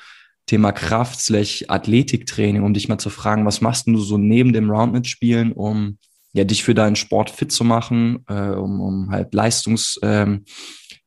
Thema 0.45 0.71
Kraft 0.71 1.19
slash 1.19 1.65
Athletiktraining, 1.67 2.61
um 2.61 2.75
dich 2.75 2.87
mal 2.87 2.99
zu 2.99 3.09
fragen, 3.09 3.45
was 3.47 3.61
machst 3.61 3.87
du 3.87 3.97
so 3.97 4.19
neben 4.19 4.53
dem 4.53 4.69
Roundnet-Spielen, 4.69 5.51
um 5.51 5.97
ja, 6.33 6.43
dich 6.43 6.63
für 6.63 6.75
deinen 6.75 6.95
Sport 6.95 7.31
fit 7.31 7.51
zu 7.51 7.63
machen, 7.63 8.23
äh, 8.27 8.49
um, 8.49 8.81
um 8.81 9.09
halt 9.09 9.33
Leistungs, 9.33 9.99
ähm, 10.03 10.43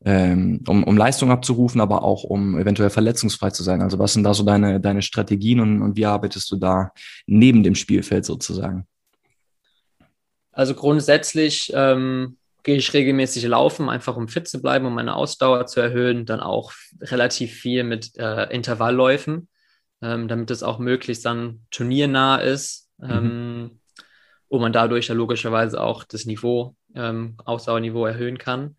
ähm, 0.04 0.62
um, 0.68 0.84
um 0.84 0.96
Leistung 0.96 1.30
abzurufen, 1.30 1.80
aber 1.80 2.02
auch 2.02 2.24
um 2.24 2.58
eventuell 2.58 2.90
verletzungsfrei 2.90 3.50
zu 3.50 3.62
sein. 3.62 3.82
Also 3.82 3.98
was 3.98 4.12
sind 4.12 4.24
da 4.24 4.32
so 4.34 4.44
deine, 4.44 4.80
deine 4.80 5.02
Strategien 5.02 5.60
und, 5.60 5.82
und 5.82 5.96
wie 5.96 6.06
arbeitest 6.06 6.50
du 6.50 6.56
da 6.56 6.92
neben 7.26 7.62
dem 7.62 7.74
Spielfeld 7.74 8.24
sozusagen? 8.24 8.86
Also 10.52 10.74
grundsätzlich 10.74 11.72
ähm, 11.74 12.36
gehe 12.62 12.76
ich 12.76 12.92
regelmäßig 12.92 13.44
laufen, 13.44 13.88
einfach 13.88 14.16
um 14.16 14.28
fit 14.28 14.48
zu 14.48 14.60
bleiben, 14.60 14.86
um 14.86 14.94
meine 14.94 15.14
Ausdauer 15.14 15.66
zu 15.66 15.80
erhöhen. 15.80 16.26
Dann 16.26 16.40
auch 16.40 16.72
relativ 17.00 17.52
viel 17.54 17.84
mit 17.84 18.16
äh, 18.18 18.52
Intervallläufen, 18.52 19.48
ähm, 20.02 20.28
damit 20.28 20.50
es 20.50 20.62
auch 20.62 20.78
möglichst 20.78 21.24
dann 21.24 21.60
turniernah 21.70 22.38
ist, 22.38 22.88
mhm. 22.98 23.10
ähm, 23.10 23.80
wo 24.48 24.58
man 24.58 24.72
dadurch 24.72 25.08
ja 25.08 25.14
logischerweise 25.14 25.80
auch 25.80 26.04
das 26.04 26.24
Niveau, 26.24 26.74
ähm, 26.94 27.36
Ausdauerniveau 27.44 28.06
erhöhen 28.06 28.38
kann. 28.38 28.76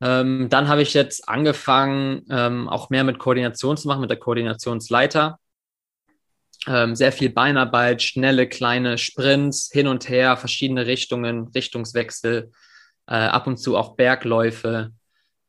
Ähm, 0.00 0.48
dann 0.48 0.68
habe 0.68 0.82
ich 0.82 0.94
jetzt 0.94 1.28
angefangen, 1.28 2.24
ähm, 2.30 2.68
auch 2.68 2.90
mehr 2.90 3.04
mit 3.04 3.18
Koordination 3.18 3.76
zu 3.76 3.88
machen, 3.88 4.00
mit 4.00 4.10
der 4.10 4.18
Koordinationsleiter. 4.18 5.38
Ähm, 6.66 6.94
sehr 6.94 7.12
viel 7.12 7.30
Beinarbeit, 7.30 8.02
schnelle 8.02 8.48
kleine 8.48 8.98
Sprints, 8.98 9.70
hin 9.72 9.86
und 9.86 10.08
her, 10.08 10.36
verschiedene 10.36 10.86
Richtungen, 10.86 11.48
Richtungswechsel, 11.48 12.52
äh, 13.06 13.14
ab 13.14 13.46
und 13.46 13.58
zu 13.58 13.76
auch 13.76 13.96
Bergläufe, 13.96 14.92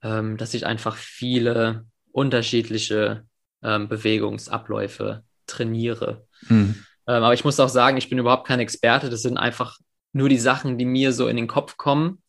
ähm, 0.01 0.37
dass 0.37 0.53
ich 0.53 0.65
einfach 0.65 0.95
viele 0.95 1.85
unterschiedliche 2.11 3.25
ähm, 3.61 3.87
Bewegungsabläufe 3.89 5.23
trainiere. 5.45 6.25
Mhm. 6.47 6.85
aber 7.05 7.33
ich 7.33 7.43
muss 7.43 7.59
auch 7.59 7.69
sagen, 7.69 7.97
ich 7.97 8.07
bin 8.07 8.19
überhaupt 8.19 8.47
kein 8.47 8.59
Experte. 8.59 9.09
Das 9.09 9.23
sind 9.23 9.37
einfach 9.37 9.79
nur 10.13 10.29
die 10.29 10.37
Sachen, 10.37 10.77
die 10.77 10.85
mir 10.85 11.11
so 11.11 11.27
in 11.27 11.35
den 11.35 11.47
Kopf 11.47 11.75
kommen. 11.75 12.21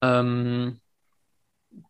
Ähm, 0.00 0.80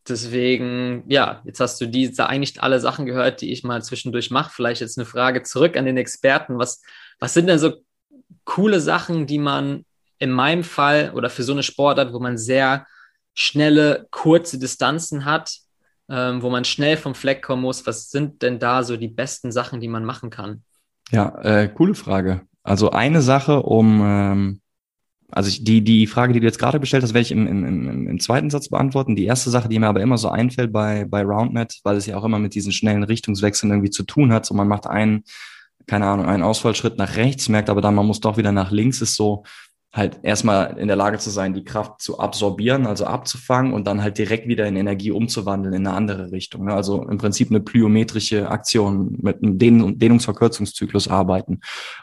deswegen, 0.09 1.05
ja, 1.09 1.42
jetzt 1.44 1.61
hast 1.61 1.81
du 1.81 1.87
diese 1.87 2.29
eigentlich 2.29 2.62
alle 2.62 2.81
Sachen 2.81 3.07
gehört, 3.07 3.40
die 3.40 3.53
ich 3.53 3.64
mal 3.64 3.83
zwischendurch 3.83 4.31
mache. 4.31 4.51
Vielleicht 4.55 4.81
jetzt 4.81 4.99
eine 4.99 5.07
Frage 5.07 5.42
zurück 5.42 5.77
an 5.77 5.85
den 5.85 5.96
Experten. 5.96 6.59
Was, 6.59 6.83
was 7.18 7.35
sind 7.35 7.49
denn 7.49 7.59
so 7.59 7.75
coole 8.44 8.81
Sachen, 8.81 9.27
die 9.27 9.38
man 9.38 9.85
in 10.18 10.31
meinem 10.31 10.64
Fall 10.64 11.12
oder 11.14 11.31
für 11.31 11.42
so 11.42 11.53
eine 11.53 11.62
Sportart, 11.62 12.12
wo 12.12 12.18
man 12.18 12.38
sehr 12.38 12.87
schnelle, 13.35 14.07
kurze 14.11 14.59
Distanzen 14.59 15.25
hat, 15.25 15.59
ähm, 16.09 16.42
wo 16.42 16.51
man 16.51 16.64
schnell 16.64 16.96
vom 16.96 17.14
Fleck 17.14 17.42
kommen 17.42 17.62
muss, 17.62 17.87
was 17.87 18.11
sind 18.11 18.42
denn 18.42 18.59
da 18.59 18.83
so 18.83 18.96
die 18.96 19.09
besten 19.09 19.53
Sachen, 19.53 19.81
die 19.81 19.88
man 19.88 20.05
machen 20.05 20.31
kann? 20.31 20.62
Ja, 21.11 21.38
äh, 21.42 21.68
coole 21.68 21.94
Frage. 21.94 22.42
Also 22.62 22.90
eine 22.90 23.22
Sache, 23.22 23.62
um 23.62 24.01
ähm, 24.03 24.61
also 25.30 25.48
ich, 25.48 25.64
die, 25.64 25.82
die 25.82 26.06
Frage, 26.06 26.32
die 26.32 26.40
du 26.40 26.46
jetzt 26.46 26.58
gerade 26.58 26.78
bestellt 26.78 27.02
hast, 27.02 27.14
werde 27.14 27.22
ich 27.22 27.32
im, 27.32 27.46
im, 27.46 27.64
im, 27.64 28.08
im 28.08 28.20
zweiten 28.20 28.50
Satz 28.50 28.68
beantworten. 28.68 29.16
Die 29.16 29.24
erste 29.24 29.50
Sache, 29.50 29.68
die 29.68 29.78
mir 29.78 29.88
aber 29.88 30.00
immer 30.00 30.18
so 30.18 30.28
einfällt 30.28 30.72
bei, 30.72 31.04
bei 31.04 31.22
RoundNet, 31.22 31.80
weil 31.82 31.96
es 31.96 32.06
ja 32.06 32.16
auch 32.16 32.24
immer 32.24 32.38
mit 32.38 32.54
diesen 32.54 32.72
schnellen 32.72 33.02
Richtungswechseln 33.02 33.72
irgendwie 33.72 33.90
zu 33.90 34.04
tun 34.04 34.32
hat. 34.32 34.46
So 34.46 34.54
man 34.54 34.68
macht 34.68 34.86
einen, 34.86 35.24
keine 35.86 36.06
Ahnung, 36.06 36.26
einen 36.26 36.42
Ausfallschritt 36.42 36.96
nach 36.98 37.16
rechts, 37.16 37.48
merkt 37.48 37.70
aber 37.70 37.80
dann, 37.80 37.94
man 37.94 38.06
muss 38.06 38.20
doch 38.20 38.36
wieder 38.36 38.52
nach 38.52 38.70
links, 38.70 39.00
ist 39.00 39.16
so 39.16 39.44
halt 39.92 40.20
erstmal 40.22 40.78
in 40.78 40.88
der 40.88 40.96
Lage 40.96 41.18
zu 41.18 41.30
sein, 41.30 41.54
die 41.54 41.64
Kraft 41.64 42.02
zu 42.02 42.18
absorbieren, 42.18 42.86
also 42.86 43.06
abzufangen 43.06 43.72
und 43.72 43.86
dann 43.86 44.02
halt 44.02 44.18
direkt 44.18 44.46
wieder 44.46 44.66
in 44.66 44.76
Energie 44.76 45.10
umzuwandeln 45.10 45.74
in 45.74 45.86
eine 45.86 45.96
andere 45.96 46.30
Richtung. 46.32 46.66
Ne? 46.66 46.74
Also 46.74 47.02
im 47.02 47.18
Prinzip 47.18 47.50
eine 47.50 47.60
plyometrische 47.60 48.48
Aktion 48.50 49.16
mit 49.22 49.42
einem 49.42 49.58
Dehnungsverkürzungszyklus 49.98 51.08
arbeiten. 51.08 51.60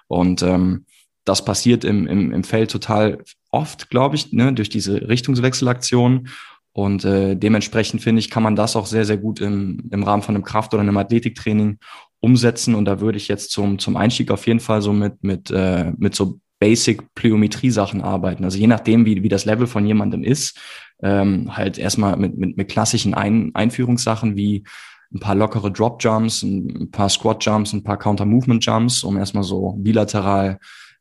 Und 0.08 0.42
ähm, 0.42 0.86
das 1.26 1.46
passiert 1.46 1.84
im, 1.84 2.08
im, 2.08 2.32
im 2.32 2.44
Feld 2.44 2.72
total 2.72 3.24
oft, 3.52 3.90
glaube 3.90 4.16
ich, 4.16 4.34
ne, 4.34 4.54
durch 4.54 4.70
diese 4.70 5.08
Richtungswechselaktion. 5.08 6.30
Und 6.74 7.06
äh, 7.06 7.36
dementsprechend 7.36 8.02
finde 8.02 8.20
ich, 8.20 8.30
kann 8.32 8.44
man 8.44 8.56
das 8.56 8.76
auch 8.76 8.88
sehr, 8.88 9.06
sehr 9.06 9.18
gut 9.18 9.40
im, 9.40 9.90
im 9.92 10.04
Rahmen 10.04 10.24
von 10.24 10.36
einem 10.36 10.44
Kraft- 10.44 10.74
oder 10.74 10.82
einem 10.82 10.98
Athletiktraining 10.98 11.78
umsetzen. 12.20 12.74
Und 12.74 12.86
da 12.86 13.00
würde 13.00 13.18
ich 13.18 13.28
jetzt 13.28 13.52
zum, 13.52 13.78
zum 13.78 13.96
Einstieg 13.96 14.32
auf 14.32 14.48
jeden 14.48 14.60
Fall 14.60 14.82
so 14.82 14.92
mit, 14.92 15.24
mit, 15.24 15.52
äh, 15.52 15.94
mit 15.98 16.16
so 16.16 16.40
Basic 16.60 17.14
Plyometrie-Sachen 17.14 18.02
arbeiten. 18.02 18.44
Also 18.44 18.58
je 18.58 18.68
nachdem, 18.68 19.06
wie, 19.06 19.22
wie 19.22 19.30
das 19.30 19.46
Level 19.46 19.68
von 19.68 19.86
jemandem 19.86 20.24
ist, 20.24 20.60
ähm, 21.04 21.56
halt 21.56 21.78
erstmal 21.78 22.18
mit, 22.18 22.38
mit, 22.38 22.58
mit 22.58 22.70
klassischen 22.70 23.14
Ein 23.14 23.52
Einführungssachen 23.54 24.36
wie 24.36 24.64
ein 25.14 25.20
paar 25.20 25.36
lockere 25.36 25.72
Drop 25.72 26.02
Jumps, 26.02 26.42
ein 26.42 26.90
paar 26.90 27.10
Squat 27.10 27.46
Jumps, 27.46 27.74
ein 27.74 27.84
paar 27.84 28.00
Counter 28.00 28.26
Movement 28.26 28.66
Jumps, 28.66 29.04
um 29.04 29.18
erstmal 29.18 29.44
so 29.44 29.74
bilateral 29.74 30.58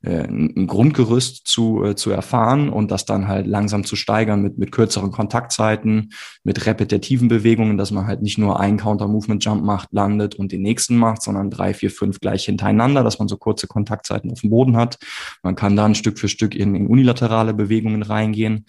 ein 0.09 0.67
Grundgerüst 0.67 1.47
zu, 1.47 1.85
äh, 1.85 1.95
zu 1.95 2.11
erfahren 2.11 2.69
und 2.69 2.91
das 2.91 3.05
dann 3.05 3.29
halt 3.29 3.47
langsam 3.47 3.85
zu 3.85 3.97
steigern 3.97 4.43
mit, 4.43 4.59
mit 4.59 4.73
kürzeren 4.73 5.13
Kontaktzeiten, 5.13 6.11
mit 6.43 6.67
repetitiven 6.67 7.29
Bewegungen, 7.29 7.79
dass 7.79 7.91
man 7.91 8.07
halt 8.07 8.23
nicht 8.23 8.39
nur 8.39 8.59
einen 8.59 8.79
Counter-Movement-Jump 8.79 9.63
macht, 9.63 9.93
landet 9.93 10.35
und 10.35 10.53
den 10.53 10.63
nächsten 10.63 10.97
macht, 10.97 11.23
sondern 11.23 11.51
drei, 11.51 11.73
vier, 11.75 11.91
fünf 11.91 12.21
gleich 12.21 12.45
hintereinander, 12.45 13.05
dass 13.05 13.19
man 13.19 13.29
so 13.29 13.37
kurze 13.37 13.67
Kontaktzeiten 13.67 14.31
auf 14.33 14.41
dem 14.41 14.51
Boden 14.51 14.77
hat. 14.77 14.99
Man 15.43 15.55
kann 15.55 15.77
dann 15.77 15.95
Stück 15.95 16.19
für 16.19 16.29
Stück 16.29 16.55
in, 16.55 16.75
in 16.75 16.87
unilaterale 16.87 17.55
Bewegungen 17.55 18.03
reingehen 18.03 18.67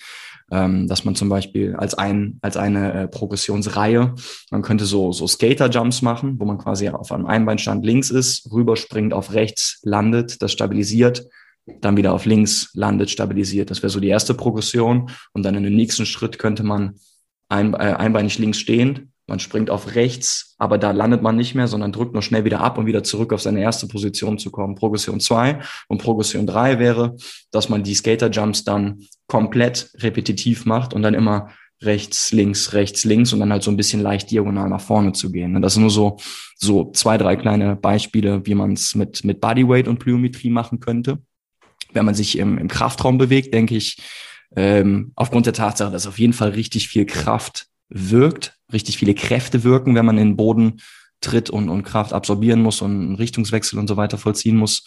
ähm, 0.53 0.87
dass 0.87 1.03
man 1.03 1.15
zum 1.15 1.29
Beispiel 1.29 1.75
als 1.75 1.95
ein 1.95 2.37
als 2.41 2.57
eine 2.57 2.93
äh, 2.93 3.07
Progressionsreihe, 3.07 4.13
man 4.51 4.61
könnte 4.61 4.85
so 4.85 5.11
so 5.11 5.27
Skater 5.27 5.69
Jumps 5.69 6.01
machen, 6.01 6.39
wo 6.39 6.45
man 6.45 6.59
quasi 6.59 6.87
auf 6.89 7.11
einem 7.11 7.25
Einbeinstand 7.25 7.85
links 7.85 8.11
ist, 8.11 8.51
rüberspringt 8.51 9.13
auf 9.13 9.33
rechts, 9.33 9.79
landet, 9.83 10.41
das 10.41 10.51
stabilisiert, 10.51 11.22
dann 11.81 11.97
wieder 11.97 12.13
auf 12.13 12.25
links 12.25 12.71
landet, 12.73 13.09
stabilisiert. 13.09 13.69
Das 13.69 13.81
wäre 13.81 13.89
so 13.89 13.99
die 13.99 14.09
erste 14.09 14.33
Progression 14.33 15.09
und 15.33 15.43
dann 15.43 15.55
in 15.55 15.63
dem 15.63 15.75
nächsten 15.75 16.05
Schritt 16.05 16.39
könnte 16.39 16.63
man 16.63 16.95
ein, 17.49 17.73
äh, 17.73 17.77
einbeinig 17.77 18.37
links 18.39 18.59
stehend 18.59 19.07
man 19.27 19.39
springt 19.39 19.69
auf 19.69 19.95
rechts, 19.95 20.55
aber 20.57 20.77
da 20.77 20.91
landet 20.91 21.21
man 21.21 21.37
nicht 21.37 21.55
mehr, 21.55 21.69
sondern 21.69 21.93
drückt 21.93 22.13
nur 22.13 22.21
schnell 22.21 22.43
wieder 22.43 22.59
ab, 22.59 22.77
um 22.77 22.85
wieder 22.85 23.03
zurück 23.03 23.31
auf 23.31 23.41
seine 23.41 23.61
erste 23.61 23.87
Position 23.87 24.37
zu 24.37 24.51
kommen. 24.51 24.75
Progression 24.75 25.21
2 25.21 25.59
und 25.87 26.01
Progression 26.01 26.45
3 26.45 26.77
wäre, 26.79 27.15
dass 27.51 27.69
man 27.69 27.83
die 27.83 27.95
Skater-Jumps 27.95 28.65
dann 28.65 28.99
komplett 29.27 29.91
repetitiv 29.99 30.65
macht 30.65 30.93
und 30.93 31.03
dann 31.03 31.13
immer 31.13 31.49
rechts, 31.81 32.33
links, 32.33 32.73
rechts, 32.73 33.05
links 33.05 33.31
und 33.31 33.39
dann 33.39 33.51
halt 33.51 33.63
so 33.63 33.71
ein 33.71 33.77
bisschen 33.77 34.01
leicht 34.01 34.29
diagonal 34.29 34.69
nach 34.69 34.81
vorne 34.81 35.13
zu 35.13 35.31
gehen. 35.31 35.61
Das 35.61 35.73
sind 35.73 35.83
nur 35.83 35.91
so, 35.91 36.17
so 36.57 36.91
zwei, 36.91 37.17
drei 37.17 37.37
kleine 37.37 37.77
Beispiele, 37.77 38.45
wie 38.45 38.55
man 38.55 38.73
es 38.73 38.93
mit, 38.93 39.23
mit 39.23 39.39
Bodyweight 39.39 39.87
und 39.87 39.99
Plyometrie 39.99 40.49
machen 40.49 40.81
könnte. 40.81 41.19
Wenn 41.93 42.05
man 42.05 42.15
sich 42.15 42.37
im, 42.37 42.57
im 42.57 42.67
Kraftraum 42.67 43.17
bewegt, 43.17 43.53
denke 43.53 43.75
ich, 43.75 43.97
ähm, 44.55 45.11
aufgrund 45.15 45.45
der 45.45 45.53
Tatsache, 45.53 45.91
dass 45.91 46.07
auf 46.07 46.19
jeden 46.19 46.33
Fall 46.33 46.49
richtig 46.49 46.87
viel 46.87 47.05
Kraft 47.05 47.67
wirkt, 47.89 48.57
richtig 48.71 48.97
viele 48.97 49.13
Kräfte 49.13 49.63
wirken, 49.63 49.95
wenn 49.95 50.05
man 50.05 50.17
in 50.17 50.29
den 50.29 50.37
Boden 50.37 50.81
tritt 51.21 51.49
und, 51.49 51.69
und 51.69 51.83
Kraft 51.83 52.13
absorbieren 52.13 52.61
muss 52.61 52.81
und 52.81 52.91
einen 52.91 53.15
Richtungswechsel 53.15 53.79
und 53.79 53.87
so 53.87 53.97
weiter 53.97 54.17
vollziehen 54.17 54.57
muss, 54.57 54.83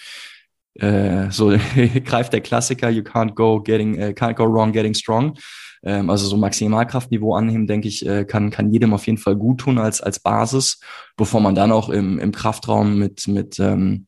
äh, 0.74 1.30
so 1.30 1.56
greift 2.04 2.32
der 2.32 2.40
Klassiker, 2.40 2.90
you 2.90 3.02
can't 3.02 3.34
go 3.34 3.60
getting, 3.60 3.94
uh, 3.98 4.12
can't 4.12 4.34
go 4.34 4.44
wrong 4.44 4.72
getting 4.72 4.94
strong. 4.94 5.36
Ähm, 5.82 6.10
also 6.10 6.26
so 6.26 6.36
Maximalkraftniveau 6.36 7.34
annehmen, 7.34 7.66
denke 7.66 7.88
ich, 7.88 8.06
äh, 8.06 8.24
kann, 8.24 8.50
kann 8.50 8.70
jedem 8.70 8.92
auf 8.92 9.06
jeden 9.06 9.18
Fall 9.18 9.36
gut 9.36 9.60
tun 9.60 9.78
als, 9.78 10.00
als 10.00 10.20
Basis, 10.20 10.80
bevor 11.16 11.40
man 11.40 11.54
dann 11.54 11.72
auch 11.72 11.88
im, 11.88 12.18
im 12.18 12.32
Kraftraum 12.32 12.98
mit, 12.98 13.26
mit 13.28 13.58
ähm, 13.58 14.05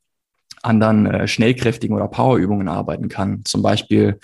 anderen 0.69 1.07
äh, 1.07 1.27
schnellkräftigen 1.27 1.97
oder 1.97 2.09
Powerübungen 2.09 2.69
arbeiten 2.69 3.09
kann. 3.09 3.43
Zum 3.45 3.63
Beispiel 3.63 4.19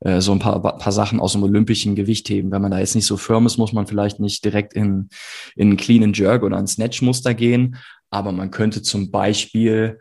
äh, 0.00 0.20
so 0.20 0.32
ein 0.32 0.38
paar, 0.38 0.60
paar 0.60 0.92
Sachen 0.92 1.20
aus 1.20 1.32
dem 1.32 1.42
olympischen 1.42 1.94
Gewichtheben. 1.94 2.50
Wenn 2.50 2.62
man 2.62 2.70
da 2.70 2.78
jetzt 2.78 2.94
nicht 2.94 3.06
so 3.06 3.16
firm 3.16 3.46
ist, 3.46 3.58
muss 3.58 3.72
man 3.72 3.86
vielleicht 3.86 4.18
nicht 4.18 4.44
direkt 4.44 4.72
in, 4.72 5.10
in 5.56 5.76
Clean 5.76 6.02
and 6.02 6.18
Jerk 6.18 6.42
oder 6.42 6.56
ein 6.56 6.66
Snatch-Muster 6.66 7.34
gehen. 7.34 7.76
Aber 8.10 8.32
man 8.32 8.50
könnte 8.50 8.82
zum 8.82 9.10
Beispiel 9.10 10.00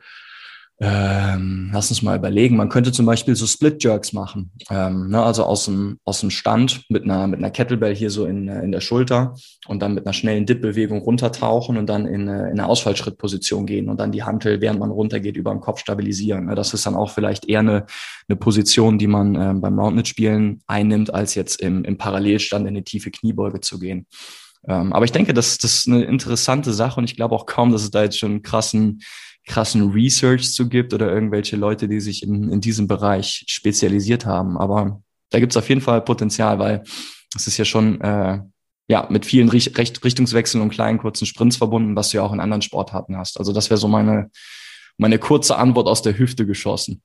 ähm, 0.82 1.72
lass 1.74 1.90
uns 1.90 2.02
mal 2.02 2.18
überlegen. 2.18 2.56
Man 2.56 2.70
könnte 2.70 2.94
zum 2.94 3.06
Beispiel 3.06 3.36
so 3.36 3.46
Split 3.46 3.84
Jerks 3.84 4.14
machen. 4.14 4.52
Ähm, 4.70 5.10
ne, 5.10 5.22
also 5.22 5.44
aus 5.44 5.66
dem, 5.66 6.00
aus 6.06 6.22
dem 6.22 6.30
Stand 6.30 6.86
mit 6.88 7.04
einer, 7.04 7.28
mit 7.28 7.40
einer 7.40 7.52
Kettlebell 7.52 7.94
hier 7.94 8.10
so 8.10 8.26
in, 8.26 8.48
in 8.48 8.72
der 8.72 8.80
Schulter 8.80 9.36
und 9.68 9.82
dann 9.82 9.94
mit 9.94 10.06
einer 10.06 10.14
schnellen 10.14 10.46
Dip-Bewegung 10.46 11.02
runtertauchen 11.02 11.78
und 11.78 11.88
dann 11.88 12.06
in, 12.06 12.22
in 12.22 12.30
eine 12.30 12.66
Ausfallschrittposition 12.66 13.66
gehen 13.66 13.90
und 13.90 14.00
dann 14.00 14.14
die 14.14 14.24
Hantel, 14.24 14.62
während 14.62 14.80
man 14.80 14.90
runtergeht, 14.90 15.36
über 15.36 15.52
dem 15.52 15.60
Kopf 15.60 15.80
stabilisieren. 15.82 16.46
Ne, 16.46 16.56
das 16.56 16.74
ist 16.74 16.86
dann 16.86 16.96
auch 16.96 17.10
vielleicht 17.10 17.50
eher 17.50 17.60
eine, 17.60 17.86
eine 18.30 18.38
Position, 18.38 18.98
die 18.98 19.08
man 19.08 19.36
ähm, 19.36 19.60
beim 19.60 19.78
Roundnet-Spielen 19.78 20.62
einnimmt, 20.66 21.14
als 21.14 21.36
jetzt 21.36 21.62
im, 21.62 21.84
im 21.84 21.98
Parallelstand 21.98 22.66
in 22.66 22.70
eine 22.70 22.86
tiefe 22.86 23.12
Kniebeuge 23.12 23.60
zu 23.60 23.80
gehen. 23.80 24.08
Ähm, 24.66 24.94
aber 24.94 25.04
ich 25.04 25.12
denke, 25.12 25.34
das, 25.34 25.58
das 25.58 25.74
ist 25.74 25.88
eine 25.88 26.04
interessante 26.04 26.72
Sache 26.74 27.00
und 27.00 27.06
ich 27.06 27.18
glaube 27.18 27.36
auch 27.36 27.46
kaum, 27.46 27.72
dass 27.72 27.84
es 27.84 27.92
da 27.92 28.04
jetzt 28.04 28.20
schon 28.20 28.32
einen 28.32 28.42
krassen 28.44 29.02
krassen 29.46 29.92
Research 29.92 30.54
zu 30.54 30.70
gibt 30.70 30.94
oder 30.94 31.12
irgendwelche 31.12 31.56
Leute, 31.56 31.88
die 31.88 32.00
sich 32.00 32.24
in, 32.24 32.52
in 32.52 32.62
diesem 32.62 32.88
Bereich 32.88 33.46
spezialisiert 33.48 34.26
haben. 34.26 34.58
Aber 34.58 35.02
da 35.30 35.40
gibt 35.40 35.54
es 35.54 35.58
auf 35.58 35.70
jeden 35.70 35.82
Fall 35.82 36.02
Potenzial, 36.02 36.60
weil 36.60 36.84
es 37.36 37.48
ist 37.48 37.58
ja 37.58 37.66
schon 37.66 38.02
äh, 38.02 38.40
ja 38.88 39.08
mit 39.10 39.26
vielen 39.26 39.50
Richt 39.50 39.78
Richtungswechseln 39.78 40.62
und 40.62 40.70
kleinen 40.70 40.98
kurzen 40.98 41.26
Sprints 41.26 41.58
verbunden, 41.58 41.96
was 41.96 42.10
du 42.10 42.18
ja 42.18 42.24
auch 42.24 42.34
in 42.34 42.40
anderen 42.40 42.62
Sportarten 42.62 43.18
hast. 43.18 43.38
Also 43.38 43.54
das 43.54 43.70
wäre 43.70 43.78
so 43.78 43.88
meine, 43.88 44.32
meine 44.98 45.20
kurze 45.20 45.58
Antwort 45.58 45.88
aus 45.88 46.02
der 46.02 46.18
Hüfte 46.18 46.46
geschossen. 46.46 47.02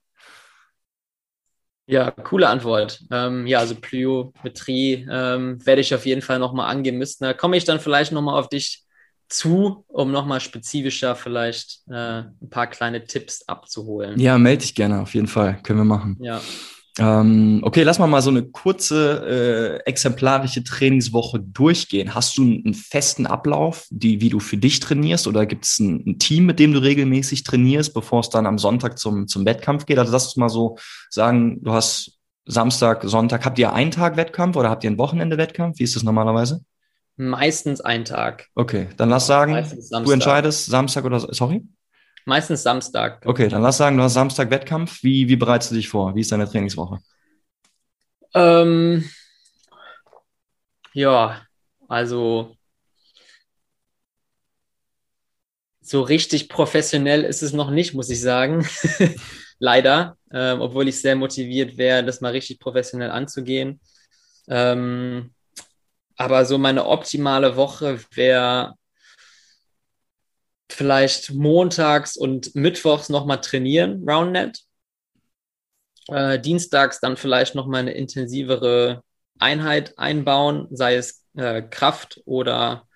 Ja, 1.87 2.11
coole 2.11 2.49
Antwort. 2.49 3.05
Ähm, 3.11 3.47
ja, 3.47 3.59
also 3.59 3.75
Plyometrie 3.75 5.07
ähm, 5.11 5.65
werde 5.67 5.83
ich 5.83 5.95
auf 5.95 6.07
jeden 6.07 6.23
Fall 6.23 6.39
nochmal 6.39 6.71
angehen 6.71 6.97
müssen. 6.97 7.25
Da 7.25 7.35
komme 7.35 7.59
ich 7.59 7.65
dann 7.65 7.79
vielleicht 7.79 8.11
nochmal 8.11 8.39
auf 8.41 8.49
dich 8.49 8.84
zu, 9.35 9.85
um 9.89 10.13
nochmal 10.13 10.41
spezifischer 10.41 11.17
vielleicht 11.17 11.83
äh, 11.89 12.23
ein 12.23 12.51
paar 12.51 12.67
kleine 12.69 13.05
Tipps 13.05 13.43
abzuholen. 13.47 14.19
Ja, 14.19 14.39
melde 14.39 14.63
dich 14.63 14.75
gerne, 14.75 15.01
auf 15.01 15.15
jeden 15.15 15.27
Fall. 15.27 15.61
Können 15.63 15.81
wir 15.81 15.85
machen. 15.85 16.17
Ja. 16.21 16.41
Ähm, 16.97 17.59
okay, 17.63 17.83
lass 17.83 17.99
mal 17.99 18.07
mal 18.07 18.23
so 18.23 18.31
eine 18.31 18.45
kurze 18.45 19.81
äh, 19.85 19.89
exemplarische 19.89 20.63
Trainingswoche 20.63 21.41
durchgehen. 21.41 22.15
Hast 22.15 22.39
du 22.39 22.43
einen, 22.43 22.75
festen 22.75 23.27
Ablauf, 23.27 23.87
die, 23.91 24.21
wie 24.21 24.29
du 24.29 24.39
für 24.39 24.57
dich 24.57 24.79
trainierst, 24.79 25.27
oder 25.27 25.45
gibt 25.45 25.65
es 25.65 25.81
ein, 25.81 26.05
ein, 26.07 26.19
Team, 26.21 26.47
mit 26.47 26.61
dem 26.61 26.73
du 26.73 26.81
regelmäßig 26.81 27.43
trainierst, 27.43 27.95
bevor 27.95 28.21
es 28.21 28.31
dann 28.31 28.47
am 28.47 28.59
Sonntag 28.59 28.99
zum, 28.99 29.27
zum 29.27 29.45
Wettkampf 29.45 29.87
geht? 29.87 29.99
Also 29.99 30.13
lass 30.13 30.27
uns 30.27 30.37
mal 30.37 30.49
so 30.49 30.79
sagen, 31.11 31.59
du 31.63 31.73
hast 31.73 32.21
Samstag, 32.47 33.03
Sonntag, 33.05 33.45
habt 33.45 33.59
ihr 33.59 33.73
einen 33.73 33.91
Tag 33.91 34.17
Wettkampf 34.17 34.57
oder 34.57 34.71
habt 34.71 34.85
ihr 34.85 34.91
ein 34.91 34.99
Wochenende 34.99 35.37
Wettkampf? 35.37 35.81
Wie 35.81 35.85
ist 35.85 35.97
das 35.97 36.05
normalerweise? 36.05 36.61
Meistens 37.17 37.81
ein 37.81 38.05
Tag. 38.05 38.49
Okay, 38.55 38.89
dann 38.97 39.09
lass 39.09 39.27
sagen, 39.27 39.65
du 39.91 40.11
entscheidest 40.11 40.67
Samstag 40.67 41.05
oder 41.05 41.21
sorry? 41.21 41.63
Meistens 42.25 42.63
Samstag. 42.63 43.25
Okay, 43.25 43.49
dann 43.49 43.63
lass 43.63 43.77
sagen, 43.77 43.97
du 43.97 44.03
hast 44.03 44.15
Samstag 44.15 44.51
Wettkampf. 44.51 45.03
Wie, 45.03 45.29
wie 45.29 45.37
bereitest 45.37 45.71
du 45.71 45.77
dich 45.77 45.89
vor? 45.89 46.15
Wie 46.15 46.21
ist 46.23 46.33
deine 46.33 46.49
Trainingswoche? 46.49 46.99
Ähm, 48.35 49.09
ja, 50.95 51.43
also 51.89 52.57
so 55.83 56.01
richtig 56.01 56.49
professionell 56.49 57.25
ist 57.25 57.43
es 57.43 57.53
noch 57.53 57.71
nicht, 57.71 57.95
muss 57.95 58.09
ich 58.09 58.21
sagen. 58.21 58.67
Leider, 59.59 60.17
ähm, 60.33 60.63
obwohl 60.63 60.89
ich 60.89 61.01
sehr 61.01 61.15
motiviert 61.15 61.77
wäre, 61.77 62.03
das 62.05 62.23
mal 62.23 62.33
richtig 62.33 62.59
professionell 62.59 63.11
anzugehen. 63.11 63.81
Ähm, 64.49 65.34
aber 66.17 66.45
so 66.45 66.59
meine 66.59 66.87
optimale 66.87 67.57
Woche 67.57 68.01
wäre 68.13 68.75
vielleicht 70.71 71.33
montags 71.33 72.17
und 72.17 72.55
mittwochs 72.55 73.09
nochmal 73.09 73.41
trainieren, 73.41 74.09
Roundnet. 74.09 74.61
Äh, 76.09 76.39
dienstags 76.39 77.01
dann 77.01 77.17
vielleicht 77.17 77.55
nochmal 77.55 77.81
eine 77.81 77.93
intensivere 77.93 79.03
Einheit 79.39 79.99
einbauen, 79.99 80.69
sei 80.71 80.97
es 80.97 81.25
äh, 81.37 81.63
Kraft 81.63 82.21
oder 82.25 82.87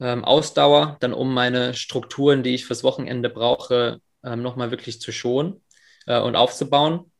ähm, 0.00 0.24
Ausdauer, 0.24 0.96
dann 1.00 1.12
um 1.12 1.34
meine 1.34 1.74
Strukturen, 1.74 2.42
die 2.42 2.54
ich 2.54 2.66
fürs 2.66 2.84
Wochenende 2.84 3.28
brauche, 3.30 4.00
ähm, 4.24 4.42
nochmal 4.42 4.70
wirklich 4.70 5.00
zu 5.00 5.12
schonen 5.12 5.62
äh, 6.06 6.20
und 6.20 6.36
aufzubauen. 6.36 7.10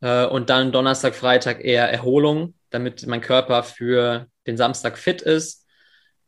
Äh, 0.00 0.26
und 0.26 0.50
dann 0.50 0.72
Donnerstag, 0.72 1.14
Freitag 1.14 1.64
eher 1.64 1.90
Erholung, 1.90 2.54
damit 2.70 3.06
mein 3.06 3.20
Körper 3.20 3.62
für 3.62 4.26
den 4.46 4.56
Samstag 4.56 4.98
fit 4.98 5.22
ist. 5.22 5.66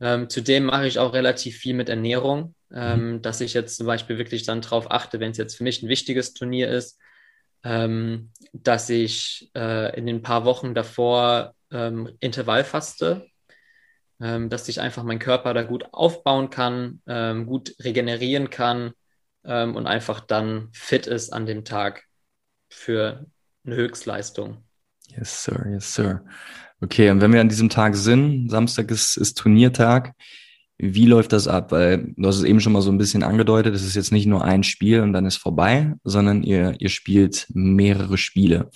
Ähm, 0.01 0.29
zudem 0.31 0.65
mache 0.65 0.87
ich 0.87 0.99
auch 0.99 1.13
relativ 1.13 1.59
viel 1.59 1.75
mit 1.75 1.89
Ernährung, 1.89 2.55
ähm, 2.73 3.15
mhm. 3.15 3.23
dass 3.23 3.41
ich 3.41 3.53
jetzt 3.53 3.77
zum 3.77 3.87
Beispiel 3.87 4.19
wirklich 4.19 4.45
dann 4.45 4.63
darauf 4.63 4.91
achte, 4.91 5.21
wenn 5.21 5.33
es 5.33 5.37
jetzt 5.37 5.57
für 5.57 5.65
mich 5.65 5.83
ein 5.83 5.89
wichtiges 5.89 6.33
Turnier 6.33 6.69
ist, 6.71 6.99
ähm, 7.63 8.31
dass 8.53 8.89
ich 8.89 9.51
äh, 9.55 9.97
in 9.97 10.07
den 10.07 10.23
paar 10.23 10.45
Wochen 10.45 10.75
davor 10.75 11.55
ähm, 11.71 12.11
Intervall 12.21 12.65
faste, 12.65 13.27
ähm, 14.21 14.49
dass 14.49 14.69
ich 14.69 14.81
einfach 14.81 15.03
meinen 15.03 15.19
Körper 15.19 15.53
da 15.53 15.63
gut 15.63 15.85
aufbauen 15.93 16.49
kann, 16.49 17.03
ähm, 17.07 17.47
gut 17.47 17.75
regenerieren 17.81 18.51
kann 18.51 18.93
und 19.43 19.87
einfach 19.87 20.21
dann 20.21 20.69
fit 20.75 21.07
ist 21.07 21.33
an 21.33 21.47
dem 21.47 21.65
Tag 21.65 22.05
für 22.69 23.25
eine 23.65 23.75
Höchstleistung. 23.75 24.63
Yes, 25.17 25.45
sir, 25.45 25.67
yes, 25.71 25.95
sir. 25.95 26.23
Okay, 26.81 27.11
und 27.11 27.21
wenn 27.21 27.33
wir 27.33 27.41
an 27.41 27.49
diesem 27.49 27.69
Tag 27.69 27.97
sind, 27.97 28.51
Samstag 28.51 28.91
ist, 28.91 29.17
ist 29.17 29.37
Turniertag, 29.37 30.13
wie 30.79 31.07
läuft 31.07 31.33
das 31.33 31.47
ab? 31.47 31.73
Weil 31.73 32.15
du 32.17 32.27
hast 32.27 32.39
es 32.39 32.45
eben 32.45 32.61
schon 32.61 32.73
mal 32.73 32.81
so 32.81 32.91
ein 32.91 32.97
bisschen 32.97 33.23
angedeutet, 33.23 33.75
es 33.75 33.85
ist 33.85 33.97
jetzt 33.97 34.13
nicht 34.13 34.27
nur 34.27 34.45
ein 34.45 34.63
Spiel 34.63 35.01
und 35.01 35.13
dann 35.13 35.27
ist 35.27 35.37
vorbei, 35.37 35.95
sondern 36.05 36.43
ihr, 36.43 36.75
ihr 36.79 36.89
spielt 36.89 37.47
mehrere 37.51 38.17
Spiele. 38.17 38.71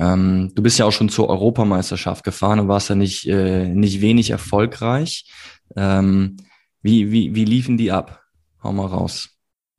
Ähm, 0.00 0.50
du 0.54 0.62
bist 0.62 0.78
ja 0.80 0.84
auch 0.86 0.92
schon 0.92 1.08
zur 1.08 1.28
Europameisterschaft 1.28 2.24
gefahren 2.24 2.58
und 2.58 2.68
warst 2.68 2.88
ja 2.88 2.96
nicht, 2.96 3.28
äh, 3.28 3.68
nicht 3.68 4.00
wenig 4.00 4.30
erfolgreich. 4.30 5.30
Ähm, 5.76 6.36
wie, 6.82 7.12
wie, 7.12 7.36
wie 7.36 7.44
liefen 7.44 7.78
die 7.78 7.92
ab? 7.92 8.22
Hau 8.62 8.72
mal 8.72 8.86
raus. 8.86 9.30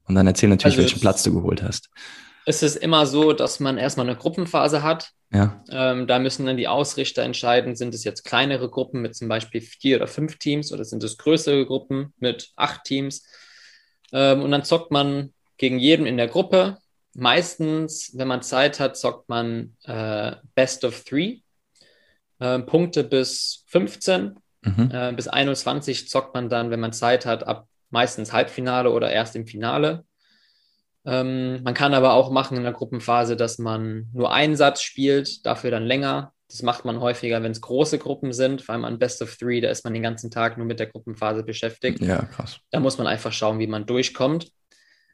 Und 0.06 0.16
dann 0.16 0.28
erzähl 0.28 0.47
natürlich, 0.47 0.78
also 0.78 0.88
welchen 0.88 1.01
Platz 1.01 1.24
du 1.24 1.34
geholt 1.34 1.62
hast 1.62 1.89
ist 2.45 2.64
es 2.64 2.76
immer 2.76 3.06
so, 3.06 3.34
dass 3.34 3.60
man 3.60 3.78
erstmal 3.78 4.08
eine 4.08 4.18
Gruppenphase 4.18 4.84
hat. 4.84 5.12
Ja. 5.32 5.64
Ähm, 5.70 6.08
da 6.08 6.20
müssen 6.20 6.46
dann 6.46 6.58
die 6.58 6.68
Ausrichter 6.68 7.24
entscheiden, 7.24 7.76
sind 7.76 7.94
es 7.94 8.04
jetzt 8.04 8.24
kleinere 8.24 8.70
Gruppen 8.70 9.02
mit 9.02 9.16
zum 9.16 9.28
Beispiel 9.28 9.62
vier 9.62 9.98
oder 9.98 10.08
fünf 10.08 10.38
Teams 10.38 10.72
oder 10.72 10.86
sind 10.86 11.04
es 11.04 11.18
größere 11.18 11.66
Gruppen 11.66 12.14
mit 12.20 12.52
acht 12.56 12.84
Teams. 12.84 13.26
Ähm, 14.14 14.42
und 14.42 14.52
dann 14.52 14.64
zockt 14.64 14.92
man 14.92 15.34
gegen 15.58 15.80
jeden 15.80 16.06
in 16.06 16.18
der 16.18 16.28
Gruppe. 16.28 16.78
Meistens, 17.14 18.12
wenn 18.16 18.28
man 18.28 18.42
Zeit 18.42 18.80
hat, 18.80 18.98
zockt 18.98 19.30
man 19.30 19.76
äh, 19.84 20.36
Best 20.54 20.84
of 20.84 21.04
Three. 21.04 21.40
Äh, 22.40 22.60
Punkte 22.60 23.04
bis 23.04 23.64
15. 23.68 24.36
Mhm. 24.62 24.92
Äh, 24.92 25.14
bis 25.14 25.28
21 25.28 26.10
zockt 26.10 26.34
man 26.34 26.50
dann, 26.50 26.70
wenn 26.70 26.80
man 26.80 26.94
Zeit 26.94 27.26
hat, 27.26 27.48
ab 27.48 27.68
meistens 27.90 28.34
Halbfinale 28.34 28.92
oder 28.92 29.12
erst 29.12 29.36
im 29.36 29.48
Finale. 29.48 30.06
Ähm, 31.06 31.62
man 31.64 31.74
kann 31.74 31.93
aber 31.93 32.14
auch 32.14 32.32
machen 32.32 32.58
in 32.58 32.64
der 32.64 32.74
Gruppenphase, 32.74 33.36
dass 33.36 33.60
man 33.60 34.08
nur 34.14 34.34
einen 34.34 34.56
Satz 34.56 34.82
spielt, 34.82 35.45
dafür 35.45 35.72
dann 35.72 35.86
länger. 35.86 36.34
Das 36.49 36.64
macht 36.64 36.86
man 36.86 36.99
häufiger, 36.99 37.41
wenn 37.43 37.51
es 37.51 37.62
große 37.62 37.99
Gruppen 37.99 38.34
sind, 38.34 38.68
weil 38.68 38.78
man 38.78 38.99
Best 38.99 39.22
of 39.22 39.36
Three, 39.36 39.62
da 39.62 39.70
ist 39.70 39.84
man 39.84 39.93
den 39.93 40.03
ganzen 40.03 40.32
Tag 40.32 40.58
nur 40.58 40.66
mit 40.66 40.80
der 40.80 40.88
Gruppenphase 40.88 41.43
beschäftigt. 41.43 42.01
Ja, 42.01 42.24
krass. 42.24 42.60
Da 42.72 42.80
muss 42.80 42.97
man 42.97 43.08
einfach 43.08 43.32
schauen, 43.32 43.60
wie 43.60 43.68
man 43.68 43.86
durchkommt 43.86 44.51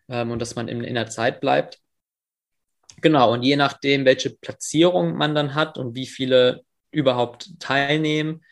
ähm, 0.09 0.31
und 0.31 0.39
dass 0.39 0.55
man 0.55 0.67
in, 0.67 0.83
in 0.83 0.95
der 0.95 1.07
Zeit 1.07 1.41
bleibt. 1.41 1.79
Genau, 3.01 3.33
und 3.33 3.43
je 3.43 3.55
nachdem, 3.55 4.05
welche 4.05 4.29
Platzierung 4.29 5.15
man 5.15 5.33
dann 5.33 5.55
hat 5.55 5.77
und 5.77 5.95
wie 5.95 6.05
viele 6.05 6.61
überhaupt 6.91 7.59
teilnehmen, 7.59 8.43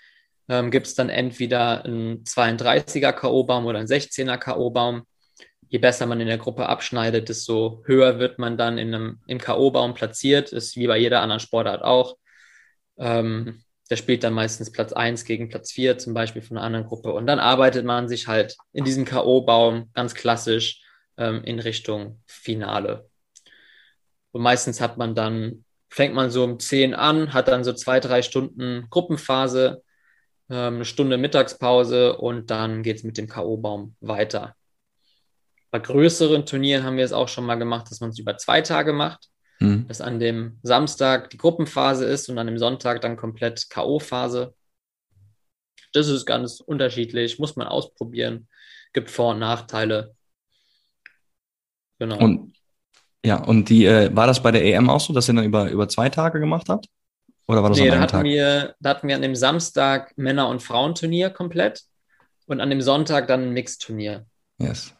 ähm, 0.48 0.72
gibt 0.72 0.88
es 0.88 0.96
dann 0.96 1.10
entweder 1.10 1.86
einen 1.86 2.24
32er 2.24 3.14
K.O.-Baum 3.14 3.66
oder 3.66 3.80
einen 3.80 3.88
16er 3.88 4.38
K.O.-Baum 4.38 5.04
je 5.70 5.80
besser 5.80 6.06
man 6.08 6.20
in 6.20 6.28
der 6.28 6.38
Gruppe 6.38 6.68
abschneidet, 6.68 7.30
desto 7.30 7.84
höher 7.86 8.20
wird 8.20 8.40
man 8.40 8.58
dann 8.58 8.78
in 8.78 8.94
einem, 8.94 9.20
im 9.28 9.38
K.O.-Baum 9.38 9.94
platziert, 9.94 10.52
ist 10.52 10.76
wie 10.76 10.88
bei 10.88 10.98
jeder 10.98 11.22
anderen 11.22 11.40
Sportart 11.40 11.84
auch. 11.84 12.18
Ähm, 12.98 13.64
der 13.90 13.96
spielt 13.96 14.24
dann 14.24 14.34
meistens 14.34 14.72
Platz 14.72 14.94
1 14.94 15.26
gegen 15.26 15.50
Platz 15.50 15.72
4 15.72 15.98
zum 15.98 16.14
Beispiel 16.14 16.42
von 16.42 16.58
einer 16.58 16.66
anderen 16.66 16.86
Gruppe. 16.86 17.14
Und 17.14 17.28
dann 17.28 17.40
arbeitet 17.40 17.86
man 17.86 18.08
sich 18.08 18.28
halt 18.28 18.58
in 18.74 18.84
diesem 18.84 19.06
K.O.-Baum 19.06 19.90
ganz 19.94 20.16
klassisch 20.16 20.82
ähm, 21.18 21.44
in 21.44 21.60
Richtung 21.60 22.22
Finale. 22.26 23.08
Und 24.32 24.42
meistens 24.42 24.82
hat 24.82 24.98
man 24.98 25.16
dann, 25.16 25.66
fängt 25.90 26.14
man 26.14 26.32
so 26.32 26.44
um 26.44 26.60
10 26.60 26.94
an, 26.94 27.34
hat 27.34 27.48
dann 27.48 27.64
so 27.64 27.74
zwei, 27.74 28.00
drei 28.00 28.22
Stunden 28.22 28.88
Gruppenphase, 28.90 29.84
ähm, 30.50 30.76
eine 30.76 30.86
Stunde 30.86 31.18
Mittagspause 31.18 32.18
und 32.18 32.50
dann 32.52 32.84
geht 32.84 32.98
es 32.98 33.04
mit 33.04 33.18
dem 33.18 33.28
K.O.-Baum 33.28 33.94
weiter. 34.02 34.56
Bei 35.72 35.80
größeren 35.80 36.46
Turnieren 36.46 36.84
haben 36.84 36.98
wir 36.98 37.06
es 37.06 37.14
auch 37.14 37.28
schon 37.28 37.46
mal 37.46 37.56
gemacht, 37.56 37.90
dass 37.90 38.00
man 38.00 38.10
es 38.10 38.20
über 38.20 38.38
zwei 38.38 38.62
Tage 38.62 38.94
macht. 38.94 39.30
Mhm. 39.60 39.88
Dass 39.88 40.02
an 40.02 40.20
dem 40.20 40.58
Samstag 40.64 41.30
die 41.30 41.38
Gruppenphase 41.38 42.06
ist 42.06 42.30
und 42.30 42.38
an 42.38 42.48
dem 42.48 42.58
Sonntag 42.58 43.02
dann 43.02 43.18
komplett 43.18 43.70
K.O.-Phase. 43.70 44.54
Das 45.94 46.08
ist 46.08 46.26
ganz 46.26 46.60
unterschiedlich, 46.60 47.40
muss 47.40 47.56
man 47.56 47.68
ausprobieren. 47.68 48.48
Gibt 48.94 49.10
Vor- 49.10 49.32
und 49.32 49.40
Nachteile. 49.40 50.16
Genau. 52.00 52.18
Und 52.18 52.56
ja, 53.26 53.44
und 53.44 53.68
die, 53.68 53.86
äh, 53.86 54.16
war 54.16 54.28
das 54.28 54.42
bei 54.42 54.52
der 54.52 54.64
EM 54.64 54.90
auch 54.90 55.02
so, 55.02 55.12
dass 55.14 55.28
ihr 55.28 55.34
dann 55.34 55.44
über, 55.44 55.70
über 55.70 55.90
zwei 55.90 56.10
Tage 56.10 56.40
gemacht 56.40 56.70
habt? 56.70 56.88
Oder 57.48 57.64
war 57.64 57.70
das 57.70 57.80
nee, 57.80 57.90
an 57.90 57.94
einem 57.94 58.00
da 58.00 58.04
hatten 58.04 58.12
Tag? 58.12 58.24
Wir, 58.24 58.76
da 58.80 58.90
hatten 58.92 59.08
wir 59.08 59.16
an 59.16 59.22
dem 59.22 59.36
Samstag 59.36 60.18
Männer- 60.18 60.48
und 60.48 60.62
Frauenturnier 60.62 61.30
komplett 61.30 61.84
und 62.46 62.62
an 62.62 62.70
dem 62.70 62.82
Sonntag 62.82 63.28
dann 63.28 63.44
ein 63.44 63.54
Mixturnier. 63.54 64.26
Yes. 64.58 64.94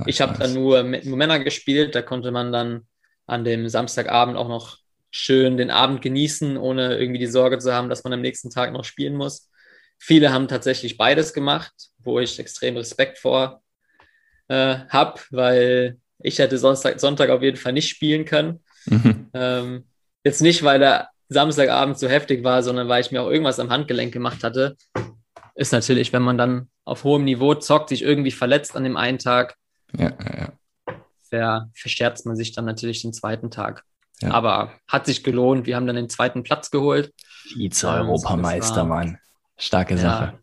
Nice, 0.00 0.08
ich 0.08 0.20
habe 0.20 0.32
nice. 0.32 0.40
dann 0.40 0.54
nur, 0.54 0.82
nur 0.82 1.16
Männer 1.16 1.38
gespielt, 1.38 1.94
da 1.94 2.02
konnte 2.02 2.30
man 2.30 2.52
dann 2.52 2.86
an 3.26 3.44
dem 3.44 3.68
Samstagabend 3.68 4.36
auch 4.36 4.48
noch 4.48 4.78
schön 5.10 5.56
den 5.56 5.70
Abend 5.70 6.02
genießen, 6.02 6.56
ohne 6.56 6.98
irgendwie 6.98 7.18
die 7.18 7.26
Sorge 7.26 7.58
zu 7.58 7.72
haben, 7.72 7.88
dass 7.88 8.04
man 8.04 8.12
am 8.12 8.20
nächsten 8.20 8.50
Tag 8.50 8.72
noch 8.72 8.84
spielen 8.84 9.14
muss. 9.14 9.50
Viele 9.98 10.32
haben 10.32 10.48
tatsächlich 10.48 10.96
beides 10.96 11.32
gemacht, 11.32 11.72
wo 11.98 12.20
ich 12.20 12.38
extrem 12.38 12.76
Respekt 12.76 13.18
vor 13.18 13.62
äh, 14.48 14.78
habe, 14.88 15.20
weil 15.30 15.98
ich 16.18 16.38
hätte 16.38 16.58
Sonntag, 16.58 17.00
Sonntag 17.00 17.30
auf 17.30 17.42
jeden 17.42 17.56
Fall 17.56 17.72
nicht 17.72 17.88
spielen 17.88 18.24
können. 18.24 18.60
Mhm. 18.86 19.30
Ähm, 19.34 19.84
jetzt 20.24 20.42
nicht, 20.42 20.62
weil 20.62 20.78
der 20.78 21.08
Samstagabend 21.28 21.98
so 21.98 22.08
heftig 22.08 22.42
war, 22.44 22.62
sondern 22.62 22.88
weil 22.88 23.00
ich 23.00 23.10
mir 23.10 23.22
auch 23.22 23.30
irgendwas 23.30 23.60
am 23.60 23.70
Handgelenk 23.70 24.12
gemacht 24.12 24.42
hatte. 24.42 24.76
Ist 25.54 25.72
natürlich, 25.72 26.12
wenn 26.12 26.22
man 26.22 26.38
dann 26.38 26.68
auf 26.84 27.04
hohem 27.04 27.24
Niveau 27.24 27.54
zockt, 27.54 27.90
sich 27.90 28.02
irgendwie 28.02 28.30
verletzt 28.30 28.76
an 28.76 28.84
dem 28.84 28.96
einen 28.96 29.18
Tag, 29.18 29.56
ja, 29.96 30.10
ja, 30.10 30.38
ja. 30.38 30.52
Ver, 31.28 31.70
verscherzt 31.74 32.26
man 32.26 32.36
sich 32.36 32.52
dann 32.52 32.64
natürlich 32.64 33.02
den 33.02 33.12
zweiten 33.12 33.50
Tag. 33.50 33.84
Ja. 34.20 34.32
Aber 34.32 34.72
hat 34.86 35.06
sich 35.06 35.22
gelohnt. 35.24 35.66
Wir 35.66 35.76
haben 35.76 35.86
dann 35.86 35.96
den 35.96 36.08
zweiten 36.08 36.42
Platz 36.42 36.70
geholt. 36.70 37.12
Vize-Europameister, 37.54 38.84
Mann. 38.84 39.18
Starke 39.56 39.96
Sache. 39.96 40.38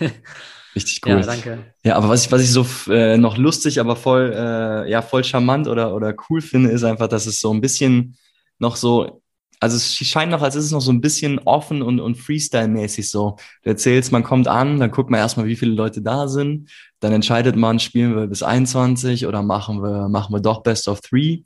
Richtig 0.74 1.00
cool. 1.04 1.12
Ja, 1.12 1.20
danke. 1.20 1.74
Ja, 1.82 1.96
aber 1.96 2.08
was 2.08 2.24
ich, 2.24 2.32
was 2.32 2.42
ich 2.42 2.52
so 2.52 2.66
äh, 2.92 3.16
noch 3.16 3.36
lustig, 3.36 3.80
aber 3.80 3.96
voll, 3.96 4.32
äh, 4.34 4.90
ja, 4.90 5.02
voll 5.02 5.24
charmant 5.24 5.66
oder, 5.66 5.94
oder 5.94 6.14
cool 6.28 6.40
finde, 6.40 6.70
ist 6.70 6.84
einfach, 6.84 7.08
dass 7.08 7.26
es 7.26 7.40
so 7.40 7.52
ein 7.52 7.60
bisschen 7.60 8.16
noch 8.58 8.76
so, 8.76 9.22
also 9.60 9.76
es 9.76 9.94
scheint 9.94 10.30
noch, 10.30 10.42
als 10.42 10.54
ist 10.54 10.66
es 10.66 10.72
noch 10.72 10.80
so 10.80 10.92
ein 10.92 11.00
bisschen 11.00 11.38
offen 11.40 11.82
und, 11.82 12.00
und 12.00 12.16
Freestyle-mäßig 12.16 13.10
so. 13.10 13.36
Du 13.62 13.70
erzählst, 13.70 14.12
man 14.12 14.22
kommt 14.22 14.48
an, 14.48 14.78
dann 14.78 14.90
guckt 14.90 15.10
man 15.10 15.20
erstmal, 15.20 15.46
wie 15.46 15.56
viele 15.56 15.72
Leute 15.72 16.02
da 16.02 16.28
sind, 16.28 16.70
dann 17.00 17.12
entscheidet 17.12 17.56
man, 17.56 17.78
spielen 17.78 18.14
wir 18.16 18.26
bis 18.26 18.42
21 18.42 19.26
oder 19.26 19.42
machen 19.42 19.82
wir, 19.82 20.08
machen 20.08 20.34
wir 20.34 20.40
doch 20.40 20.62
Best 20.62 20.88
of 20.88 21.00
Three. 21.00 21.42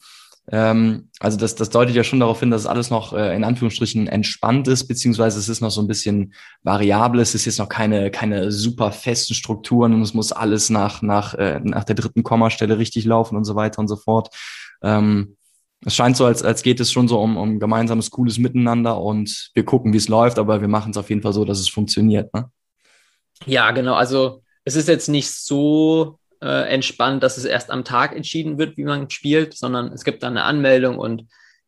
Ähm, 0.50 1.08
also 1.20 1.38
das, 1.38 1.54
das 1.54 1.70
deutet 1.70 1.94
ja 1.94 2.02
schon 2.02 2.20
darauf 2.20 2.40
hin, 2.40 2.50
dass 2.50 2.66
alles 2.66 2.90
noch 2.90 3.12
äh, 3.12 3.34
in 3.36 3.44
Anführungsstrichen 3.44 4.08
entspannt 4.08 4.66
ist, 4.66 4.88
beziehungsweise 4.88 5.38
es 5.38 5.48
ist 5.48 5.60
noch 5.60 5.70
so 5.70 5.80
ein 5.80 5.86
bisschen 5.86 6.34
variabel. 6.64 7.20
Es 7.20 7.34
ist 7.34 7.44
jetzt 7.44 7.58
noch 7.58 7.68
keine, 7.68 8.10
keine 8.10 8.50
super 8.50 8.90
festen 8.90 9.34
Strukturen 9.34 9.94
und 9.94 10.02
es 10.02 10.14
muss 10.14 10.32
alles 10.32 10.68
nach, 10.68 11.00
nach, 11.00 11.34
äh, 11.34 11.60
nach 11.62 11.84
der 11.84 11.94
dritten 11.94 12.24
Kommastelle 12.24 12.78
richtig 12.78 13.04
laufen 13.04 13.36
und 13.36 13.44
so 13.44 13.54
weiter 13.54 13.78
und 13.78 13.88
so 13.88 13.96
fort. 13.96 14.34
Ähm, 14.82 15.36
es 15.84 15.94
scheint 15.94 16.16
so, 16.16 16.24
als, 16.26 16.42
als 16.42 16.62
geht 16.62 16.80
es 16.80 16.92
schon 16.92 17.08
so 17.08 17.20
um, 17.20 17.36
um 17.36 17.58
gemeinsames, 17.58 18.10
cooles 18.10 18.38
Miteinander 18.38 19.00
und 19.00 19.50
wir 19.54 19.64
gucken, 19.64 19.92
wie 19.92 19.98
es 19.98 20.08
läuft, 20.08 20.38
aber 20.38 20.60
wir 20.60 20.68
machen 20.68 20.90
es 20.92 20.96
auf 20.96 21.10
jeden 21.10 21.22
Fall 21.22 21.32
so, 21.32 21.44
dass 21.44 21.58
es 21.58 21.68
funktioniert. 21.68 22.32
Ne? 22.34 22.50
Ja, 23.46 23.70
genau. 23.72 23.94
Also 23.94 24.42
es 24.64 24.76
ist 24.76 24.88
jetzt 24.88 25.08
nicht 25.08 25.30
so 25.30 26.18
äh, 26.40 26.68
entspannt, 26.68 27.22
dass 27.22 27.36
es 27.36 27.44
erst 27.44 27.70
am 27.70 27.84
Tag 27.84 28.14
entschieden 28.14 28.58
wird, 28.58 28.76
wie 28.76 28.84
man 28.84 29.10
spielt, 29.10 29.54
sondern 29.54 29.92
es 29.92 30.04
gibt 30.04 30.22
dann 30.22 30.36
eine 30.36 30.44
Anmeldung 30.44 30.98
und 30.98 31.24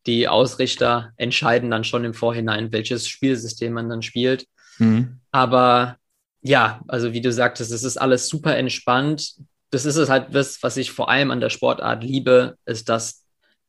die 0.06 0.28
Ausrichter 0.28 1.12
entscheiden 1.16 1.70
dann 1.70 1.84
schon 1.84 2.04
im 2.04 2.14
Vorhinein, 2.14 2.72
welches 2.72 3.08
Spielsystem 3.08 3.72
man 3.72 3.88
dann 3.88 4.02
spielt. 4.02 4.46
Mhm. 4.78 5.20
Aber 5.32 5.96
ja, 6.42 6.82
also 6.86 7.12
wie 7.12 7.22
du 7.22 7.32
sagtest, 7.32 7.72
es 7.72 7.84
ist 7.84 7.96
alles 7.96 8.28
super 8.28 8.56
entspannt. 8.56 9.34
Das 9.70 9.86
ist 9.86 9.96
es 9.96 10.08
halt 10.10 10.34
das, 10.34 10.62
was 10.62 10.76
ich 10.76 10.92
vor 10.92 11.08
allem 11.08 11.30
an 11.30 11.40
der 11.40 11.48
Sportart 11.48 12.04
liebe, 12.04 12.56
ist, 12.66 12.88
dass 12.88 13.23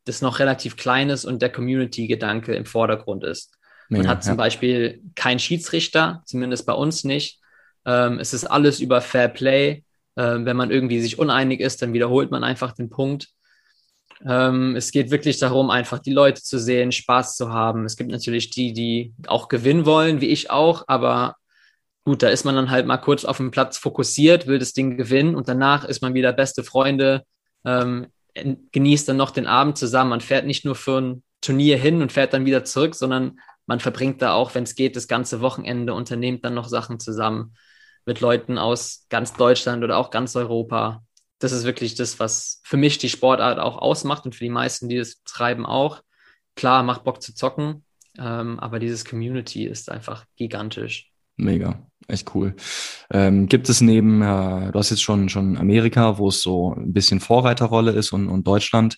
das 0.06 0.22
noch 0.22 0.40
relativ 0.40 0.78
klein 0.78 1.10
ist 1.10 1.26
und 1.26 1.42
der 1.42 1.52
Community-Gedanke 1.52 2.56
im 2.56 2.66
Vordergrund 2.66 3.24
ist. 3.24 3.54
Man 3.90 4.04
ja, 4.04 4.10
hat 4.10 4.24
zum 4.24 4.34
ja. 4.34 4.38
Beispiel 4.38 5.02
keinen 5.16 5.40
Schiedsrichter, 5.40 6.24
zumindest 6.26 6.66
bei 6.66 6.74
uns 6.74 7.04
nicht. 7.04 7.40
Ähm, 7.86 8.20
es 8.20 8.34
ist 8.34 8.46
alles 8.46 8.80
über 8.80 9.02
Fair 9.02 9.28
Play. 9.28 9.84
Ähm, 10.18 10.46
wenn 10.46 10.58
man 10.58 10.72
irgendwie 10.72 11.02
sich 11.02 11.20
uneinig 11.20 11.60
ist, 11.60 11.82
dann 11.82 11.94
wiederholt 11.94 12.32
man 12.32 12.44
einfach 12.44 12.72
den 12.72 12.90
Punkt. 12.90 13.30
Ähm, 14.26 14.76
es 14.76 14.92
geht 14.92 15.12
wirklich 15.12 15.40
darum, 15.40 15.70
einfach 15.70 16.00
die 16.00 16.14
Leute 16.14 16.42
zu 16.42 16.58
sehen, 16.58 16.92
Spaß 16.92 17.36
zu 17.36 17.52
haben. 17.52 17.86
Es 17.86 17.98
gibt 17.98 18.12
natürlich 18.12 18.50
die, 18.50 18.74
die 18.74 19.14
auch 19.28 19.50
gewinnen 19.50 19.86
wollen, 19.86 20.22
wie 20.22 20.28
ich 20.28 20.50
auch, 20.50 20.86
aber 20.88 21.36
gut, 22.06 22.24
da 22.24 22.30
ist 22.30 22.46
man 22.46 22.56
dann 22.56 22.72
halt 22.72 22.86
mal 22.86 22.98
kurz 22.98 23.26
auf 23.26 23.38
dem 23.38 23.52
Platz 23.52 23.78
fokussiert, 23.78 24.48
will 24.48 24.60
das 24.60 24.74
Ding 24.74 24.96
gewinnen 24.96 25.36
und 25.36 25.50
danach 25.50 25.84
ist 25.84 26.02
man 26.02 26.14
wieder 26.14 26.32
beste 26.32 26.64
Freunde, 26.64 27.24
ähm, 27.66 28.08
genießt 28.72 29.10
dann 29.10 29.18
noch 29.18 29.32
den 29.32 29.48
Abend 29.48 29.78
zusammen. 29.78 30.10
Man 30.10 30.22
fährt 30.22 30.46
nicht 30.46 30.66
nur 30.66 30.76
für 30.76 31.00
ein 31.00 31.24
Turnier 31.42 31.78
hin 31.78 32.02
und 32.02 32.12
fährt 32.12 32.34
dann 32.34 32.46
wieder 32.46 32.64
zurück, 32.64 32.96
sondern 32.96 33.40
man 33.66 33.80
verbringt 33.80 34.22
da 34.22 34.34
auch, 34.34 34.54
wenn 34.56 34.64
es 34.64 34.76
geht, 34.76 34.96
das 34.96 35.08
ganze 35.08 35.42
Wochenende, 35.42 35.94
unternehmt 35.94 36.46
dann 36.46 36.54
noch 36.54 36.68
Sachen 36.68 37.00
zusammen 37.00 37.56
mit 38.06 38.22
Leuten 38.22 38.58
aus 38.58 39.06
ganz 39.10 39.34
Deutschland 39.34 39.84
oder 39.84 39.98
auch 39.98 40.12
ganz 40.12 40.36
Europa. 40.36 41.04
Das 41.40 41.52
ist 41.52 41.64
wirklich 41.64 41.96
das, 41.96 42.20
was 42.20 42.62
für 42.64 42.78
mich 42.78 42.98
die 42.98 43.10
Sportart 43.10 43.60
auch 43.60 43.78
ausmacht 43.78 44.26
und 44.26 44.36
für 44.36 44.44
die 44.44 44.50
meisten, 44.50 44.90
die 44.90 44.98
das 44.98 45.24
treiben, 45.24 45.66
auch. 45.66 46.02
Klar, 46.56 46.84
macht 46.84 47.04
Bock 47.04 47.22
zu 47.22 47.34
zocken, 47.34 47.84
ähm, 48.18 48.60
aber 48.60 48.80
dieses 48.80 49.04
Community 49.04 49.66
ist 49.66 49.90
einfach 49.90 50.26
gigantisch. 50.36 51.12
Mega, 51.38 51.88
echt 52.08 52.34
cool. 52.36 52.56
Ähm, 53.12 53.48
gibt 53.48 53.70
es 53.70 53.82
neben, 53.82 54.22
äh, 54.22 54.72
du 54.72 54.80
hast 54.80 54.90
jetzt 54.90 55.04
schon, 55.04 55.30
schon 55.30 55.58
Amerika, 55.58 56.18
wo 56.18 56.30
es 56.30 56.42
so 56.42 56.74
ein 56.74 56.94
bisschen 56.94 57.20
Vorreiterrolle 57.20 57.92
ist 57.92 58.14
und, 58.14 58.30
und 58.30 58.48
Deutschland 58.48 58.98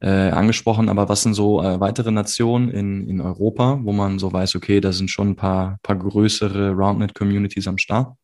äh, 0.00 0.30
angesprochen, 0.30 0.88
aber 0.88 1.08
was 1.08 1.22
sind 1.22 1.34
so 1.34 1.62
äh, 1.62 1.80
weitere 1.80 2.10
Nationen 2.10 2.70
in, 2.70 3.08
in 3.08 3.20
Europa, 3.20 3.78
wo 3.82 3.92
man 3.92 4.18
so 4.18 4.32
weiß, 4.32 4.56
okay, 4.56 4.80
da 4.80 4.92
sind 4.92 5.10
schon 5.10 5.30
ein 5.30 5.36
paar, 5.36 5.78
paar 5.82 5.96
größere 5.96 6.72
Roundnet-Communities 6.72 7.66
am 7.66 7.78
Start? 7.78 8.14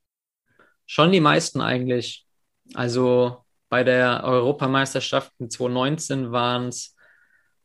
Schon 0.86 1.12
die 1.12 1.20
meisten 1.20 1.61
eigentlich. 1.61 2.26
Also 2.74 3.44
bei 3.68 3.84
der 3.84 4.22
Europameisterschaft 4.24 5.32
in 5.38 5.48
2019 5.48 6.30
waren 6.30 6.68
es 6.68 6.94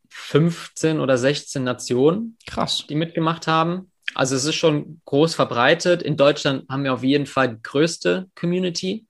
15 0.09 1.01
oder 1.01 1.17
16 1.17 1.63
Nationen, 1.63 2.37
Krass. 2.45 2.85
die 2.87 2.95
mitgemacht 2.95 3.47
haben. 3.47 3.91
Also 4.15 4.35
es 4.35 4.45
ist 4.45 4.55
schon 4.55 5.01
groß 5.05 5.35
verbreitet. 5.35 6.01
In 6.01 6.17
Deutschland 6.17 6.67
haben 6.69 6.83
wir 6.83 6.93
auf 6.93 7.03
jeden 7.03 7.25
Fall 7.25 7.55
die 7.55 7.61
größte 7.61 8.29
Community. 8.35 9.05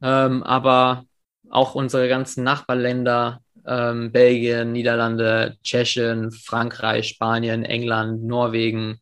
Ähm, 0.00 0.42
aber 0.42 1.04
auch 1.50 1.74
unsere 1.74 2.08
ganzen 2.08 2.44
Nachbarländer, 2.44 3.40
ähm, 3.66 4.10
Belgien, 4.10 4.72
Niederlande, 4.72 5.56
Tschechien, 5.62 6.32
Frankreich, 6.32 7.08
Spanien, 7.08 7.64
England, 7.64 8.24
Norwegen, 8.24 9.00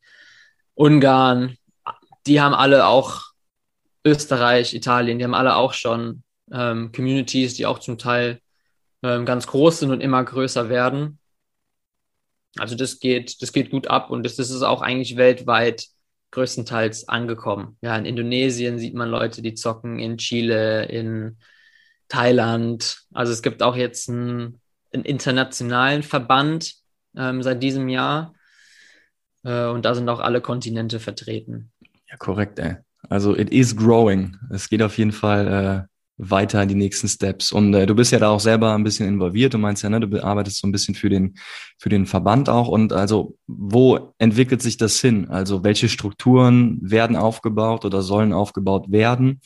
Ungarn, 0.75 1.57
die 2.27 2.41
haben 2.41 2.55
alle 2.55 2.87
auch 2.87 3.23
Österreich, 4.05 4.75
Italien, 4.75 5.19
die 5.19 5.25
haben 5.25 5.35
alle 5.35 5.57
auch 5.57 5.73
schon 5.73 6.23
ähm, 6.53 6.93
Communities, 6.93 7.55
die 7.55 7.67
auch 7.67 7.79
zum 7.79 7.99
Teil 7.99 8.41
ähm, 9.03 9.25
ganz 9.25 9.47
groß 9.47 9.81
sind 9.81 9.91
und 9.91 10.01
immer 10.01 10.25
größer 10.25 10.69
werden. 10.69 11.20
Also 12.59 12.75
das 12.75 12.99
geht, 12.99 13.43
das 13.43 13.53
geht 13.53 13.71
gut 13.71 13.87
ab 13.89 14.11
und 14.11 14.25
das, 14.25 14.37
das 14.37 14.51
ist 14.51 14.63
auch 14.63 14.83
eigentlich 14.83 15.17
weltweit 15.17 15.87
größtenteils 16.33 17.09
angekommen. 17.09 17.77
Ja, 17.81 17.97
in 17.97 18.05
Indonesien 18.05 18.79
sieht 18.79 18.95
man 18.95 19.09
Leute, 19.09 19.43
die 19.43 19.55
zocken, 19.55 19.99
in 19.99 20.19
Chile, 20.19 20.85
in 20.87 21.39
Thailand. 22.09 23.03
Also 23.13 23.33
es 23.33 23.43
gibt 23.43 23.63
auch 23.63 23.77
jetzt 23.77 24.09
einen, 24.09 24.61
einen 24.93 25.05
internationalen 25.05 26.03
Verband 26.03 26.75
ähm, 27.17 27.43
seit 27.43 27.63
diesem 27.63 27.89
Jahr. 27.89 28.35
Äh, 29.45 29.67
und 29.67 29.85
da 29.85 29.95
sind 29.95 30.09
auch 30.09 30.21
alle 30.21 30.41
Kontinente 30.41 31.01
vertreten. 31.01 31.73
Ja, 32.09 32.17
korrekt, 32.17 32.59
ey. 32.59 32.77
Also 33.09 33.37
it 33.37 33.51
is 33.51 33.77
growing. 33.77 34.37
Es 34.51 34.69
geht 34.69 34.83
auf 34.83 34.99
jeden 34.99 35.13
Fall 35.13 35.87
äh, 35.87 35.90
weiter 36.21 36.63
in 36.63 36.69
die 36.69 36.75
nächsten 36.75 37.09
Steps. 37.09 37.51
Und 37.51 37.73
äh, 37.75 37.87
du 37.87 37.95
bist 37.95 38.13
ja 38.13 38.19
da 38.19 38.29
auch 38.29 38.41
selber 38.41 38.75
ein 38.75 38.85
bisschen 38.85 39.09
involviert. 39.09 39.55
Du 39.55 39.59
meinst 39.59 39.83
ja, 39.83 39.89
ne, 39.89 40.01
du 40.01 40.23
arbeitest 40.23 40.59
so 40.59 40.67
ein 40.67 40.73
bisschen 40.73 40.95
für 40.95 41.09
den, 41.09 41.37
für 41.79 41.89
den 41.89 42.07
Verband 42.07 42.49
auch. 42.49 42.69
Und 42.69 42.93
also, 42.93 43.37
wo 43.47 44.13
entwickelt 44.19 44.61
sich 44.61 44.77
das 44.77 45.01
hin? 45.01 45.29
Also, 45.31 45.65
welche 45.65 45.89
Strukturen 45.89 46.79
werden 46.83 47.17
aufgebaut 47.17 47.85
oder 47.85 48.03
sollen 48.03 48.33
aufgebaut 48.33 48.93
werden? 48.93 49.41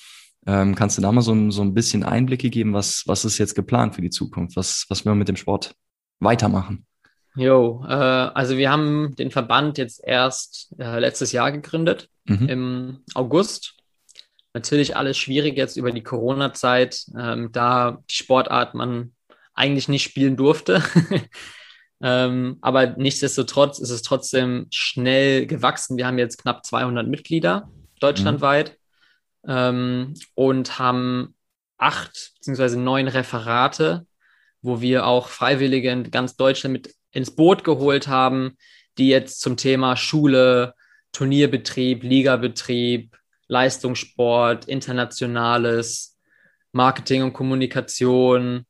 Ähm, 0.47 0.75
kannst 0.75 0.99
du 0.99 1.03
da 1.03 1.13
mal 1.13 1.23
so, 1.23 1.51
so 1.51 1.63
ein 1.63 1.75
bisschen 1.75 2.03
Einblicke 2.03 2.51
geben? 2.51 2.75
Was, 2.75 3.05
was 3.07 3.25
ist 3.25 3.39
jetzt 3.39 3.55
geplant 3.55 3.95
für 3.95 4.03
die 4.03 4.11
Zukunft? 4.11 4.57
Was, 4.57 4.87
was 4.89 5.05
will 5.05 5.13
man 5.13 5.19
mit 5.19 5.29
dem 5.29 5.37
Sport 5.37 5.75
weitermachen? 6.19 6.87
Jo, 7.37 7.85
äh, 7.89 7.93
also 7.93 8.57
wir 8.57 8.71
haben 8.71 9.15
den 9.17 9.31
Verband 9.31 9.79
jetzt 9.79 10.03
erst 10.05 10.75
äh, 10.79 10.99
letztes 10.99 11.33
Jahr 11.33 11.51
gegründet, 11.51 12.09
mhm. 12.27 12.49
im 12.49 12.99
August. 13.15 13.77
Natürlich 14.55 14.97
alles 14.97 15.19
schwierig 15.19 15.57
jetzt 15.57 15.77
über 15.77 15.91
die 15.91 16.05
Corona-Zeit, 16.05 17.07
ähm, 17.19 17.51
da 17.51 18.03
die 18.09 18.15
Sportart 18.15 18.75
man 18.75 19.13
eigentlich 19.53 19.89
nicht 19.89 20.05
spielen 20.05 20.37
durfte. 20.37 20.83
ähm, 22.01 22.59
aber 22.61 22.87
nichtsdestotrotz 22.97 23.81
ist 23.81 23.91
es 23.91 24.03
trotzdem 24.03 24.67
schnell 24.71 25.47
gewachsen. 25.47 25.97
Wir 25.97 26.07
haben 26.07 26.19
jetzt 26.19 26.39
knapp 26.39 26.65
200 26.65 27.09
Mitglieder 27.09 27.69
deutschlandweit 27.99 28.79
mhm. 29.43 29.51
ähm, 29.51 30.15
und 30.35 30.79
haben 30.79 31.35
acht 31.77 32.33
bzw. 32.37 32.77
neun 32.77 33.09
Referate, 33.09 34.07
wo 34.63 34.81
wir 34.81 35.07
auch 35.07 35.29
Freiwillige 35.29 35.91
in 35.91 36.11
ganz 36.13 36.37
Deutschland 36.37 36.73
mit 36.73 36.95
ins 37.11 37.35
Boot 37.35 37.65
geholt 37.65 38.07
haben, 38.07 38.57
die 38.99 39.09
jetzt 39.09 39.41
zum 39.41 39.57
Thema 39.57 39.97
Schule, 39.97 40.75
Turnierbetrieb, 41.13 42.03
Ligabetrieb, 42.03 43.17
Leistungssport, 43.49 44.67
internationales, 44.67 46.19
Marketing 46.73 47.23
und 47.23 47.33
Kommunikation, 47.33 48.67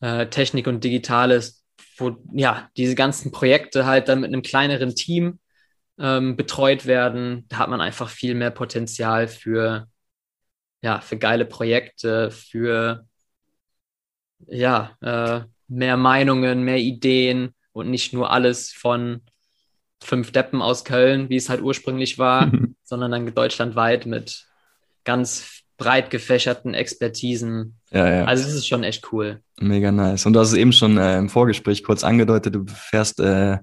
äh, 0.00 0.26
Technik 0.26 0.66
und 0.66 0.84
Digitales, 0.84 1.64
wo 1.96 2.16
ja 2.32 2.70
diese 2.76 2.94
ganzen 2.94 3.32
Projekte 3.32 3.86
halt 3.86 4.08
dann 4.08 4.20
mit 4.20 4.28
einem 4.28 4.42
kleineren 4.42 4.94
Team 4.94 5.40
ähm, 5.98 6.36
betreut 6.36 6.86
werden. 6.86 7.46
Da 7.48 7.58
hat 7.58 7.70
man 7.70 7.80
einfach 7.80 8.08
viel 8.08 8.34
mehr 8.34 8.50
Potenzial 8.50 9.28
für 9.28 9.88
ja 10.82 11.00
für 11.00 11.16
geile 11.16 11.44
Projekte, 11.44 12.30
für 12.30 13.06
ja 14.46 14.96
äh, 15.00 15.42
mehr 15.68 15.96
Meinungen, 15.96 16.62
mehr 16.62 16.78
Ideen 16.78 17.54
und 17.72 17.90
nicht 17.90 18.12
nur 18.12 18.30
alles 18.30 18.72
von 18.72 19.22
fünf 20.02 20.32
Deppen 20.32 20.60
aus 20.62 20.84
Köln, 20.84 21.28
wie 21.30 21.36
es 21.36 21.48
halt 21.48 21.62
ursprünglich 21.62 22.18
war, 22.18 22.50
sondern 22.92 23.10
dann 23.10 23.34
deutschlandweit 23.34 24.04
mit 24.04 24.44
ganz 25.04 25.62
breit 25.78 26.10
gefächerten 26.10 26.74
Expertisen. 26.74 27.78
Ja, 27.90 28.16
ja. 28.16 28.24
Also 28.26 28.46
es 28.46 28.54
ist 28.54 28.68
schon 28.68 28.84
echt 28.84 29.10
cool. 29.12 29.40
Mega 29.58 29.90
nice. 29.90 30.26
Und 30.26 30.34
du 30.34 30.40
hast 30.40 30.48
es 30.48 30.58
eben 30.58 30.74
schon 30.74 30.98
äh, 30.98 31.16
im 31.16 31.30
Vorgespräch 31.30 31.82
kurz 31.84 32.04
angedeutet, 32.04 32.54
du 32.54 32.66
fährst 32.66 33.18
äh, 33.18 33.56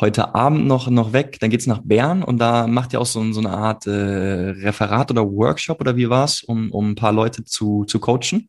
heute 0.00 0.32
Abend 0.32 0.68
noch, 0.68 0.88
noch 0.88 1.12
weg, 1.12 1.38
dann 1.40 1.50
geht's 1.50 1.66
nach 1.66 1.80
Bern 1.82 2.22
und 2.22 2.38
da 2.38 2.68
macht 2.68 2.92
ihr 2.92 3.00
auch 3.00 3.06
so, 3.06 3.32
so 3.32 3.40
eine 3.40 3.50
Art 3.50 3.84
äh, 3.88 3.90
Referat 3.90 5.10
oder 5.10 5.28
Workshop 5.28 5.80
oder 5.80 5.96
wie 5.96 6.08
war's, 6.08 6.44
um, 6.44 6.70
um 6.70 6.92
ein 6.92 6.94
paar 6.94 7.12
Leute 7.12 7.42
zu, 7.42 7.84
zu 7.84 7.98
coachen? 7.98 8.48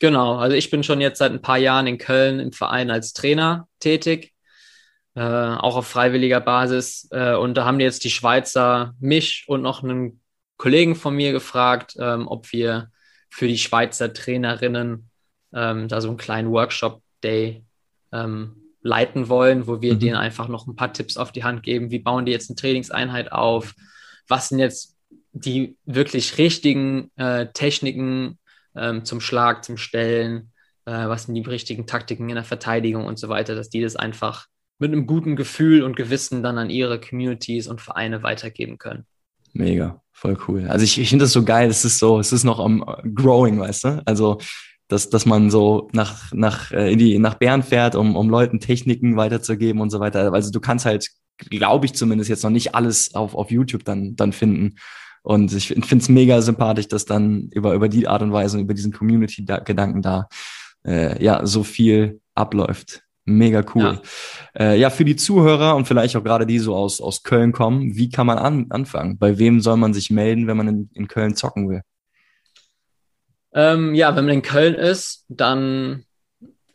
Genau, 0.00 0.38
also 0.38 0.56
ich 0.56 0.70
bin 0.70 0.82
schon 0.82 1.00
jetzt 1.00 1.18
seit 1.18 1.30
ein 1.30 1.40
paar 1.40 1.58
Jahren 1.58 1.86
in 1.86 1.98
Köln 1.98 2.40
im 2.40 2.50
Verein 2.50 2.90
als 2.90 3.12
Trainer 3.12 3.68
tätig, 3.78 4.31
äh, 5.14 5.20
auch 5.20 5.76
auf 5.76 5.86
freiwilliger 5.86 6.40
Basis. 6.40 7.08
Äh, 7.10 7.34
und 7.34 7.54
da 7.54 7.64
haben 7.64 7.80
jetzt 7.80 8.04
die 8.04 8.10
Schweizer 8.10 8.94
mich 8.98 9.44
und 9.46 9.62
noch 9.62 9.82
einen 9.82 10.20
Kollegen 10.56 10.94
von 10.94 11.14
mir 11.14 11.32
gefragt, 11.32 11.96
ähm, 11.98 12.28
ob 12.28 12.52
wir 12.52 12.90
für 13.28 13.48
die 13.48 13.58
Schweizer 13.58 14.12
Trainerinnen 14.12 15.10
ähm, 15.52 15.88
da 15.88 16.00
so 16.00 16.08
einen 16.08 16.16
kleinen 16.16 16.50
Workshop-Day 16.50 17.64
ähm, 18.12 18.56
leiten 18.82 19.28
wollen, 19.28 19.66
wo 19.66 19.80
wir 19.80 19.94
mhm. 19.94 19.98
denen 19.98 20.16
einfach 20.16 20.48
noch 20.48 20.66
ein 20.66 20.76
paar 20.76 20.92
Tipps 20.92 21.16
auf 21.16 21.32
die 21.32 21.44
Hand 21.44 21.62
geben. 21.62 21.90
Wie 21.90 21.98
bauen 21.98 22.26
die 22.26 22.32
jetzt 22.32 22.50
eine 22.50 22.56
Trainingseinheit 22.56 23.32
auf? 23.32 23.74
Was 24.28 24.48
sind 24.48 24.58
jetzt 24.58 24.96
die 25.32 25.76
wirklich 25.84 26.38
richtigen 26.38 27.10
äh, 27.16 27.46
Techniken, 27.52 28.38
ähm, 28.74 29.04
zum 29.04 29.20
Schlag, 29.20 29.64
zum 29.64 29.76
Stellen, 29.76 30.52
äh, 30.84 30.92
was 30.92 31.24
sind 31.24 31.34
die 31.34 31.42
richtigen 31.42 31.86
Taktiken 31.86 32.28
in 32.28 32.34
der 32.34 32.44
Verteidigung 32.44 33.06
und 33.06 33.18
so 33.18 33.28
weiter, 33.28 33.54
dass 33.54 33.70
die 33.70 33.80
das 33.80 33.96
einfach 33.96 34.46
mit 34.82 34.92
einem 34.92 35.06
guten 35.06 35.36
Gefühl 35.36 35.82
und 35.82 35.96
Gewissen 35.96 36.42
dann 36.42 36.58
an 36.58 36.68
ihre 36.68 37.00
Communities 37.00 37.68
und 37.68 37.80
Vereine 37.80 38.22
weitergeben 38.22 38.78
können. 38.78 39.06
Mega, 39.52 40.02
voll 40.12 40.36
cool. 40.48 40.66
Also 40.68 40.84
ich, 40.84 41.00
ich 41.00 41.08
finde 41.08 41.24
das 41.24 41.32
so 41.32 41.44
geil, 41.44 41.70
es 41.70 41.84
ist 41.84 41.98
so, 41.98 42.18
es 42.18 42.32
ist 42.32 42.44
noch 42.44 42.58
am 42.58 42.84
Growing, 43.14 43.60
weißt 43.60 43.84
du? 43.84 44.02
Also 44.04 44.38
dass, 44.88 45.08
dass 45.08 45.24
man 45.24 45.50
so 45.50 45.88
nach, 45.92 46.32
nach, 46.32 46.70
äh, 46.72 46.92
in 46.92 46.98
die, 46.98 47.18
nach 47.18 47.34
Bern 47.34 47.62
fährt, 47.62 47.94
um, 47.94 48.14
um 48.16 48.28
Leuten 48.28 48.60
Techniken 48.60 49.16
weiterzugeben 49.16 49.80
und 49.80 49.90
so 49.90 50.00
weiter. 50.00 50.32
Also 50.32 50.50
du 50.50 50.60
kannst 50.60 50.84
halt, 50.84 51.08
glaube 51.38 51.86
ich 51.86 51.94
zumindest, 51.94 52.28
jetzt 52.28 52.42
noch 52.42 52.50
nicht 52.50 52.74
alles 52.74 53.14
auf, 53.14 53.34
auf 53.34 53.50
YouTube 53.50 53.84
dann, 53.84 54.16
dann 54.16 54.32
finden. 54.32 54.76
Und 55.22 55.52
ich 55.52 55.68
finde 55.68 55.96
es 55.96 56.08
mega 56.08 56.42
sympathisch, 56.42 56.88
dass 56.88 57.06
dann 57.06 57.48
über, 57.52 57.72
über 57.72 57.88
die 57.88 58.08
Art 58.08 58.22
und 58.22 58.32
Weise 58.32 58.58
über 58.58 58.74
diesen 58.74 58.92
Community-Gedanken 58.92 60.02
da 60.02 60.28
äh, 60.84 61.22
ja 61.24 61.46
so 61.46 61.62
viel 61.62 62.20
abläuft. 62.34 63.02
Mega 63.24 63.64
cool. 63.74 64.00
Ja. 64.58 64.72
Äh, 64.72 64.80
ja, 64.80 64.90
für 64.90 65.04
die 65.04 65.16
Zuhörer 65.16 65.76
und 65.76 65.86
vielleicht 65.86 66.16
auch 66.16 66.24
gerade 66.24 66.46
die 66.46 66.58
so 66.58 66.74
aus, 66.74 67.00
aus 67.00 67.22
Köln 67.22 67.52
kommen, 67.52 67.96
wie 67.96 68.10
kann 68.10 68.26
man 68.26 68.38
an, 68.38 68.66
anfangen? 68.70 69.18
Bei 69.18 69.38
wem 69.38 69.60
soll 69.60 69.76
man 69.76 69.94
sich 69.94 70.10
melden, 70.10 70.46
wenn 70.46 70.56
man 70.56 70.68
in, 70.68 70.90
in 70.94 71.08
Köln 71.08 71.36
zocken 71.36 71.68
will? 71.68 71.82
Ähm, 73.54 73.94
ja, 73.94 74.16
wenn 74.16 74.24
man 74.24 74.34
in 74.34 74.42
Köln 74.42 74.74
ist, 74.74 75.24
dann 75.28 76.04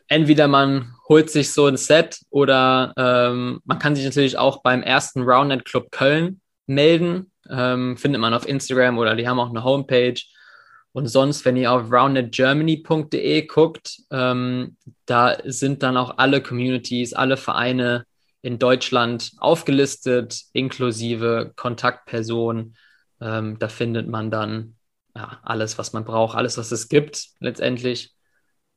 entweder 0.06 0.48
man 0.48 0.94
holt 1.08 1.30
sich 1.30 1.52
so 1.52 1.66
ein 1.66 1.76
Set 1.76 2.20
oder 2.30 2.94
ähm, 2.96 3.60
man 3.64 3.78
kann 3.78 3.94
sich 3.94 4.04
natürlich 4.04 4.38
auch 4.38 4.62
beim 4.62 4.82
ersten 4.82 5.22
Roundnet 5.22 5.64
Club 5.64 5.90
Köln 5.90 6.40
melden 6.66 7.30
ähm, 7.50 7.96
findet 7.96 8.20
man 8.20 8.34
auf 8.34 8.46
Instagram 8.46 8.98
oder 8.98 9.16
die 9.16 9.28
haben 9.28 9.40
auch 9.40 9.50
eine 9.50 9.64
Homepage. 9.64 10.20
Und 10.98 11.06
sonst, 11.06 11.44
wenn 11.44 11.56
ihr 11.56 11.70
auf 11.70 11.92
roundedgermany.de 11.92 13.46
guckt, 13.46 14.02
ähm, 14.10 14.76
da 15.06 15.38
sind 15.44 15.84
dann 15.84 15.96
auch 15.96 16.18
alle 16.18 16.42
Communities, 16.42 17.14
alle 17.14 17.36
Vereine 17.36 18.04
in 18.42 18.58
Deutschland 18.58 19.30
aufgelistet, 19.38 20.42
inklusive 20.54 21.52
Kontaktpersonen. 21.54 22.76
Ähm, 23.20 23.60
da 23.60 23.68
findet 23.68 24.08
man 24.08 24.32
dann 24.32 24.74
ja, 25.14 25.38
alles, 25.44 25.78
was 25.78 25.92
man 25.92 26.04
braucht, 26.04 26.36
alles, 26.36 26.58
was 26.58 26.72
es 26.72 26.88
gibt, 26.88 27.28
letztendlich. 27.38 28.12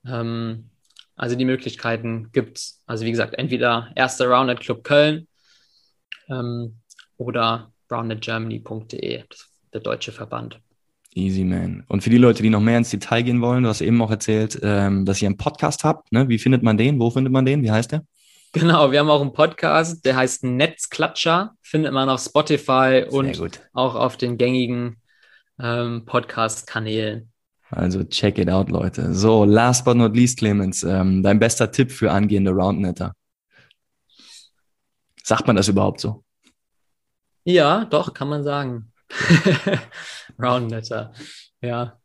Ähm, 0.06 0.70
also 1.16 1.36
die 1.36 1.46
Möglichkeiten 1.46 2.32
gibt 2.32 2.60
es. 2.60 2.84
Also 2.86 3.04
wie 3.04 3.12
gesagt, 3.12 3.34
entweder 3.34 3.92
erster 3.96 4.28
Rounded 4.28 4.60
Club 4.60 4.84
Köln 4.84 5.28
ähm, 6.30 6.82
oder 7.18 7.74
brownetgermany.de, 7.88 9.24
der 9.74 9.82
deutsche 9.82 10.12
Verband. 10.12 10.62
Easy, 11.14 11.43
man. 11.43 11.84
Und 11.89 12.03
für 12.03 12.09
die 12.09 12.18
Leute, 12.18 12.41
die 12.41 12.49
noch 12.49 12.62
mehr 12.62 12.78
ins 12.78 12.89
Detail 12.89 13.24
gehen 13.24 13.41
wollen, 13.41 13.64
du 13.64 13.70
hast 13.70 13.82
eben 13.82 14.01
auch 14.01 14.12
erzählt, 14.12 14.59
ähm, 14.64 15.05
dass 15.05 15.22
ihr 15.22 15.28
einen 15.28 15.38
Podcast 15.38 15.84
habt. 15.84 16.12
Ne? 16.12 16.30
Wie 16.30 16.39
findet 16.39 16.64
man 16.64 16.78
den? 16.78 16.99
Wo 16.99 17.09
findet 17.09 17.34
man 17.34 17.45
den? 17.45 17.64
Wie 17.64 17.72
heißt 17.72 17.91
der? 17.91 18.05
Genau, 18.53 18.91
wir 18.91 18.99
haben 18.99 19.09
auch 19.09 19.22
einen 19.22 19.34
Podcast, 19.34 20.05
der 20.05 20.16
heißt 20.16 20.43
Netzklatscher. 20.43 21.55
Findet 21.62 21.93
man 21.93 22.09
auf 22.09 22.22
Spotify 22.22 23.05
und 23.09 23.62
auch 23.74 23.95
auf 23.95 24.16
den 24.18 24.38
gängigen 24.38 25.01
ähm, 25.59 26.05
Podcast-Kanälen. 26.05 27.32
Also 27.70 28.03
check 28.03 28.38
it 28.38 28.49
out, 28.49 28.70
Leute. 28.70 29.14
So, 29.14 29.45
last 29.45 29.86
but 29.86 29.95
not 29.95 30.16
least, 30.16 30.39
Clemens, 30.39 30.84
ähm, 30.84 31.24
dein 31.24 31.39
bester 31.39 31.72
Tipp 31.72 31.91
für 31.91 32.12
angehende 32.12 32.51
Roundnetter. 32.51 33.14
Sagt 35.24 35.47
man 35.47 35.55
das 35.55 35.68
überhaupt 35.68 36.01
so? 36.01 36.24
Ja, 37.43 37.86
doch, 37.86 38.14
kann 38.14 38.28
man 38.28 38.43
sagen. 38.43 38.91
Roundnetter. 40.44 41.14
Ja. 41.62 42.00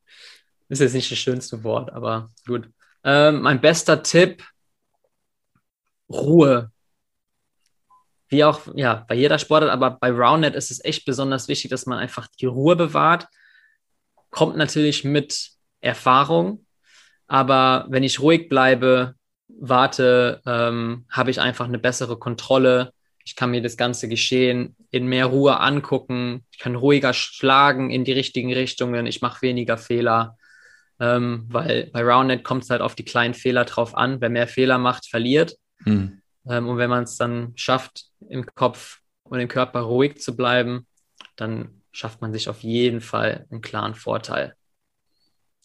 Ist 0.68 0.80
jetzt 0.80 0.94
nicht 0.94 1.10
das 1.10 1.18
schönste 1.18 1.62
Wort, 1.64 1.92
aber 1.92 2.30
gut. 2.46 2.68
Ähm, 3.04 3.42
mein 3.42 3.60
bester 3.60 4.02
Tipp: 4.02 4.44
Ruhe. 6.08 6.70
Wie 8.28 8.42
auch, 8.42 8.62
ja, 8.74 9.04
bei 9.08 9.14
jeder 9.14 9.38
Sportart, 9.38 9.70
aber 9.70 9.90
bei 9.92 10.10
Roundnet 10.10 10.56
ist 10.56 10.72
es 10.72 10.84
echt 10.84 11.04
besonders 11.04 11.46
wichtig, 11.46 11.70
dass 11.70 11.86
man 11.86 11.98
einfach 11.98 12.26
die 12.40 12.46
Ruhe 12.46 12.74
bewahrt. 12.74 13.28
Kommt 14.30 14.56
natürlich 14.56 15.04
mit 15.04 15.50
Erfahrung, 15.80 16.66
aber 17.28 17.86
wenn 17.88 18.02
ich 18.02 18.18
ruhig 18.20 18.48
bleibe, 18.48 19.14
warte, 19.46 20.42
ähm, 20.44 21.06
habe 21.08 21.30
ich 21.30 21.40
einfach 21.40 21.66
eine 21.66 21.78
bessere 21.78 22.18
Kontrolle 22.18 22.92
ich 23.26 23.34
kann 23.34 23.50
mir 23.50 23.60
das 23.60 23.76
ganze 23.76 24.08
Geschehen 24.08 24.76
in 24.92 25.08
mehr 25.08 25.26
Ruhe 25.26 25.58
angucken. 25.58 26.44
Ich 26.52 26.60
kann 26.60 26.76
ruhiger 26.76 27.12
schlagen 27.12 27.90
in 27.90 28.04
die 28.04 28.12
richtigen 28.12 28.52
Richtungen. 28.52 29.04
Ich 29.06 29.20
mache 29.20 29.42
weniger 29.42 29.76
Fehler. 29.78 30.38
Ähm, 31.00 31.44
weil 31.48 31.90
bei 31.92 32.04
Roundnet 32.04 32.44
kommt 32.44 32.62
es 32.62 32.70
halt 32.70 32.80
auf 32.80 32.94
die 32.94 33.04
kleinen 33.04 33.34
Fehler 33.34 33.64
drauf 33.64 33.96
an. 33.96 34.20
Wer 34.20 34.30
mehr 34.30 34.46
Fehler 34.46 34.78
macht, 34.78 35.08
verliert. 35.08 35.56
Hm. 35.82 36.22
Ähm, 36.48 36.68
und 36.68 36.78
wenn 36.78 36.88
man 36.88 37.02
es 37.02 37.16
dann 37.16 37.52
schafft, 37.56 38.04
im 38.28 38.46
Kopf 38.46 39.00
und 39.24 39.40
im 39.40 39.48
Körper 39.48 39.80
ruhig 39.80 40.20
zu 40.20 40.36
bleiben, 40.36 40.86
dann 41.34 41.82
schafft 41.90 42.20
man 42.20 42.32
sich 42.32 42.48
auf 42.48 42.62
jeden 42.62 43.00
Fall 43.00 43.44
einen 43.50 43.60
klaren 43.60 43.96
Vorteil. 43.96 44.54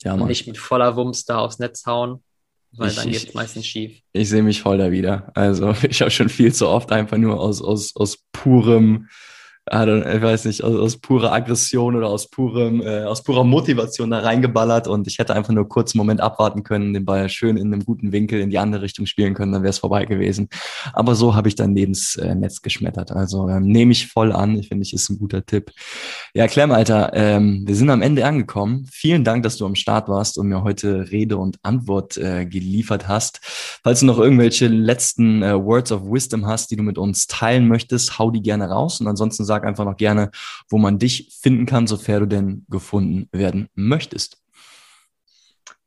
Ja. 0.02 0.16
Und 0.16 0.26
nicht 0.26 0.48
mit 0.48 0.58
voller 0.58 0.96
Wumms 0.96 1.26
da 1.26 1.38
aufs 1.38 1.60
Netz 1.60 1.86
hauen, 1.86 2.24
weil 2.74 2.90
ich, 2.90 2.96
dann 2.96 3.12
geht 3.12 3.28
es 3.28 3.34
meistens 3.34 3.68
schief. 3.68 4.02
Ich 4.14 4.30
sehe 4.30 4.44
mich 4.44 4.62
voll 4.62 4.78
da 4.78 4.92
wieder. 4.92 5.32
Also 5.36 5.76
ich 5.90 6.02
habe 6.02 6.12
schon 6.12 6.30
viel 6.30 6.54
zu 6.54 6.68
oft 6.68 6.92
einfach 6.92 7.18
nur 7.18 7.40
aus, 7.40 7.62
aus, 7.62 7.96
aus 7.96 8.18
purem 8.32 9.08
ich 9.70 10.22
weiß 10.22 10.46
nicht, 10.46 10.64
aus, 10.64 10.76
aus 10.76 10.98
purer 10.98 11.32
Aggression 11.32 11.96
oder 11.96 12.08
aus 12.08 12.30
purem, 12.30 12.82
äh, 12.82 13.04
aus 13.04 13.24
purer 13.24 13.44
Motivation 13.44 14.10
da 14.10 14.20
reingeballert 14.20 14.88
und 14.88 15.08
ich 15.08 15.20
hätte 15.20 15.36
einfach 15.36 15.54
nur 15.54 15.70
kurz 15.70 15.94
einen 15.94 16.00
Moment 16.00 16.20
abwarten 16.20 16.64
können, 16.64 16.94
den 16.94 17.06
Ball 17.06 17.30
schön 17.30 17.58
in 17.58 17.72
einem 17.72 17.86
guten 17.86 18.12
Winkel 18.12 18.40
in 18.40 18.50
die 18.50 18.58
andere 18.58 18.82
Richtung 18.82 19.06
spielen 19.06 19.36
können, 19.36 19.52
dann 19.52 19.62
wäre 19.62 19.70
es 19.70 19.78
vorbei 19.78 20.06
gewesen. 20.06 20.50
Aber 20.94 21.14
so 21.14 21.36
habe 21.36 21.48
ich 21.48 21.56
dann 21.56 21.74
neben 21.74 21.94
das 21.94 22.16
äh, 22.16 22.34
Netz 22.34 22.62
geschmettert. 22.62 23.12
Also 23.12 23.50
ähm, 23.50 23.68
nehme 23.68 23.92
ich 23.92 24.08
voll 24.08 24.32
an. 24.32 24.58
Ich 24.58 24.70
finde, 24.70 24.84
ich 24.84 24.94
ist 24.94 25.10
ein 25.10 25.20
guter 25.20 25.46
Tipp. 25.46 25.72
Ja, 26.34 26.48
Clem, 26.48 26.72
Alter, 26.72 27.12
ähm, 27.14 27.64
wir 27.66 27.76
sind 27.76 27.90
am 27.92 28.02
Ende 28.02 28.26
angekommen. 28.26 28.88
Vielen 28.92 29.24
Dank, 29.24 29.44
dass 29.44 29.58
du 29.58 29.66
am 29.66 29.76
Start 29.76 30.10
warst 30.10 30.40
und 30.40 30.48
mir 30.48 30.64
heute 30.64 31.12
Rede 31.12 31.38
und 31.38 31.60
Antwort 31.62 32.18
äh, 32.18 32.46
geliefert 32.46 33.08
hast. 33.08 33.40
Falls 33.84 34.00
du 34.00 34.08
noch 34.08 34.18
irgendwelche 34.18 34.68
letzten 34.68 35.44
äh, 35.44 35.54
Words 35.54 35.92
of 35.92 36.04
Wisdom 36.06 36.48
hast, 36.48 36.72
die 36.72 36.76
du 36.76 36.84
mit 36.84 36.98
uns 36.98 37.28
teilen 37.28 37.68
möchtest, 37.68 38.18
hau 38.18 38.32
die 38.32 38.42
gerne 38.42 38.70
raus 38.70 39.00
und 39.00 39.08
ansonsten 39.08 39.46
sag 39.52 39.66
einfach 39.66 39.84
noch 39.84 39.98
gerne, 39.98 40.32
wo 40.70 40.78
man 40.78 40.98
dich 40.98 41.38
finden 41.42 41.66
kann, 41.66 41.88
sofern 41.88 42.22
du 42.22 42.28
denn 42.28 42.66
gefunden 42.70 43.28
werden 43.34 43.68
möchtest. 43.76 44.38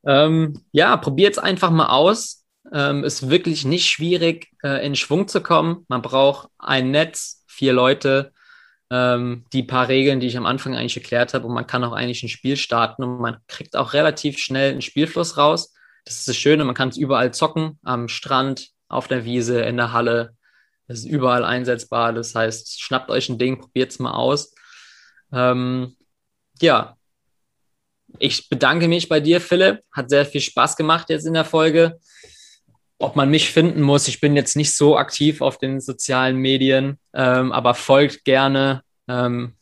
Ähm, 0.05 0.61
ja, 0.71 0.95
probiert 0.99 1.33
es 1.33 1.39
einfach 1.39 1.71
mal 1.71 1.87
aus. 1.87 2.45
Ähm, 2.71 3.05
ist 3.05 3.31
wirklich 3.31 3.65
nicht 3.65 3.89
schwierig, 3.89 4.49
äh, 4.63 4.85
in 4.85 4.97
Schwung 4.97 5.29
zu 5.29 5.41
kommen. 5.41 5.87
Man 5.89 6.03
braucht 6.03 6.49
ein 6.59 6.91
Netz, 6.91 7.43
vier 7.47 7.73
Leute, 7.73 8.33
ähm, 8.91 9.47
die 9.55 9.63
paar 9.63 9.89
Regeln, 9.89 10.21
die 10.21 10.27
ich 10.27 10.37
am 10.37 10.45
Anfang 10.45 10.75
eigentlich 10.75 10.97
erklärt 10.99 11.33
habe, 11.33 11.47
und 11.47 11.55
man 11.55 11.67
kann 11.67 11.85
auch 11.85 11.93
eigentlich 11.93 12.23
ein 12.23 12.29
Spiel 12.29 12.57
starten 12.57 13.03
und 13.03 13.19
man 13.19 13.39
kriegt 13.49 13.77
auch 13.77 13.95
relativ 13.95 14.39
schnell 14.39 14.73
einen 14.73 14.83
Spielfluss 14.83 15.39
raus. 15.39 15.73
Das 16.05 16.19
ist 16.19 16.29
das 16.29 16.37
Schöne, 16.37 16.65
man 16.65 16.75
kann 16.75 16.91
es 16.91 16.99
überall 16.99 17.33
zocken, 17.33 17.79
am 17.83 18.09
Strand, 18.09 18.69
auf 18.89 19.09
der 19.09 19.25
Wiese, 19.25 19.63
in 19.63 19.79
der 19.79 19.93
Halle. 19.93 20.37
Das 20.87 20.99
ist 20.99 21.07
überall 21.07 21.45
einsetzbar. 21.45 22.13
Das 22.13 22.35
heißt, 22.35 22.81
schnappt 22.81 23.11
euch 23.11 23.29
ein 23.29 23.39
Ding, 23.39 23.59
probiert 23.59 23.91
es 23.91 23.99
mal 23.99 24.13
aus. 24.13 24.55
Ähm, 25.33 25.97
ja, 26.61 26.97
ich 28.19 28.49
bedanke 28.49 28.89
mich 28.89 29.09
bei 29.09 29.21
dir, 29.21 29.41
Philipp. 29.41 29.81
Hat 29.93 30.11
sehr 30.11 30.27
viel 30.27 30.41
Spaß 30.41 30.77
gemacht 30.77 31.11
jetzt 31.11 31.27
in 31.27 31.35
der 31.35 31.45
Folge. 31.45 31.99
Ob 32.99 33.17
man 33.17 33.31
mich 33.31 33.51
finden 33.51 33.83
muss, 33.83 34.09
ich 34.09 34.21
bin 34.21 34.37
jetzt 34.37 34.57
nicht 34.57 34.77
so 34.77 34.97
aktiv 34.97 35.41
auf 35.41 35.59
den 35.59 35.81
sozialen 35.81 36.37
Medien, 36.37 36.99
ähm, 37.13 37.51
aber 37.51 37.75
folgt 37.75 38.25
gerne 38.25 38.83
ähm, 39.09 39.57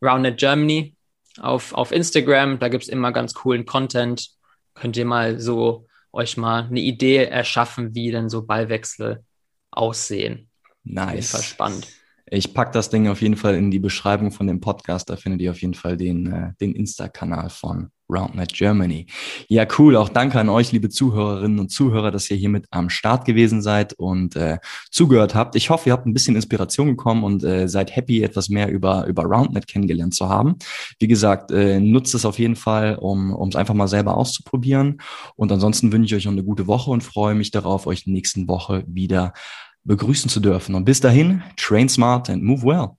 Roundnet 0.00 0.38
Germany 0.38 0.94
auf, 1.40 1.74
auf 1.74 1.90
Instagram. 1.90 2.58
Da 2.58 2.68
gibt 2.68 2.84
es 2.84 2.88
immer 2.88 3.12
ganz 3.12 3.34
coolen 3.34 3.66
Content. 3.66 4.30
Könnt 4.74 4.96
ihr 4.96 5.04
mal 5.04 5.40
so 5.40 5.86
euch 6.12 6.36
mal 6.36 6.64
eine 6.64 6.80
Idee 6.80 7.24
erschaffen, 7.24 7.94
wie 7.94 8.10
denn 8.10 8.28
so 8.28 8.46
Ballwechsel 8.46 9.24
aussehen. 9.70 10.45
Nice. 10.86 11.34
Auf 11.34 11.44
spannend. 11.44 11.88
Ich 12.28 12.54
pack 12.54 12.72
das 12.72 12.90
Ding 12.90 13.06
auf 13.06 13.22
jeden 13.22 13.36
Fall 13.36 13.54
in 13.54 13.70
die 13.70 13.78
Beschreibung 13.78 14.32
von 14.32 14.48
dem 14.48 14.60
Podcast. 14.60 15.08
Da 15.08 15.16
findet 15.16 15.40
ihr 15.42 15.52
auf 15.52 15.60
jeden 15.60 15.74
Fall 15.74 15.96
den, 15.96 16.26
äh, 16.32 16.52
den 16.60 16.74
Insta-Kanal 16.74 17.50
von 17.50 17.90
RoundNet 18.08 18.52
Germany. 18.52 19.06
Ja, 19.48 19.66
cool. 19.78 19.96
Auch 19.96 20.08
danke 20.08 20.38
an 20.40 20.48
euch, 20.48 20.72
liebe 20.72 20.88
Zuhörerinnen 20.88 21.58
und 21.58 21.70
Zuhörer, 21.70 22.10
dass 22.10 22.30
ihr 22.30 22.36
hier 22.36 22.48
mit 22.48 22.66
am 22.70 22.90
Start 22.90 23.24
gewesen 23.24 23.62
seid 23.62 23.92
und 23.94 24.34
äh, 24.36 24.58
zugehört 24.90 25.36
habt. 25.36 25.54
Ich 25.56 25.70
hoffe, 25.70 25.88
ihr 25.88 25.92
habt 25.92 26.06
ein 26.06 26.14
bisschen 26.14 26.36
Inspiration 26.36 26.88
bekommen 26.88 27.22
und 27.22 27.44
äh, 27.44 27.68
seid 27.68 27.94
happy, 27.94 28.22
etwas 28.22 28.48
mehr 28.48 28.70
über, 28.70 29.06
über 29.06 29.22
RoundNet 29.24 29.66
kennengelernt 29.66 30.14
zu 30.14 30.28
haben. 30.28 30.56
Wie 30.98 31.08
gesagt, 31.08 31.50
äh, 31.50 31.78
nutzt 31.78 32.14
es 32.14 32.24
auf 32.24 32.38
jeden 32.38 32.56
Fall, 32.56 32.96
um 32.96 33.48
es 33.48 33.56
einfach 33.56 33.74
mal 33.74 33.88
selber 33.88 34.16
auszuprobieren. 34.16 35.00
Und 35.36 35.52
ansonsten 35.52 35.92
wünsche 35.92 36.14
ich 36.14 36.20
euch 36.20 36.24
noch 36.26 36.32
eine 36.32 36.44
gute 36.44 36.66
Woche 36.66 36.90
und 36.90 37.02
freue 37.02 37.34
mich 37.34 37.50
darauf, 37.50 37.86
euch 37.86 38.06
nächsten 38.06 38.48
Woche 38.48 38.84
wieder 38.86 39.32
begrüßen 39.86 40.28
zu 40.28 40.40
dürfen. 40.40 40.74
Und 40.74 40.84
bis 40.84 41.00
dahin, 41.00 41.42
train 41.56 41.88
smart 41.88 42.28
and 42.28 42.42
move 42.42 42.62
well. 42.62 42.96